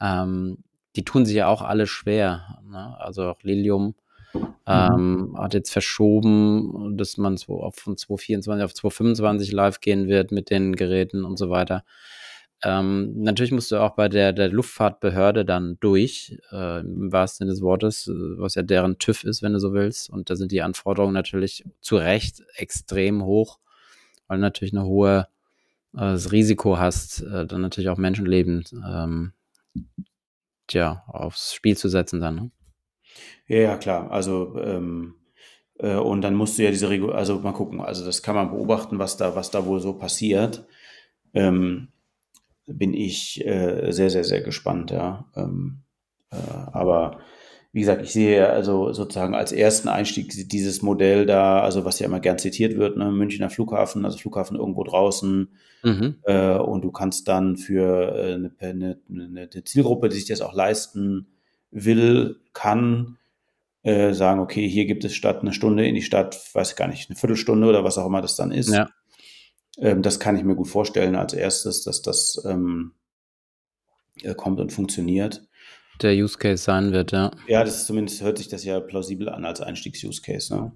Ähm, 0.02 0.64
die 0.96 1.06
tun 1.06 1.26
sich 1.26 1.36
ja 1.36 1.48
auch 1.48 1.62
alle 1.62 1.86
schwer. 1.86 2.60
Ne? 2.64 2.96
Also 3.00 3.24
auch 3.30 3.44
Lilium. 3.44 3.96
Ähm, 4.68 5.36
hat 5.38 5.54
jetzt 5.54 5.72
verschoben, 5.72 6.98
dass 6.98 7.18
man 7.18 7.38
von 7.38 7.98
2024 7.98 8.64
auf 8.64 8.74
2025 8.74 9.52
live 9.52 9.80
gehen 9.82 10.08
wird 10.08 10.32
mit 10.32 10.50
den 10.50 10.76
Geräten 10.76 11.26
und 11.26 11.38
so 11.38 11.50
weiter. 11.50 11.84
Ähm, 12.64 13.14
natürlich 13.22 13.52
musst 13.52 13.72
du 13.72 13.78
auch 13.78 13.96
bei 13.96 14.10
der, 14.10 14.34
der 14.34 14.50
Luftfahrtbehörde 14.50 15.46
dann 15.46 15.78
durch, 15.82 16.38
äh, 16.52 16.80
im 16.80 17.12
wahrsten 17.12 17.46
Sinne 17.46 17.52
des 17.54 17.62
Wortes, 17.62 18.08
äh, 18.08 18.14
was 18.14 18.56
ja 18.56 18.64
deren 18.64 18.98
TÜV 18.98 19.24
ist, 19.24 19.44
wenn 19.44 19.54
du 19.54 19.60
so 19.60 19.74
willst. 19.74 20.10
Und 20.10 20.30
da 20.30 20.36
sind 20.36 20.52
die 20.52 20.62
Anforderungen 20.62 21.14
natürlich 21.14 21.66
zu 21.82 21.98
Recht 21.98 22.44
extrem 22.56 23.24
hoch, 23.24 23.60
weil 24.28 24.40
natürlich 24.40 24.74
eine 24.74 24.86
hohe 24.86 25.28
äh, 25.94 26.00
das 26.00 26.32
Risiko 26.32 26.80
hast, 26.80 27.22
äh, 27.22 27.46
dann 27.46 27.62
natürlich 27.62 27.90
auch 27.90 27.98
Menschenleben 27.98 28.64
ähm, 28.88 29.34
tja, 30.68 31.04
aufs 31.08 31.54
Spiel 31.54 31.78
zu 31.78 31.90
setzen 31.90 32.20
dann. 32.20 32.36
Ne? 32.36 32.52
Ja, 33.48 33.58
ja, 33.58 33.78
klar. 33.78 34.12
Also 34.12 34.58
ähm, 34.60 35.16
äh, 35.80 35.96
und 35.96 36.22
dann 36.22 36.36
musst 36.36 36.58
du 36.58 36.64
ja 36.64 36.72
diese 36.72 36.90
Regel, 36.90 37.12
also 37.12 37.40
mal 37.40 37.52
gucken, 37.52 37.82
also 37.82 38.06
das 38.06 38.22
kann 38.22 38.36
man 38.36 38.52
beobachten, 38.52 39.00
was 39.00 39.18
da, 39.18 39.36
was 39.36 39.52
da 39.52 39.66
wohl 39.66 39.80
so 39.80 39.94
passiert. 39.94 40.66
Ähm, 41.34 41.90
bin 42.68 42.94
ich 42.94 43.46
äh, 43.46 43.92
sehr, 43.92 44.10
sehr, 44.10 44.24
sehr 44.24 44.42
gespannt, 44.42 44.92
ja. 44.92 45.26
Ähm, 45.36 45.84
äh, 46.32 46.36
aber 46.72 47.20
wie 47.72 47.82
gesagt, 47.82 48.02
ich 48.04 48.14
sehe 48.14 48.50
also 48.50 48.94
sozusagen 48.94 49.36
als 49.36 49.52
ersten 49.52 49.90
Einstieg 49.90 50.32
dieses 50.50 50.82
Modell 50.82 51.26
da, 51.26 51.60
also 51.60 51.84
was 51.84 52.00
ja 52.00 52.06
immer 52.06 52.22
gern 52.22 52.40
zitiert 52.40 52.78
wird, 52.78 52.96
ne, 52.96 53.12
Münchner 53.12 53.50
Flughafen, 53.50 54.06
also 54.06 54.18
Flughafen 54.18 54.56
irgendwo 54.56 54.86
draußen. 54.86 55.50
Mhm. 55.84 56.16
Äh, 56.24 56.56
und 56.56 56.84
du 56.84 56.92
kannst 56.92 57.28
dann 57.28 57.58
für 57.58 58.16
äh, 58.16 58.34
eine, 58.36 58.52
eine, 58.60 59.00
eine, 59.10 59.50
Zielgruppe, 59.66 60.08
die 60.08 60.16
sich 60.16 60.26
das 60.26 60.40
auch 60.40 60.54
leisten 60.54 61.35
will, 61.76 62.40
kann, 62.54 63.18
äh, 63.84 64.14
sagen, 64.14 64.40
okay, 64.40 64.68
hier 64.68 64.86
gibt 64.86 65.06
es 65.06 65.14
statt 65.14 65.42
eine 65.42 65.54
Stunde 65.54 65.86
in 65.86 65.94
die 65.94 66.02
Stadt, 66.02 66.40
weiß 66.54 66.76
gar 66.76 66.88
nicht, 66.88 67.10
eine 67.10 67.18
Viertelstunde 67.18 67.68
oder 67.68 67.84
was 67.84 67.98
auch 67.98 68.08
immer 68.08 68.22
das 68.22 68.36
dann 68.36 68.52
ist. 68.52 68.74
Ja. 68.74 68.90
Ähm, 69.78 70.02
das 70.02 70.20
kann 70.20 70.38
ich 70.38 70.44
mir 70.44 70.56
gut 70.56 70.70
vorstellen 70.70 71.16
als 71.16 71.34
erstes, 71.34 71.84
dass 71.84 72.02
das 72.02 72.42
ähm, 72.46 72.94
äh, 74.24 74.34
kommt 74.34 74.60
und 74.60 74.72
funktioniert. 74.72 75.44
Der 76.02 76.14
Use 76.14 76.38
Case 76.38 76.64
sein 76.64 76.92
wird, 76.92 77.12
ja. 77.12 77.32
Ja, 77.48 77.64
das 77.64 77.78
ist 77.82 77.88
zumindest 77.88 78.22
hört 78.22 78.38
sich 78.38 78.48
das 78.48 78.64
ja 78.64 78.80
plausibel 78.80 79.30
an 79.30 79.46
als 79.46 79.62
Einstiegs-Use 79.62 80.22
Case, 80.22 80.54
ne? 80.54 80.72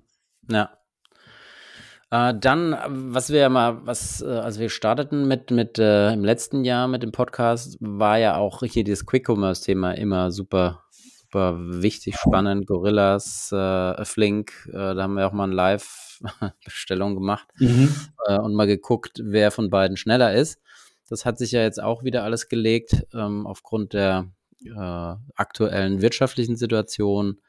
Ja. 0.49 0.69
Äh, 2.11 2.33
dann, 2.39 2.75
was 2.87 3.29
wir 3.29 3.39
ja 3.39 3.49
mal, 3.49 3.85
was, 3.85 4.21
äh, 4.21 4.25
also 4.25 4.59
wir 4.59 4.69
starteten 4.69 5.27
mit, 5.27 5.51
mit 5.51 5.77
äh, 5.77 6.11
im 6.11 6.23
letzten 6.23 6.63
Jahr 6.63 6.87
mit 6.87 7.03
dem 7.03 7.11
Podcast, 7.11 7.77
war 7.79 8.17
ja 8.17 8.37
auch 8.37 8.63
hier 8.63 8.83
dieses 8.83 9.05
Quick-Commerce-Thema 9.05 9.91
immer 9.91 10.31
super, 10.31 10.83
super 11.29 11.57
wichtig, 11.81 12.15
spannend. 12.17 12.65
Gorillas, 12.65 13.51
äh, 13.51 14.03
Flink, 14.05 14.67
äh, 14.69 14.95
da 14.95 15.03
haben 15.03 15.13
wir 15.13 15.27
auch 15.27 15.33
mal 15.33 15.47
ein 15.47 15.51
Live- 15.51 16.05
Bestellung 16.65 17.15
gemacht 17.15 17.47
mhm. 17.59 17.95
äh, 18.25 18.37
und 18.37 18.53
mal 18.53 18.67
geguckt, 18.67 19.21
wer 19.23 19.51
von 19.51 19.69
beiden 19.69 19.95
schneller 19.95 20.33
ist. 20.33 20.59
Das 21.09 21.23
hat 21.23 21.37
sich 21.37 21.51
ja 21.51 21.61
jetzt 21.61 21.81
auch 21.81 22.03
wieder 22.03 22.23
alles 22.25 22.49
gelegt 22.49 23.05
ähm, 23.13 23.47
aufgrund 23.47 23.93
der 23.93 24.29
äh, 24.65 25.15
aktuellen 25.35 26.01
wirtschaftlichen 26.01 26.57
Situation. 26.57 27.39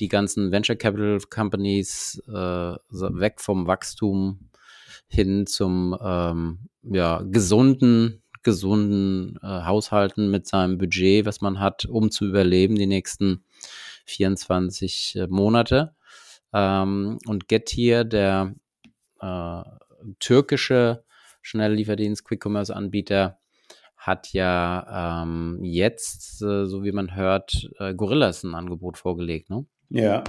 Die 0.00 0.08
ganzen 0.08 0.50
Venture 0.50 0.74
Capital 0.74 1.20
Companies 1.30 2.20
äh, 2.26 2.32
weg 2.32 3.40
vom 3.40 3.68
Wachstum 3.68 4.50
hin 5.06 5.46
zum 5.46 5.96
ähm, 6.02 6.68
ja, 6.82 7.22
gesunden, 7.22 8.22
gesunden 8.42 9.38
äh, 9.42 9.46
Haushalten 9.46 10.30
mit 10.30 10.46
seinem 10.46 10.78
Budget, 10.78 11.26
was 11.26 11.40
man 11.40 11.60
hat, 11.60 11.84
um 11.84 12.10
zu 12.10 12.26
überleben 12.26 12.76
die 12.76 12.86
nächsten 12.86 13.44
24 14.06 15.16
äh, 15.16 15.26
Monate. 15.28 15.94
Ähm, 16.52 17.18
und 17.26 17.48
Getir, 17.48 18.04
der 18.04 18.54
äh, 19.20 19.62
türkische 20.18 21.04
Schnelllieferdienst, 21.42 22.24
Quick-Commerce-Anbieter, 22.24 23.38
hat 23.96 24.32
ja 24.32 25.22
ähm, 25.22 25.58
jetzt, 25.62 26.40
äh, 26.40 26.66
so 26.66 26.84
wie 26.84 26.92
man 26.92 27.14
hört, 27.14 27.68
äh, 27.78 27.94
Gorillas 27.94 28.44
ein 28.44 28.54
Angebot 28.54 28.96
vorgelegt, 28.96 29.50
ne? 29.50 29.66
Ja. 29.90 30.24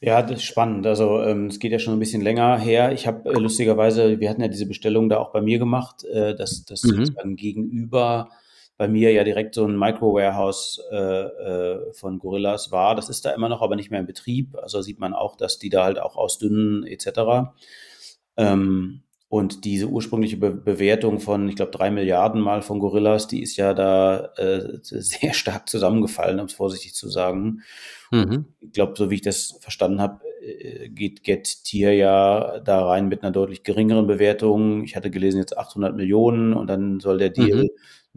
Ja, 0.00 0.22
das 0.22 0.38
ist 0.38 0.44
spannend. 0.44 0.86
Also 0.86 1.22
ähm, 1.22 1.46
es 1.46 1.58
geht 1.58 1.72
ja 1.72 1.80
schon 1.80 1.94
ein 1.94 1.98
bisschen 1.98 2.22
länger 2.22 2.58
her. 2.58 2.92
Ich 2.92 3.06
habe 3.06 3.30
äh, 3.30 3.38
lustigerweise, 3.38 4.20
wir 4.20 4.30
hatten 4.30 4.42
ja 4.42 4.48
diese 4.48 4.66
Bestellung 4.66 5.08
da 5.08 5.18
auch 5.18 5.32
bei 5.32 5.40
mir 5.40 5.58
gemacht, 5.58 6.04
äh, 6.04 6.36
dass 6.36 6.64
das 6.64 6.84
mhm. 6.84 7.36
gegenüber 7.36 8.28
bei 8.76 8.86
mir 8.86 9.12
ja 9.12 9.24
direkt 9.24 9.56
so 9.56 9.66
ein 9.66 9.76
Micro-Warehouse 9.76 10.80
äh, 10.92 10.96
äh, 10.96 11.92
von 11.94 12.20
Gorillas 12.20 12.70
war. 12.70 12.94
Das 12.94 13.08
ist 13.08 13.24
da 13.24 13.32
immer 13.32 13.48
noch, 13.48 13.60
aber 13.60 13.74
nicht 13.74 13.90
mehr 13.90 13.98
in 13.98 14.06
Betrieb. 14.06 14.56
Also 14.56 14.82
sieht 14.82 15.00
man 15.00 15.14
auch, 15.14 15.36
dass 15.36 15.58
die 15.58 15.68
da 15.68 15.84
halt 15.84 15.98
auch 15.98 16.14
ausdünnen 16.16 16.86
etc. 16.86 17.50
Ähm, 18.36 19.02
und 19.28 19.64
diese 19.64 19.88
ursprüngliche 19.88 20.36
Be 20.36 20.52
Bewertung 20.52 21.18
von, 21.18 21.48
ich 21.48 21.56
glaube, 21.56 21.72
drei 21.72 21.90
Milliarden 21.90 22.40
Mal 22.40 22.62
von 22.62 22.78
Gorillas, 22.78 23.26
die 23.26 23.42
ist 23.42 23.56
ja 23.56 23.74
da 23.74 24.32
äh, 24.36 24.78
sehr 24.82 25.34
stark 25.34 25.68
zusammengefallen, 25.68 26.38
um 26.38 26.46
es 26.46 26.54
vorsichtig 26.54 26.94
zu 26.94 27.10
sagen. 27.10 27.62
Mhm. 28.10 28.46
Ich 28.60 28.72
glaube, 28.72 28.94
so 28.96 29.10
wie 29.10 29.16
ich 29.16 29.22
das 29.22 29.58
verstanden 29.60 30.00
habe, 30.00 30.20
äh, 30.42 30.88
geht 30.88 31.22
Get 31.22 31.64
Tier 31.64 31.94
ja 31.94 32.60
da 32.60 32.86
rein 32.86 33.08
mit 33.08 33.22
einer 33.22 33.32
deutlich 33.32 33.62
geringeren 33.62 34.06
Bewertung. 34.06 34.84
Ich 34.84 34.96
hatte 34.96 35.10
gelesen 35.10 35.38
jetzt 35.38 35.56
800 35.56 35.94
Millionen 35.94 36.54
und 36.54 36.68
dann 36.68 37.00
soll 37.00 37.18
der 37.18 37.30
Deal 37.30 37.64
mhm 37.64 37.68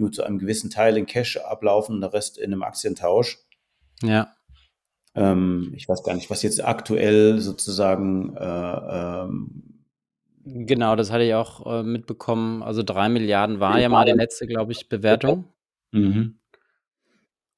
nur 0.02 0.12
zu 0.12 0.24
einem 0.24 0.40
gewissen 0.40 0.70
Teil 0.70 0.98
in 0.98 1.06
Cash 1.06 1.38
ablaufen 1.38 1.96
und 1.96 2.02
der 2.02 2.14
Rest 2.14 2.38
in 2.38 2.52
einem 2.52 2.64
Aktientausch. 2.64 3.40
Ja. 4.04 4.36
Ähm, 5.16 5.74
ich 5.76 5.88
weiß 5.88 6.04
gar 6.04 6.16
nicht, 6.16 6.30
was 6.30 6.44
jetzt 6.44 6.64
aktuell 6.64 7.40
sozusagen 7.40 8.36
äh, 8.36 9.24
ähm, 9.24 9.68
Genau, 10.44 10.96
das 10.96 11.12
hatte 11.12 11.24
ich 11.24 11.36
auch 11.36 11.68
äh, 11.68 11.84
mitbekommen. 11.84 12.64
Also 12.64 12.82
drei 12.82 13.10
Milliarden 13.10 13.60
war 13.60 13.80
ja 13.80 13.90
mal 13.90 14.06
die 14.06 14.12
letzte, 14.12 14.48
glaube 14.48 14.72
ich, 14.72 14.90
Bewertung. 14.90 15.54
Mhm. 15.92 16.40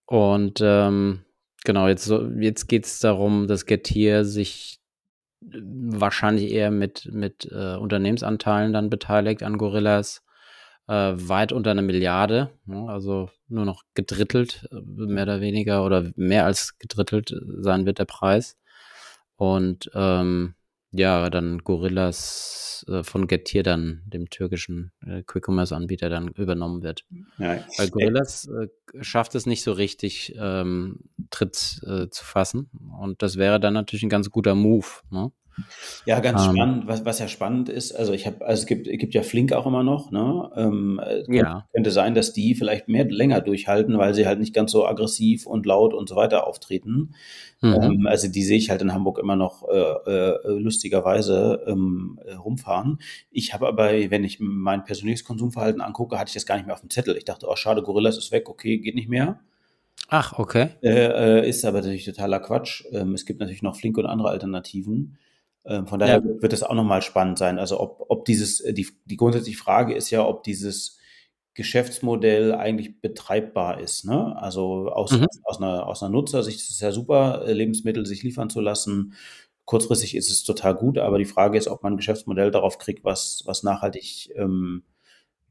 Und 0.06 0.60
ähm, 0.62 1.23
genau, 1.64 1.88
jetzt, 1.88 2.12
jetzt 2.40 2.68
geht 2.68 2.86
es 2.86 3.00
darum, 3.00 3.48
dass 3.48 3.66
Getir 3.66 4.26
sich 4.26 4.80
äh, 5.42 5.60
wahrscheinlich 5.62 6.52
eher 6.52 6.72
mit, 6.72 7.10
mit 7.12 7.50
äh, 7.52 7.76
Unternehmensanteilen 7.76 8.74
dann 8.74 8.90
beteiligt 8.90 9.44
an 9.44 9.58
Gorillas 9.58 10.24
äh, 10.88 11.14
weit 11.16 11.52
unter 11.52 11.72
einer 11.72 11.82
Milliarde, 11.82 12.52
ne? 12.66 12.88
also 12.90 13.30
nur 13.48 13.66
noch 13.66 13.84
gedrittelt, 13.94 14.68
äh, 14.72 14.82
mehr 14.82 15.24
oder 15.24 15.42
weniger, 15.42 15.86
oder 15.86 16.12
mehr 16.16 16.46
als 16.46 16.78
gedrittelt 16.78 17.34
sein 17.60 17.86
wird 17.86 18.00
der 18.00 18.06
Preis. 18.06 18.58
Und 19.36 19.90
ähm, 19.94 20.56
ja, 20.94 21.30
dann 21.30 21.60
Gorillas 21.60 22.86
äh, 22.88 23.04
von 23.04 23.28
Getir 23.28 23.64
dann, 23.64 24.04
dem 24.06 24.30
türkischen 24.30 24.92
äh, 25.06 25.24
Quick-Commerce-Anbieter, 25.24 26.10
dann 26.10 26.30
übernommen 26.30 26.84
wird. 26.84 27.04
Ja. 27.40 27.60
Weil 27.78 27.90
Gorillas 27.90 28.48
äh, 28.48 28.68
schafft 29.02 29.36
es 29.36 29.46
nicht 29.46 29.64
so 29.64 29.72
richtig, 29.72 30.36
ähm, 30.38 31.00
Tritt 31.32 31.82
äh, 31.86 32.10
zu 32.10 32.24
fassen. 32.24 32.70
Und 33.00 33.22
das 33.24 33.38
wäre 33.38 33.60
dann 33.60 33.74
natürlich 33.74 34.04
ein 34.04 34.10
ganz 34.10 34.30
guter 34.30 34.54
Move. 34.54 34.86
Ne? 35.10 35.32
Ja, 36.06 36.20
ganz 36.20 36.46
ähm, 36.46 36.56
spannend. 36.56 36.88
Was, 36.88 37.06
was 37.06 37.20
ja 37.20 37.28
spannend 37.28 37.70
ist, 37.70 37.94
also 37.94 38.14
ich 38.14 38.26
habe, 38.26 38.46
also 38.46 38.62
es 38.62 38.66
gibt, 38.66 38.88
es 38.88 38.98
gibt 38.98 39.14
ja 39.14 39.24
Flink 39.24 39.54
auch 39.54 39.66
immer 39.66 39.84
noch, 39.84 40.12
ne? 40.12 40.50
Ähm, 40.56 41.02
ja. 41.28 41.68
Könnte 41.74 41.92
sein, 41.92 42.16
dass 42.16 42.34
die 42.34 42.56
vielleicht 42.56 42.88
mehr 42.88 43.06
länger 43.06 43.42
durchhalten, 43.42 43.98
weil 43.98 44.14
sie 44.14 44.28
halt 44.28 44.40
nicht 44.40 44.54
ganz 44.54 44.72
so 44.72 44.86
aggressiv 44.86 45.46
und 45.46 45.66
laut 45.66 45.94
und 45.94 46.10
so 46.10 46.16
weiter 46.16 46.48
auftreten. 46.48 47.16
Mhm. 47.62 47.74
Ähm, 47.74 48.08
also 48.08 48.28
die 48.28 48.44
sehe 48.44 48.58
ich 48.58 48.70
halt 48.70 48.82
in 48.82 48.94
Hamburg 48.94 49.20
immer 49.20 49.36
noch 49.36 49.68
äh, 49.70 50.12
äh, 50.12 50.60
lustigerweise 50.60 51.64
ähm, 51.68 52.20
rumfahren. 52.44 53.00
Ich 53.32 53.54
habe 53.54 53.68
aber, 53.68 53.92
wenn 54.10 54.24
ich 54.24 54.40
mein 54.40 54.84
persönliches 54.84 55.24
Konsumverhalten 55.24 55.82
angucke, 55.82 56.20
hatte 56.20 56.30
ich 56.30 56.34
das 56.36 56.46
gar 56.46 56.58
nicht 56.58 56.66
mehr 56.66 56.76
auf 56.76 56.82
dem 56.82 56.90
Zettel. 56.90 57.16
Ich 57.16 57.26
dachte, 57.26 57.48
oh 57.50 57.56
schade, 57.56 57.82
Gorillas 57.82 58.18
ist 58.18 58.32
weg, 58.32 58.50
okay, 58.50 58.80
geht 58.80 58.96
nicht 58.96 59.10
mehr. 59.10 59.40
Ach, 60.10 60.38
okay. 60.38 60.70
Äh, 60.82 61.40
äh, 61.40 61.50
ist 61.50 61.64
aber 61.66 61.80
natürlich 61.80 62.06
totaler 62.06 62.40
Quatsch. 62.40 62.84
Ähm, 62.92 63.14
es 63.14 63.26
gibt 63.26 63.40
natürlich 63.40 63.62
noch 63.62 63.76
Flink 63.76 63.98
und 63.98 64.06
andere 64.06 64.30
Alternativen. 64.30 65.18
Ähm, 65.66 65.88
von 65.88 66.00
daher 66.00 66.22
ja. 66.24 66.42
wird 66.42 66.54
es 66.54 66.64
auch 66.64 66.76
nochmal 66.76 67.02
spannend 67.02 67.38
sein. 67.38 67.60
Also 67.60 67.80
ob, 67.80 68.06
ob 68.10 68.26
dieses, 68.26 68.60
äh, 68.62 68.74
die, 68.74 68.88
die 69.06 69.18
grundsätzliche 69.18 69.58
Frage 69.58 69.94
ist 69.94 70.10
ja, 70.10 70.26
ob 70.26 70.44
dieses 70.44 71.00
Geschäftsmodell 71.54 72.54
eigentlich 72.54 73.00
betreibbar 73.00 73.80
ist. 73.80 74.06
Ne? 74.06 74.36
Also 74.42 74.90
aus, 74.90 75.12
mhm. 75.12 75.28
aus, 75.44 75.58
einer, 75.58 75.88
aus 75.88 76.02
einer 76.02 76.12
Nutzersicht 76.12 76.60
ist 76.60 76.72
es 76.72 76.80
ja 76.80 76.92
super, 76.92 77.46
äh, 77.46 77.54
Lebensmittel 77.54 78.06
sich 78.06 78.24
liefern 78.24 78.50
zu 78.50 78.60
lassen. 78.60 79.14
Kurzfristig 79.66 80.16
ist 80.16 80.30
es 80.30 80.44
total 80.44 80.76
gut, 80.76 80.98
aber 80.98 81.18
die 81.18 81.26
Frage 81.26 81.58
ist, 81.58 81.68
ob 81.68 81.84
man 81.84 81.94
ein 81.94 81.98
Geschäftsmodell 81.98 82.52
darauf 82.52 82.80
kriegt, 82.80 83.06
was, 83.06 83.44
was 83.46 83.64
nachhaltig 83.64 84.34
ähm, 84.36 84.84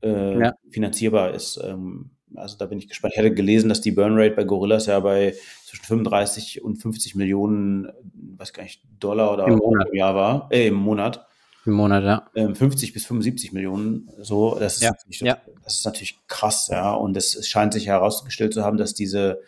äh, 0.02 0.38
ja. 0.38 0.54
finanzierbar 0.70 1.32
ist. 1.32 1.58
Ähm, 1.62 2.10
also 2.36 2.56
da 2.58 2.66
bin 2.66 2.78
ich 2.78 2.88
gespannt. 2.88 3.14
Ich 3.14 3.18
hätte 3.18 3.34
gelesen, 3.34 3.68
dass 3.68 3.80
die 3.80 3.92
Burnrate 3.92 4.34
bei 4.34 4.44
Gorillas 4.44 4.86
ja 4.86 4.98
bei 5.00 5.34
zwischen 5.66 5.84
35 5.84 6.62
und 6.62 6.76
50 6.76 7.14
Millionen, 7.14 7.88
weiß 8.36 8.52
gar 8.52 8.62
nicht, 8.62 8.82
Dollar 8.98 9.32
oder 9.32 9.46
Im 9.46 9.56
Monat. 9.56 9.88
im 9.88 9.94
Jahr 9.94 10.14
war, 10.14 10.48
äh, 10.50 10.68
im 10.68 10.74
Monat. 10.74 11.26
Im 11.64 11.74
Monat, 11.74 12.02
ja. 12.04 12.28
Ähm, 12.34 12.54
50 12.54 12.92
bis 12.92 13.06
75 13.06 13.52
Millionen, 13.52 14.10
so, 14.18 14.56
das 14.58 14.76
ist, 14.76 14.82
ja. 14.82 14.92
ja. 15.20 15.38
das 15.62 15.76
ist 15.76 15.84
natürlich 15.84 16.18
krass, 16.26 16.68
ja. 16.70 16.92
Und 16.92 17.16
es 17.16 17.46
scheint 17.46 17.72
sich 17.72 17.86
herausgestellt 17.86 18.52
zu 18.52 18.64
haben, 18.64 18.76
dass 18.76 18.94
diese 18.94 19.40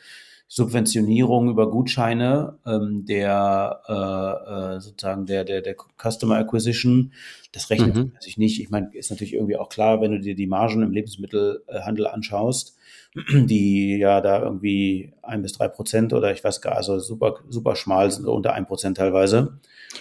Subventionierung 0.47 1.49
über 1.49 1.71
Gutscheine 1.71 2.59
ähm, 2.67 3.05
der 3.07 3.81
äh, 3.89 4.77
äh, 4.77 4.81
sozusagen 4.81 5.27
der, 5.27 5.45
der, 5.45 5.63
der 5.63 5.75
Customer 5.99 6.37
Acquisition, 6.37 7.13
das 7.53 7.71
rechnet 7.71 7.97
mhm. 7.97 8.13
sich 8.21 8.39
nicht. 8.39 8.61
Ich 8.61 8.71
meine, 8.71 8.95
ist 8.95 9.11
natürlich 9.11 9.35
irgendwie 9.35 9.57
auch 9.57 9.69
klar, 9.69 10.01
wenn 10.01 10.13
du 10.13 10.21
dir 10.21 10.35
die 10.35 10.47
Margen 10.47 10.83
im 10.83 10.93
Lebensmittelhandel 10.93 12.07
anschaust, 12.07 12.77
die 13.33 13.97
ja 13.99 14.21
da 14.21 14.43
irgendwie 14.43 15.13
ein 15.23 15.43
bis 15.43 15.53
drei 15.53 15.69
Prozent 15.69 16.13
oder 16.13 16.33
ich 16.33 16.45
weiß 16.45 16.61
gar, 16.61 16.77
also 16.77 16.99
super, 16.99 17.37
super 17.49 17.75
schmal 17.75 18.11
sind, 18.11 18.27
unter 18.27 18.53
ein 18.53 18.67
Prozent 18.67 18.97
teilweise. 18.97 19.59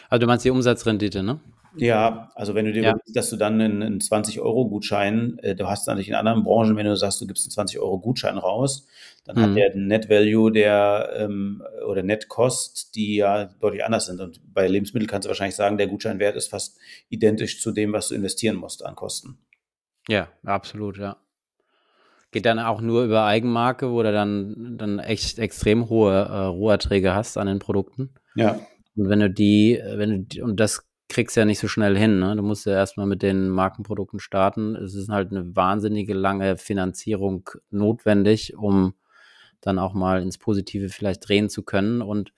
Also 0.09 0.21
du 0.21 0.27
meinst 0.27 0.45
die 0.45 0.49
Umsatzrendite, 0.49 1.23
ne? 1.23 1.39
Ja, 1.75 2.31
also 2.35 2.55
wenn 2.55 2.65
du 2.65 2.73
dir 2.73 2.83
ja. 2.83 2.89
überlegst, 2.91 3.15
dass 3.15 3.29
du 3.29 3.35
dann 3.35 3.59
einen, 3.59 3.99
20-Euro-Gutschein, 3.99 5.39
äh, 5.39 5.55
du 5.55 5.67
hast 5.67 5.87
natürlich 5.87 6.09
in 6.09 6.15
anderen 6.15 6.43
Branchen, 6.43 6.75
wenn 6.75 6.85
du 6.85 6.95
sagst, 6.95 7.21
du 7.21 7.27
gibst 7.27 7.57
einen 7.57 7.67
20-Euro-Gutschein 7.67 8.37
raus, 8.37 8.87
dann 9.25 9.37
mhm. 9.37 9.41
hat 9.41 9.55
der 9.55 9.75
Net 9.75 10.09
Value 10.09 10.51
der 10.51 11.13
ähm, 11.17 11.63
oder 11.87 12.03
Net 12.03 12.27
Cost, 12.27 12.95
die 12.95 13.15
ja 13.15 13.45
deutlich 13.45 13.83
anders 13.85 14.05
sind. 14.05 14.19
Und 14.19 14.41
bei 14.53 14.67
Lebensmitteln 14.67 15.09
kannst 15.09 15.25
du 15.25 15.29
wahrscheinlich 15.29 15.55
sagen, 15.55 15.77
der 15.77 15.87
Gutscheinwert 15.87 16.35
ist 16.35 16.49
fast 16.49 16.77
identisch 17.09 17.61
zu 17.61 17.71
dem, 17.71 17.93
was 17.93 18.09
du 18.09 18.15
investieren 18.15 18.57
musst 18.57 18.85
an 18.85 18.95
Kosten. 18.95 19.37
Ja, 20.07 20.27
absolut, 20.43 20.97
ja. 20.97 21.17
Geht 22.31 22.45
dann 22.45 22.59
auch 22.59 22.81
nur 22.81 23.03
über 23.03 23.25
Eigenmarke, 23.25 23.91
wo 23.91 24.01
du 24.03 24.11
dann, 24.11 24.75
dann 24.77 24.99
echt 24.99 25.39
extrem 25.39 25.87
hohe 25.87 26.13
äh, 26.13 26.45
Roherträge 26.45 27.13
hast 27.13 27.37
an 27.37 27.47
den 27.47 27.59
Produkten. 27.59 28.15
Ja. 28.35 28.59
Und 28.95 29.09
wenn 29.09 29.19
du 29.19 29.29
die, 29.29 29.79
wenn 29.83 30.27
du, 30.27 30.43
und 30.43 30.59
das 30.59 30.83
kriegst 31.13 31.37
ja 31.37 31.45
nicht 31.45 31.59
so 31.59 31.67
schnell 31.67 31.97
hin. 31.97 32.19
Ne? 32.19 32.35
Du 32.35 32.43
musst 32.43 32.65
ja 32.65 32.73
erstmal 32.73 33.05
mit 33.05 33.21
den 33.21 33.49
Markenprodukten 33.49 34.19
starten. 34.19 34.75
Es 34.75 34.95
ist 34.95 35.09
halt 35.09 35.31
eine 35.31 35.55
wahnsinnige 35.55 36.13
lange 36.13 36.57
Finanzierung 36.57 37.49
notwendig, 37.69 38.55
um 38.57 38.95
dann 39.61 39.79
auch 39.79 39.93
mal 39.93 40.21
ins 40.21 40.37
Positive 40.37 40.89
vielleicht 40.89 41.27
drehen 41.27 41.49
zu 41.49 41.63
können. 41.63 42.01
Und 42.01 42.33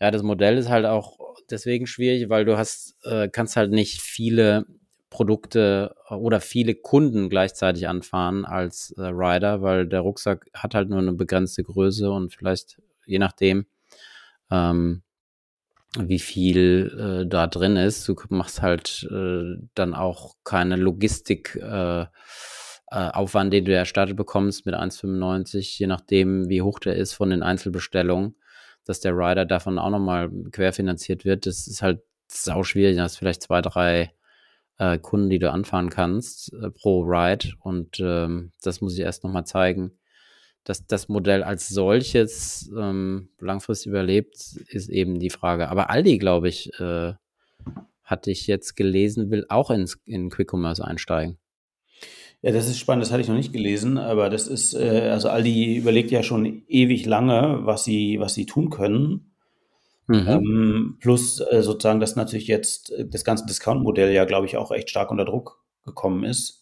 ja, 0.00 0.10
das 0.10 0.22
Modell 0.22 0.58
ist 0.58 0.68
halt 0.68 0.86
auch 0.86 1.18
deswegen 1.50 1.86
schwierig, 1.86 2.28
weil 2.28 2.44
du 2.44 2.56
hast, 2.56 2.96
äh, 3.04 3.28
kannst 3.28 3.56
halt 3.56 3.70
nicht 3.70 4.00
viele 4.00 4.66
Produkte 5.10 5.94
oder 6.08 6.40
viele 6.40 6.74
Kunden 6.74 7.28
gleichzeitig 7.28 7.88
anfahren 7.88 8.44
als 8.44 8.92
äh, 8.96 9.02
Rider, 9.02 9.60
weil 9.60 9.86
der 9.86 10.00
Rucksack 10.00 10.46
hat 10.54 10.74
halt 10.74 10.88
nur 10.88 11.00
eine 11.00 11.12
begrenzte 11.12 11.64
Größe 11.64 12.10
und 12.10 12.34
vielleicht 12.34 12.80
je 13.04 13.18
nachdem, 13.18 13.66
ähm, 14.50 15.02
wie 15.98 16.18
viel 16.18 17.22
äh, 17.24 17.26
da 17.26 17.46
drin 17.46 17.76
ist. 17.76 18.08
Du 18.08 18.14
machst 18.28 18.62
halt 18.62 19.08
äh, 19.10 19.56
dann 19.74 19.94
auch 19.94 20.34
keine 20.44 20.76
Logistik 20.76 21.56
äh, 21.56 22.02
äh, 22.02 22.06
Aufwand, 22.90 23.52
den 23.52 23.64
du 23.64 23.74
erstattet 23.74 24.16
bekommst 24.16 24.66
mit 24.66 24.74
1,95, 24.74 25.78
je 25.78 25.86
nachdem, 25.86 26.48
wie 26.48 26.62
hoch 26.62 26.78
der 26.78 26.96
ist 26.96 27.12
von 27.12 27.30
den 27.30 27.42
Einzelbestellungen, 27.42 28.36
dass 28.84 29.00
der 29.00 29.16
Rider 29.16 29.46
davon 29.46 29.78
auch 29.78 29.90
nochmal 29.90 30.30
querfinanziert 30.52 31.24
wird. 31.24 31.46
Das 31.46 31.66
ist 31.66 31.82
halt 31.82 32.02
sau 32.28 32.62
schwierig. 32.62 32.96
Du 32.96 33.02
hast 33.02 33.16
vielleicht 33.16 33.42
zwei, 33.42 33.60
drei 33.62 34.12
äh, 34.78 34.98
Kunden, 34.98 35.30
die 35.30 35.38
du 35.38 35.50
anfahren 35.50 35.90
kannst 35.90 36.52
äh, 36.54 36.70
pro 36.70 37.02
Ride 37.02 37.50
und 37.60 38.00
ähm, 38.00 38.52
das 38.62 38.80
muss 38.80 38.94
ich 38.94 39.00
erst 39.00 39.24
nochmal 39.24 39.44
zeigen. 39.44 39.99
Dass 40.64 40.86
das 40.86 41.08
Modell 41.08 41.42
als 41.42 41.68
solches 41.68 42.70
ähm, 42.76 43.30
langfristig 43.38 43.88
überlebt, 43.88 44.36
ist 44.68 44.90
eben 44.90 45.18
die 45.18 45.30
Frage. 45.30 45.68
Aber 45.68 45.90
Aldi, 45.90 46.18
glaube 46.18 46.48
ich, 46.48 46.70
äh, 46.78 47.14
hatte 48.04 48.30
ich 48.30 48.46
jetzt 48.46 48.76
gelesen, 48.76 49.30
will 49.30 49.46
auch 49.48 49.70
ins, 49.70 49.98
in 50.04 50.28
Quick 50.30 50.52
Commerce 50.52 50.84
einsteigen. 50.84 51.38
Ja, 52.42 52.52
das 52.52 52.68
ist 52.68 52.78
spannend, 52.78 53.04
das 53.04 53.12
hatte 53.12 53.20
ich 53.20 53.28
noch 53.28 53.36
nicht 53.36 53.52
gelesen, 53.52 53.98
aber 53.98 54.30
das 54.30 54.48
ist, 54.48 54.74
äh, 54.74 55.10
also 55.10 55.28
Aldi 55.28 55.76
überlegt 55.76 56.10
ja 56.10 56.22
schon 56.22 56.62
ewig 56.68 57.04
lange, 57.06 57.60
was 57.64 57.84
sie, 57.84 58.18
was 58.18 58.34
sie 58.34 58.46
tun 58.46 58.70
können. 58.70 59.32
Mhm. 60.06 60.28
Ähm, 60.28 60.96
plus 61.00 61.40
äh, 61.40 61.62
sozusagen, 61.62 62.00
dass 62.00 62.16
natürlich 62.16 62.48
jetzt 62.48 62.92
das 62.98 63.24
ganze 63.24 63.46
Discount-Modell 63.46 64.12
ja, 64.12 64.24
glaube 64.24 64.46
ich, 64.46 64.56
auch 64.56 64.72
echt 64.72 64.90
stark 64.90 65.10
unter 65.10 65.24
Druck 65.24 65.62
gekommen 65.84 66.24
ist. 66.24 66.59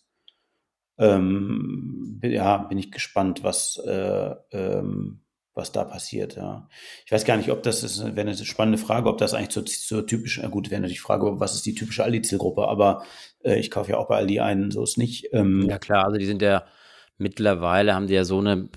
Ähm, 0.99 2.21
ja, 2.23 2.59
bin 2.59 2.79
ich 2.79 2.91
gespannt, 2.91 3.45
was, 3.45 3.81
äh, 3.87 4.35
ähm, 4.53 5.21
was 5.55 5.73
da 5.73 5.85
passiert, 5.85 6.37
ja. 6.37 6.69
Ich 7.07 7.13
weiß 7.13 7.25
gar 7.25 7.37
nicht, 7.37 7.51
ob 7.51 7.63
das 7.63 7.83
ist, 7.83 8.05
wäre 8.05 8.21
eine 8.21 8.37
spannende 8.37 8.79
Frage, 8.79 9.09
ob 9.09 9.19
das 9.19 9.35
eigentlich 9.35 9.51
zur, 9.51 9.67
zur 9.67 10.07
typischen, 10.07 10.43
ja 10.43 10.49
gut, 10.49 10.71
wäre 10.71 10.81
natürlich 10.81 10.99
die 10.99 11.05
Frage, 11.05 11.41
was 11.41 11.55
ist 11.55 11.67
die 11.67 11.75
typische 11.75 12.05
Aldi-Zielgruppe, 12.05 12.67
aber 12.69 13.05
äh, 13.45 13.59
ich 13.59 13.71
kaufe 13.71 13.93
ja 13.93 13.99
auch 13.99 14.09
bei 14.09 14.17
Aldi 14.17 14.41
einen, 14.41 14.71
so 14.71 14.83
ist 14.83 14.99
nicht. 14.99 15.29
Ähm, 15.33 15.67
ja 15.69 15.79
klar, 15.79 16.05
also 16.05 16.19
die 16.19 16.27
sind 16.27 16.43
ja 16.43 16.65
mittlerweile 17.19 17.95
haben 17.95 18.07
die 18.07 18.15
ja 18.15 18.25
so 18.25 18.39
eine 18.39 18.69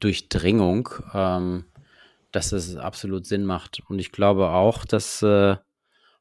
Durchdringung, 0.00 0.88
ähm, 1.14 1.64
dass 2.32 2.52
es 2.52 2.76
absolut 2.76 3.26
Sinn 3.26 3.44
macht. 3.44 3.82
Und 3.88 3.98
ich 3.98 4.10
glaube 4.10 4.48
auch, 4.48 4.84
dass 4.84 5.22
äh, 5.22 5.56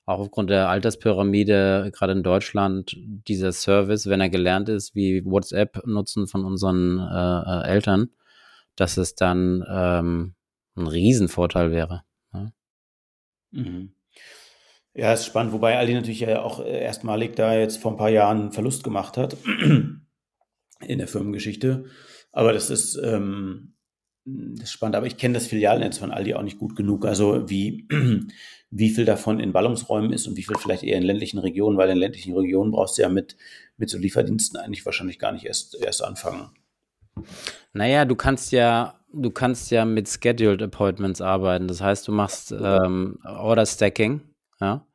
auch 0.10 0.20
aufgrund 0.20 0.50
der 0.50 0.70
Alterspyramide, 0.70 1.92
gerade 1.94 2.14
in 2.14 2.24
Deutschland, 2.24 2.98
dieser 2.98 3.52
Service, 3.52 4.08
wenn 4.08 4.22
er 4.22 4.30
gelernt 4.30 4.68
ist, 4.68 4.96
wie 4.96 5.24
WhatsApp 5.24 5.86
nutzen 5.86 6.28
von 6.28 6.46
unseren 6.46 7.00
äh, 7.00 7.68
äh 7.68 7.68
Eltern, 7.70 8.10
dass 8.76 8.98
es 8.98 9.14
dann 9.14 9.64
ähm, 9.70 10.34
ein 10.76 10.88
Riesenvorteil 10.88 11.72
wäre. 11.72 12.04
Ja. 12.34 12.52
Mhm. 13.52 13.94
Ja, 14.96 15.14
ist 15.14 15.26
spannend, 15.26 15.54
wobei 15.54 15.78
Aldi 15.78 15.94
natürlich 15.94 16.28
auch 16.28 16.60
äh, 16.60 16.82
erstmalig 16.82 17.36
da 17.36 17.56
jetzt 17.56 17.78
vor 17.78 17.92
ein 17.92 17.98
paar 17.98 18.10
Jahren 18.10 18.52
Verlust 18.52 18.84
gemacht 18.84 19.16
hat 19.16 19.38
in 20.82 20.98
der 20.98 21.08
Firmengeschichte. 21.08 21.86
Aber 22.32 22.52
das 22.52 22.72
ist, 22.72 23.00
ähm, 23.04 23.76
das 24.26 24.66
ist 24.66 24.72
spannend. 24.72 24.96
Aber 24.96 25.06
ich 25.06 25.18
kenne 25.18 25.36
das 25.36 25.48
Filialnetz 25.48 26.00
von 26.00 26.12
Aldi 26.12 26.34
auch 26.34 26.42
nicht 26.42 26.58
gut 26.58 26.76
genug. 26.76 27.06
Also 27.06 27.48
wie, 27.50 27.88
wie 28.72 28.90
viel 28.90 29.06
davon 29.06 29.40
in 29.40 29.52
Ballungsräumen 29.52 30.14
ist 30.14 30.28
und 30.28 30.38
wie 30.38 30.44
viel 30.44 30.58
vielleicht 30.58 30.84
eher 30.84 30.98
in 30.98 31.04
ländlichen 31.04 31.40
Regionen, 31.40 31.78
weil 31.78 31.90
in 31.90 31.98
ländlichen 31.98 32.36
Regionen 32.36 32.72
brauchst 32.72 32.98
du 32.98 33.02
ja 33.02 33.10
mit, 33.10 33.36
mit 33.78 33.90
so 33.90 33.98
Lieferdiensten 33.98 34.60
eigentlich 34.60 34.86
wahrscheinlich 34.86 35.20
gar 35.20 35.32
nicht 35.32 35.46
erst, 35.46 35.76
erst 35.82 36.04
anfangen. 36.04 36.52
Naja, 37.74 38.06
du 38.06 38.16
kannst 38.16 38.52
ja, 38.52 39.00
du 39.12 39.32
kannst 39.32 39.72
ja 39.72 39.86
mit 39.86 40.08
Scheduled 40.08 40.62
Appointments 40.62 41.22
arbeiten. 41.22 41.68
Das 41.68 41.82
heißt, 41.82 42.08
du 42.08 42.12
machst 42.12 42.52
ähm, 42.52 43.20
Order 43.24 43.66
Stacking, 43.66 44.22
ja. 44.62 44.86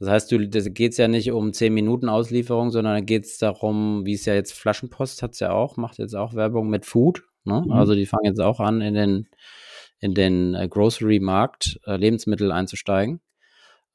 Das 0.00 0.08
heißt, 0.10 0.30
du, 0.30 0.48
da 0.48 0.60
geht 0.60 0.92
es 0.92 0.98
ja 0.98 1.08
nicht 1.08 1.32
um 1.32 1.52
10 1.52 1.74
Minuten 1.74 2.08
Auslieferung, 2.08 2.70
sondern 2.70 2.94
da 2.94 3.00
geht 3.00 3.24
es 3.24 3.38
darum, 3.38 4.06
wie 4.06 4.14
es 4.14 4.26
ja 4.26 4.34
jetzt 4.34 4.52
Flaschenpost 4.52 5.22
hat 5.22 5.32
es 5.32 5.40
ja 5.40 5.50
auch, 5.50 5.76
macht 5.76 5.98
jetzt 5.98 6.14
auch 6.14 6.34
Werbung 6.34 6.68
mit 6.68 6.86
Food. 6.86 7.24
Ne? 7.44 7.62
Mhm. 7.66 7.72
Also 7.72 7.96
die 7.96 8.06
fangen 8.06 8.26
jetzt 8.26 8.40
auch 8.40 8.60
an, 8.60 8.80
in 8.80 8.94
den, 8.94 9.28
in 10.00 10.14
den 10.14 10.54
äh, 10.54 10.68
Grocery-Markt 10.68 11.80
äh, 11.86 11.96
Lebensmittel 11.96 12.52
einzusteigen. 12.52 13.20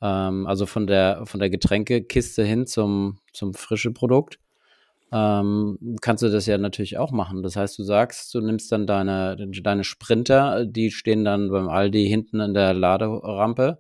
Ähm, 0.01 0.47
also 0.47 0.66
von 0.66 0.88
der, 0.88 1.26
von 1.26 1.39
der 1.39 1.49
Getränkekiste 1.49 2.43
hin 2.43 2.68
zum, 2.68 3.20
zum 3.34 3.54
frische 3.54 3.91
Produkt 3.91 4.39
ähm, 5.14 5.78
kannst 6.01 6.24
du 6.24 6.30
das 6.30 6.47
ja 6.47 6.58
natürlich 6.58 6.97
auch 6.97 7.12
machen. 7.12 7.43
Das 7.43 7.56
heißt, 7.56 7.78
du 7.78 7.84
sagst, 7.84 8.34
du 8.34 8.41
nimmst 8.41 8.72
dann 8.72 8.88
deine, 8.88 9.38
deine 9.38 9.84
Sprinter, 9.84 10.66
die 10.66 10.89
stehen 10.89 11.24
dann 11.24 11.51
beim 11.51 11.70
Aldi 11.70 12.08
hinten 12.08 12.39
in 12.39 12.54
der 12.56 12.74
Laderampe. 12.74 13.80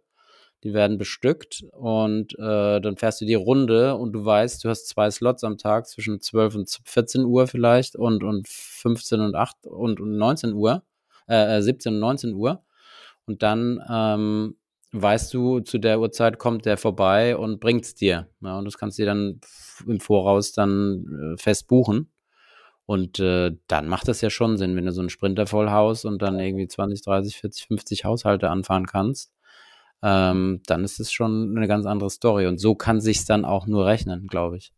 Die 0.63 0.73
werden 0.73 0.97
bestückt 0.97 1.65
und 1.71 2.35
äh, 2.39 2.79
dann 2.79 2.95
fährst 2.97 3.19
du 3.19 3.25
die 3.25 3.33
Runde 3.33 3.95
und 3.97 4.13
du 4.13 4.23
weißt, 4.23 4.63
du 4.63 4.69
hast 4.69 4.87
zwei 4.87 5.11
Slots 5.11 5.43
am 5.43 5.57
Tag 5.57 5.87
zwischen 5.87 6.21
12 6.21 6.55
und 6.55 6.79
14 6.85 7.25
Uhr 7.25 7.47
vielleicht 7.47 7.97
und, 7.97 8.23
und 8.23 8.47
15 8.47 9.19
und 9.19 9.35
8 9.35 9.67
und, 9.67 9.99
und 9.99 10.17
19 10.17 10.53
Uhr, 10.53 10.83
äh, 11.27 11.61
17 11.61 11.95
und 11.95 11.99
19 11.99 12.33
Uhr. 12.33 12.63
Und 13.25 13.43
dann 13.43 13.79
ähm, 13.89 14.55
weißt 14.93 15.33
du, 15.33 15.59
zu 15.59 15.79
der 15.79 15.99
Uhrzeit 15.99 16.37
kommt 16.37 16.65
der 16.65 16.77
vorbei 16.77 17.35
und 17.35 17.59
bringt 17.59 17.83
es 17.83 17.95
dir. 17.95 18.29
Ja, 18.41 18.57
und 18.59 18.65
das 18.65 18.77
kannst 18.77 18.97
du 18.97 19.03
dir 19.03 19.07
dann 19.07 19.41
im 19.87 19.99
Voraus 19.99 20.51
dann 20.51 21.33
äh, 21.35 21.41
fest 21.41 21.67
buchen. 21.67 22.11
Und 22.85 23.19
äh, 23.19 23.51
dann 23.67 23.87
macht 23.87 24.07
das 24.07 24.21
ja 24.21 24.29
schon 24.29 24.57
Sinn, 24.57 24.75
wenn 24.75 24.85
du 24.85 24.91
so 24.91 25.01
ein 25.01 25.09
Sprinter 25.09 25.47
vollhaust 25.47 26.05
und 26.05 26.21
dann 26.21 26.39
irgendwie 26.39 26.67
20, 26.67 27.01
30, 27.01 27.37
40, 27.37 27.67
50 27.67 28.05
Haushalte 28.05 28.49
anfahren 28.49 28.85
kannst, 28.85 29.31
ähm, 30.03 30.61
dann 30.67 30.83
ist 30.83 30.99
es 30.99 31.11
schon 31.11 31.55
eine 31.55 31.67
ganz 31.67 31.85
andere 31.85 32.09
Story. 32.09 32.45
Und 32.45 32.59
so 32.59 32.75
kann 32.75 32.99
sich 33.01 33.25
dann 33.25 33.45
auch 33.45 33.67
nur 33.67 33.85
rechnen, 33.85 34.27
glaube 34.27 34.57
ich. 34.57 34.73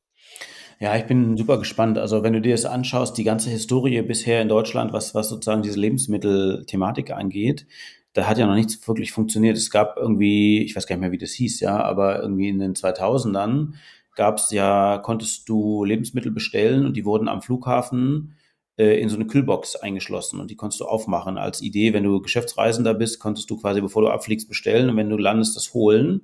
Ja, 0.80 0.96
ich 0.98 1.06
bin 1.06 1.38
super 1.38 1.58
gespannt. 1.58 1.98
Also 1.98 2.24
wenn 2.24 2.34
du 2.34 2.42
dir 2.42 2.54
das 2.54 2.66
anschaust, 2.66 3.18
die 3.18 3.24
ganze 3.24 3.50
Historie 3.50 4.02
bisher 4.02 4.42
in 4.42 4.50
Deutschland, 4.50 4.92
was, 4.94 5.16
was 5.16 5.30
sozusagen 5.30 5.62
diese 5.62 5.80
Lebensmittelthematik 5.80 7.12
angeht, 7.12 7.66
da 8.14 8.28
hat 8.28 8.38
ja 8.38 8.46
noch 8.48 8.56
nichts 8.56 8.86
wirklich 8.88 9.12
funktioniert. 9.12 9.58
Es 9.58 9.70
gab 9.72 9.98
irgendwie, 9.98 10.64
ich 10.64 10.76
weiß 10.76 10.88
gar 10.88 10.96
nicht 10.96 11.02
mehr, 11.02 11.12
wie 11.12 11.18
das 11.18 11.32
hieß, 11.32 11.60
ja, 11.62 11.82
aber 11.82 12.22
irgendwie 12.22 12.50
in 12.50 12.60
den 12.60 12.74
2000ern 12.74 13.74
gab 14.16 14.38
es 14.38 14.52
ja, 14.52 14.98
konntest 15.00 15.50
du 15.50 15.84
Lebensmittel 15.84 16.32
bestellen 16.32 16.86
und 16.86 16.96
die 16.96 17.06
wurden 17.06 17.28
am 17.28 17.42
Flughafen 17.42 18.36
äh, 18.78 19.00
in 19.02 19.10
so 19.10 19.16
eine 19.16 19.28
Kühlbox 19.28 19.76
eingeschlossen 19.76 20.40
und 20.40 20.50
die 20.52 20.56
konntest 20.56 20.80
du 20.82 20.86
aufmachen 20.86 21.38
als 21.38 21.62
Idee. 21.62 21.94
Wenn 21.94 22.04
du 22.04 22.22
Geschäftsreisender 22.22 22.94
bist, 22.94 23.20
konntest 23.20 23.50
du 23.50 23.58
quasi, 23.58 23.82
bevor 23.82 24.02
du 24.02 24.10
abfliegst, 24.10 24.48
bestellen 24.48 24.90
und 24.90 24.98
wenn 24.98 25.10
du 25.10 25.18
landest, 25.18 25.56
das 25.56 25.74
holen. 25.74 26.22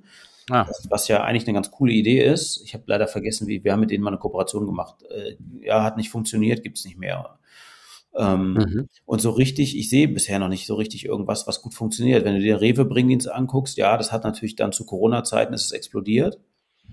Ah. 0.50 0.66
Was 0.88 1.08
ja 1.08 1.22
eigentlich 1.22 1.46
eine 1.46 1.54
ganz 1.54 1.70
coole 1.70 1.92
Idee 1.92 2.24
ist. 2.24 2.62
Ich 2.64 2.74
habe 2.74 2.84
leider 2.86 3.06
vergessen, 3.06 3.46
wie 3.46 3.62
wir 3.62 3.72
haben 3.72 3.80
mit 3.80 3.90
denen 3.90 4.02
mal 4.02 4.10
eine 4.10 4.18
Kooperation 4.18 4.66
gemacht. 4.66 5.02
Äh, 5.10 5.36
ja, 5.60 5.82
hat 5.82 5.96
nicht 5.96 6.10
funktioniert, 6.10 6.62
gibt 6.62 6.78
es 6.78 6.84
nicht 6.84 6.98
mehr. 6.98 7.38
Ähm, 8.14 8.54
mhm. 8.54 8.88
Und 9.06 9.20
so 9.20 9.30
richtig, 9.30 9.76
ich 9.76 9.88
sehe 9.88 10.08
bisher 10.08 10.38
noch 10.38 10.48
nicht 10.48 10.66
so 10.66 10.74
richtig 10.74 11.06
irgendwas, 11.06 11.46
was 11.46 11.62
gut 11.62 11.74
funktioniert. 11.74 12.24
Wenn 12.24 12.34
du 12.34 12.40
dir 12.40 12.60
Rewe-Bringdienst 12.60 13.30
anguckst, 13.30 13.76
ja, 13.78 13.96
das 13.96 14.12
hat 14.12 14.24
natürlich 14.24 14.56
dann 14.56 14.72
zu 14.72 14.84
Corona-Zeiten 14.84 15.54
ist 15.54 15.64
es 15.64 15.72
explodiert. 15.72 16.38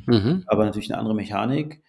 Mhm. 0.05 0.43
Aber 0.47 0.65
natürlich 0.65 0.91
eine 0.91 0.99
andere 0.99 1.15
Mechanik. 1.15 1.81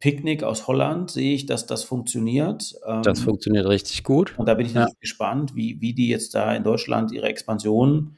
Picknick 0.00 0.42
aus 0.42 0.66
Holland 0.66 1.10
sehe 1.10 1.34
ich, 1.34 1.46
dass 1.46 1.66
das 1.66 1.84
funktioniert. 1.84 2.74
Das 3.02 3.18
ähm, 3.20 3.24
funktioniert 3.24 3.66
richtig 3.66 4.02
gut. 4.02 4.34
Und 4.36 4.46
da 4.46 4.54
bin 4.54 4.66
ich 4.66 4.74
ja. 4.74 4.88
gespannt, 5.00 5.54
wie, 5.54 5.80
wie 5.80 5.94
die 5.94 6.08
jetzt 6.08 6.34
da 6.34 6.54
in 6.54 6.64
Deutschland 6.64 7.12
ihre 7.12 7.28
Expansion 7.28 8.16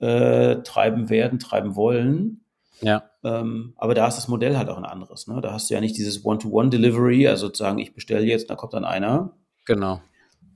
äh, 0.00 0.56
treiben 0.62 1.08
werden, 1.08 1.38
treiben 1.38 1.76
wollen. 1.76 2.44
Ja. 2.80 3.04
Ähm, 3.22 3.74
aber 3.76 3.94
da 3.94 4.06
ist 4.08 4.16
das 4.16 4.28
Modell 4.28 4.56
halt 4.56 4.68
auch 4.68 4.78
ein 4.78 4.84
anderes. 4.84 5.26
Ne? 5.26 5.40
Da 5.40 5.52
hast 5.52 5.68
du 5.68 5.74
ja 5.74 5.80
nicht 5.80 5.96
dieses 5.96 6.24
One-to-One-Delivery, 6.24 7.28
also 7.28 7.46
sozusagen, 7.46 7.78
ich 7.78 7.94
bestelle 7.94 8.24
jetzt, 8.24 8.48
da 8.48 8.56
kommt 8.56 8.72
dann 8.72 8.84
einer. 8.84 9.32
Genau. 9.66 10.00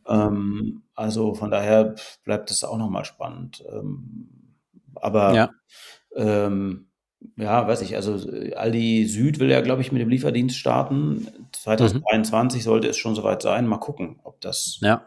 Ähm, 0.07 0.83
also 0.95 1.35
von 1.35 1.51
daher 1.51 1.95
bleibt 2.25 2.51
das 2.51 2.65
auch 2.65 2.79
nochmal 2.79 3.05
spannend. 3.05 3.63
Ähm, 3.71 4.29
aber 4.95 5.35
ja. 5.35 5.51
Ähm, 6.17 6.87
ja, 7.37 7.67
weiß 7.67 7.81
ich, 7.83 7.97
also 7.97 8.19
Aldi 8.55 9.07
Süd 9.07 9.39
will 9.39 9.51
ja, 9.51 9.61
glaube 9.63 9.81
ich, 9.81 9.93
mit 9.93 10.03
dem 10.03 10.09
Lieferdienst 10.09 10.57
starten. 10.57 11.27
2023 11.53 12.61
mhm. 12.61 12.65
sollte 12.65 12.89
es 12.89 12.97
schon 12.97 13.15
soweit 13.15 13.43
sein. 13.43 13.67
Mal 13.67 13.79
gucken, 13.79 14.21
ob 14.25 14.41
das, 14.41 14.79
ja. 14.83 15.07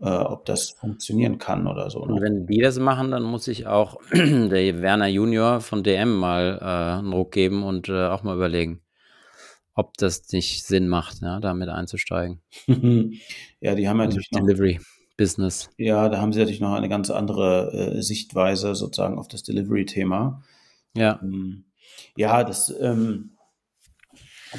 Äh, 0.00 0.08
ob 0.08 0.44
das 0.44 0.70
funktionieren 0.70 1.38
kann 1.38 1.66
oder 1.66 1.90
so. 1.90 2.04
Ne? 2.04 2.14
Und 2.14 2.20
wenn 2.22 2.46
die 2.46 2.60
das 2.60 2.78
machen, 2.78 3.10
dann 3.10 3.22
muss 3.22 3.48
ich 3.48 3.66
auch 3.66 4.00
der 4.12 4.80
Werner 4.80 5.08
Junior 5.08 5.60
von 5.60 5.82
DM 5.82 6.16
mal 6.16 6.58
äh, 6.60 6.98
einen 6.98 7.12
Ruck 7.12 7.32
geben 7.32 7.62
und 7.62 7.88
äh, 7.88 8.06
auch 8.06 8.22
mal 8.22 8.36
überlegen, 8.36 8.80
ob 9.74 9.96
das 9.96 10.30
nicht 10.32 10.64
Sinn 10.64 10.88
macht, 10.88 11.20
ja, 11.22 11.40
damit 11.40 11.68
einzusteigen. 11.68 12.40
ja, 13.60 13.74
die 13.74 13.88
haben 13.88 13.98
natürlich 13.98 14.30
noch, 14.32 14.40
Delivery. 14.40 14.80
Business. 15.16 15.68
Ja, 15.76 16.08
da 16.08 16.20
haben 16.20 16.32
sie 16.32 16.38
natürlich 16.38 16.60
noch 16.60 16.72
eine 16.72 16.88
ganz 16.88 17.10
andere 17.10 17.96
äh, 17.96 18.02
Sichtweise 18.02 18.74
sozusagen 18.76 19.18
auf 19.18 19.26
das 19.26 19.42
Delivery-Thema. 19.42 20.42
Ja. 20.96 21.18
Ähm, 21.22 21.64
ja, 22.16 22.44
das, 22.44 22.72
ähm, 22.80 23.32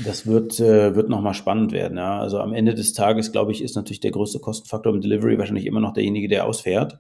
das 0.06 0.28
wird, 0.28 0.60
äh, 0.60 0.96
wird 0.96 1.10
nochmal 1.10 1.34
spannend 1.34 1.72
werden. 1.72 1.98
Ja. 1.98 2.20
Also 2.20 2.40
am 2.40 2.54
Ende 2.54 2.76
des 2.76 2.94
Tages, 2.94 3.32
glaube 3.32 3.52
ich, 3.52 3.62
ist 3.62 3.76
natürlich 3.76 4.00
der 4.00 4.12
größte 4.12 4.40
Kostenfaktor 4.40 4.94
im 4.94 5.02
Delivery 5.02 5.38
wahrscheinlich 5.38 5.66
immer 5.66 5.80
noch 5.80 5.94
derjenige, 5.94 6.28
der 6.28 6.46
ausfährt. 6.46 7.00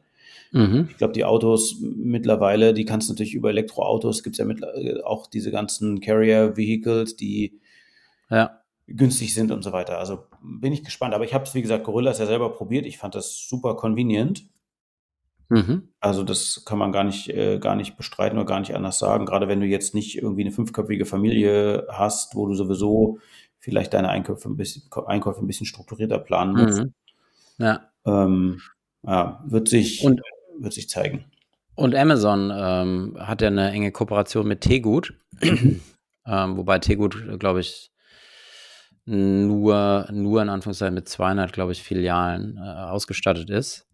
Mhm. 0.51 0.87
Ich 0.89 0.97
glaube, 0.97 1.13
die 1.13 1.25
Autos 1.25 1.77
mittlerweile, 1.79 2.73
die 2.73 2.85
kannst 2.85 3.07
du 3.07 3.13
natürlich 3.13 3.35
über 3.35 3.49
Elektroautos, 3.49 4.23
gibt 4.23 4.33
es 4.33 4.39
ja 4.39 4.45
mit, 4.45 4.63
äh, 4.63 5.01
auch 5.03 5.27
diese 5.27 5.51
ganzen 5.51 5.99
Carrier-Vehicles, 5.99 7.15
die 7.15 7.59
ja. 8.29 8.59
günstig 8.87 9.33
sind 9.33 9.51
und 9.51 9.63
so 9.63 9.71
weiter. 9.71 9.99
Also 9.99 10.23
bin 10.41 10.73
ich 10.73 10.83
gespannt. 10.83 11.13
Aber 11.13 11.25
ich 11.25 11.33
habe 11.33 11.43
es, 11.43 11.53
wie 11.53 11.61
gesagt, 11.61 11.83
Gorillas 11.83 12.19
ja 12.19 12.25
selber 12.25 12.51
probiert. 12.51 12.85
Ich 12.85 12.97
fand 12.97 13.13
das 13.15 13.47
super 13.47 13.75
convenient. 13.75 14.45
Mhm. 15.49 15.89
Also 15.99 16.23
das 16.23 16.63
kann 16.65 16.77
man 16.77 16.91
gar 16.91 17.03
nicht, 17.03 17.29
äh, 17.29 17.59
gar 17.59 17.75
nicht 17.75 17.97
bestreiten 17.97 18.37
oder 18.37 18.45
gar 18.45 18.59
nicht 18.59 18.75
anders 18.75 18.99
sagen. 18.99 19.25
Gerade 19.25 19.47
wenn 19.47 19.59
du 19.59 19.65
jetzt 19.65 19.95
nicht 19.95 20.17
irgendwie 20.17 20.41
eine 20.41 20.51
fünfköpfige 20.51 21.05
Familie 21.05 21.87
hast, 21.89 22.35
wo 22.35 22.47
du 22.47 22.53
sowieso 22.53 23.19
vielleicht 23.57 23.93
deine 23.93 24.09
Einkäufe 24.09 24.47
ein 24.47 24.55
bisschen, 24.55 24.83
Einkäufe 25.07 25.41
ein 25.41 25.47
bisschen 25.47 25.65
strukturierter 25.65 26.19
planen 26.19 26.53
musst. 26.53 26.83
Mhm. 26.83 26.93
Ja. 27.57 27.89
Ähm, 28.05 28.61
ja, 29.03 29.43
wird 29.45 29.67
sich, 29.67 30.03
und, 30.03 30.21
wird 30.59 30.73
sich 30.73 30.87
zeigen. 30.87 31.25
Und 31.75 31.95
Amazon 31.95 32.51
ähm, 32.53 33.17
hat 33.19 33.41
ja 33.41 33.47
eine 33.47 33.71
enge 33.71 33.91
Kooperation 33.91 34.47
mit 34.47 34.61
Tegut, 34.61 35.13
ähm, 35.41 35.81
wobei 36.25 36.79
Tegut, 36.79 37.39
glaube 37.39 37.61
ich, 37.61 37.91
nur, 39.05 40.07
nur 40.11 40.41
in 40.41 40.49
Anführungszeichen 40.49 40.93
mit 40.93 41.09
200, 41.09 41.51
glaube 41.51 41.71
ich, 41.71 41.81
Filialen 41.81 42.57
äh, 42.57 42.61
ausgestattet 42.61 43.49
ist. 43.49 43.88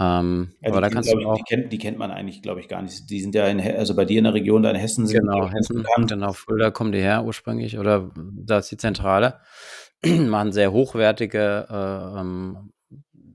Ähm, 0.00 0.54
ja, 0.62 0.70
aber 0.70 0.80
da 0.80 0.88
kannst 0.88 1.12
du 1.12 1.18
auch. 1.26 1.36
Die 1.36 1.42
kennt, 1.42 1.70
die 1.72 1.78
kennt 1.78 1.98
man 1.98 2.10
eigentlich, 2.10 2.40
glaube 2.40 2.60
ich, 2.60 2.68
gar 2.68 2.80
nicht. 2.80 3.10
Die 3.10 3.20
sind 3.20 3.34
ja 3.34 3.46
in, 3.48 3.60
also 3.60 3.94
bei 3.94 4.06
dir 4.06 4.18
in 4.18 4.24
der 4.24 4.32
Region, 4.32 4.62
da 4.62 4.70
in 4.70 4.76
Hessen 4.76 5.06
sind 5.06 5.20
Genau, 5.20 5.50
Hessen, 5.50 5.82
bekannt. 5.82 6.10
genau, 6.10 6.32
Fulda 6.32 6.70
kommen 6.70 6.92
die 6.92 7.00
her 7.00 7.22
ursprünglich 7.24 7.78
oder 7.78 8.10
da 8.16 8.58
ist 8.58 8.70
die 8.70 8.78
Zentrale. 8.78 9.40
Machen 10.04 10.52
sehr 10.52 10.72
hochwertige 10.72 11.66
äh, 11.68 12.20
ähm, 12.20 12.72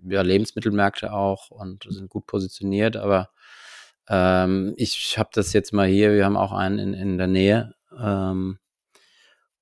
ja, 0.08 0.24
Lebensmittelmärkte 0.24 1.14
auch 1.14 1.52
und 1.52 1.86
sind 1.88 2.10
gut 2.10 2.26
positioniert, 2.26 2.98
aber 2.98 3.30
ähm, 4.10 4.74
ich 4.78 5.18
habe 5.20 5.30
das 5.34 5.54
jetzt 5.54 5.72
mal 5.72 5.88
hier, 5.88 6.14
wir 6.14 6.26
haben 6.26 6.38
auch 6.38 6.52
einen 6.52 6.80
in, 6.80 6.94
in 6.94 7.18
der 7.20 7.28
Nähe, 7.28 7.76
ähm, 8.00 8.58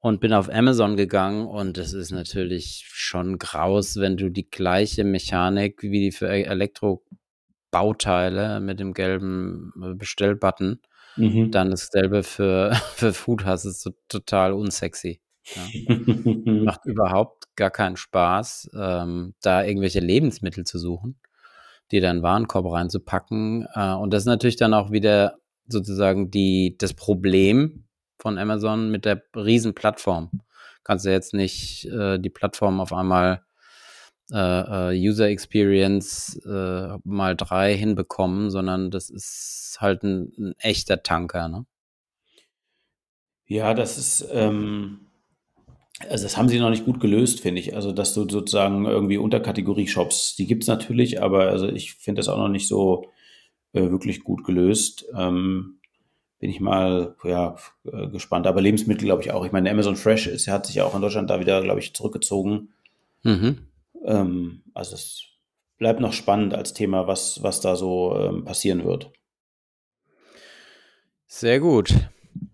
und 0.04 0.20
bin 0.20 0.34
auf 0.34 0.54
Amazon 0.54 0.98
gegangen 0.98 1.48
und 1.48 1.78
es 1.78 1.94
ist 1.94 2.12
natürlich 2.12 2.84
schon 2.92 3.38
graus, 3.38 3.96
wenn 3.96 4.18
du 4.18 4.30
die 4.30 4.50
gleiche 4.50 5.06
Mechanik 5.06 5.82
wie 5.82 6.02
die 6.02 6.12
für 6.12 6.28
e-, 6.28 6.44
Elektrobauteile 6.44 8.60
mit 8.60 8.82
dem 8.82 8.94
gelben 8.94 9.72
äh, 9.82 9.94
Bestellbutton 9.94 10.82
mhm. 11.16 11.52
dann 11.52 11.72
dasselbe 11.72 12.24
für, 12.24 12.74
für 12.96 13.14
Food 13.14 13.46
hast. 13.46 13.64
Ist 13.64 13.82
so 13.82 13.92
total 14.10 14.52
unsexy. 14.52 15.22
Ja. 15.56 15.62
Macht 16.66 16.86
überhaupt 16.86 17.56
gar 17.56 17.72
keinen 17.72 17.96
Spaß, 17.96 18.72
ähm, 18.78 19.36
da 19.42 19.64
irgendwelche 19.64 20.02
Lebensmittel 20.02 20.66
zu 20.66 20.80
suchen, 20.80 21.18
die 21.92 22.02
dann 22.02 22.24
Warenkorb 22.24 22.70
reinzupacken. 22.70 23.68
Äh, 23.74 23.94
und 23.94 24.12
das 24.12 24.24
ist 24.24 24.28
natürlich 24.28 24.58
dann 24.58 24.74
auch 24.74 24.92
wieder 24.92 25.38
sozusagen 25.66 26.30
die, 26.30 26.76
das 26.78 26.94
Problem, 26.94 27.86
von 28.24 28.38
Amazon 28.38 28.90
mit 28.90 29.04
der 29.04 29.22
riesen 29.36 29.76
Plattform. 29.76 30.32
Kannst 30.86 31.06
du 31.06 31.12
jetzt 31.12 31.34
nicht 31.34 31.86
äh, 31.86 32.18
die 32.20 32.30
Plattform 32.30 32.80
auf 32.80 32.94
einmal 32.94 33.44
äh, 34.32 34.94
äh, 34.94 35.10
User 35.10 35.28
Experience 35.28 36.38
äh, 36.46 36.98
mal 37.04 37.36
drei 37.36 37.76
hinbekommen, 37.76 38.50
sondern 38.50 38.92
das 38.92 39.10
ist 39.10 39.78
halt 39.82 40.04
ein, 40.04 40.32
ein 40.38 40.56
echter 40.58 41.04
Tanker, 41.04 41.50
ne? 41.50 41.66
Ja, 43.46 43.74
das 43.74 43.98
ist, 43.98 44.26
ähm, 44.32 45.08
also 46.08 46.24
das 46.24 46.38
haben 46.38 46.48
sie 46.48 46.60
noch 46.60 46.70
nicht 46.70 46.86
gut 46.86 47.02
gelöst, 47.02 47.42
finde 47.42 47.60
ich. 47.60 47.76
Also, 47.76 47.92
dass 47.92 48.14
du 48.14 48.28
sozusagen 48.30 48.86
irgendwie 48.86 49.18
Unterkategorie-Shops, 49.18 50.38
die 50.38 50.48
gibt 50.48 50.64
es 50.64 50.70
natürlich, 50.70 51.22
aber 51.22 51.50
also 51.50 51.68
ich 51.68 51.96
finde 51.96 52.20
das 52.20 52.30
auch 52.30 52.38
noch 52.38 52.48
nicht 52.48 52.70
so 52.70 53.10
äh, 53.74 53.82
wirklich 53.92 54.24
gut 54.24 54.46
gelöst. 54.46 55.06
Ähm, 55.14 55.82
bin 56.44 56.50
ich 56.50 56.60
mal 56.60 57.16
ja, 57.24 57.56
äh, 57.86 58.10
gespannt. 58.10 58.48
Aber 58.48 58.60
Lebensmittel 58.60 59.06
glaube 59.06 59.22
ich 59.22 59.32
auch. 59.32 59.46
Ich 59.46 59.54
meine, 59.54 59.72
Amazon 59.72 59.96
Fresh 59.96 60.28
ist, 60.28 60.50
hat 60.50 60.66
sich 60.66 60.76
ja 60.76 60.84
auch 60.84 60.94
in 60.94 61.02
Deutschland 61.02 61.30
da 61.30 61.40
wieder, 61.40 61.62
glaube 61.62 61.80
ich, 61.80 61.94
zurückgezogen. 61.96 62.74
Mhm. 63.24 63.60
Ähm, 64.04 64.62
also 64.74 64.96
es 64.96 65.24
bleibt 65.78 66.02
noch 66.02 66.12
spannend 66.12 66.54
als 66.54 66.74
Thema, 66.74 67.08
was, 67.08 67.42
was 67.44 67.62
da 67.62 67.78
so 67.78 68.18
ähm, 68.20 68.44
passieren 68.44 68.84
wird. 68.84 69.10
Sehr 71.28 71.62
gut. 71.62 71.96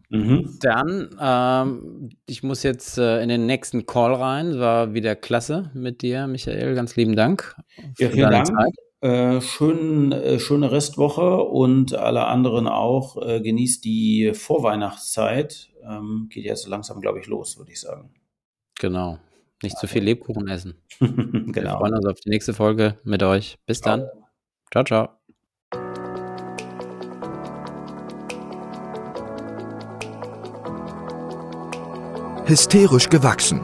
Mhm. 0.10 0.60
Dann, 0.62 1.18
ähm, 1.20 2.10
ich 2.28 2.44
muss 2.44 2.62
jetzt 2.62 3.00
äh, 3.00 3.24
in 3.24 3.30
den 3.30 3.48
nächsten 3.48 3.88
Call 3.88 4.14
rein. 4.14 4.60
War 4.60 4.94
wieder 4.94 5.16
klasse 5.16 5.72
mit 5.74 6.04
dir, 6.04 6.28
Michael. 6.28 6.76
Ganz 6.76 6.96
lieben 6.96 7.16
Dank. 7.16 7.56
Ja, 7.98 8.10
vielen 8.12 8.30
Dank. 8.30 8.46
Zeit. 8.46 8.76
Äh, 9.02 9.40
schön, 9.40 10.12
äh, 10.12 10.40
schöne 10.40 10.72
Restwoche 10.72 11.44
und 11.44 11.94
alle 11.94 12.26
anderen 12.26 12.68
auch. 12.68 13.16
Äh, 13.22 13.40
genießt 13.40 13.86
die 13.86 14.34
Vorweihnachtszeit. 14.34 15.70
Ähm, 15.84 16.28
geht 16.30 16.44
jetzt 16.44 16.68
langsam, 16.68 17.00
glaube 17.00 17.20
ich, 17.20 17.28
los, 17.28 17.58
würde 17.58 17.72
ich 17.72 17.80
sagen. 17.80 18.14
Genau. 18.78 19.18
Nicht 19.64 19.78
zu 19.78 19.88
viel 19.88 20.04
Lebkuchen 20.04 20.48
essen. 20.50 20.76
genau. 21.00 21.54
Wir 21.54 21.70
freuen 21.70 21.94
uns 21.94 22.06
auf 22.06 22.20
die 22.20 22.30
nächste 22.30 22.54
Folge 22.54 22.98
mit 23.04 23.24
euch. 23.24 23.58
Bis 23.66 23.80
dann. 23.80 24.06
Ciao, 24.72 24.84
ciao. 24.84 25.10
Hysterisch 32.46 33.10
gewachsen. 33.10 33.64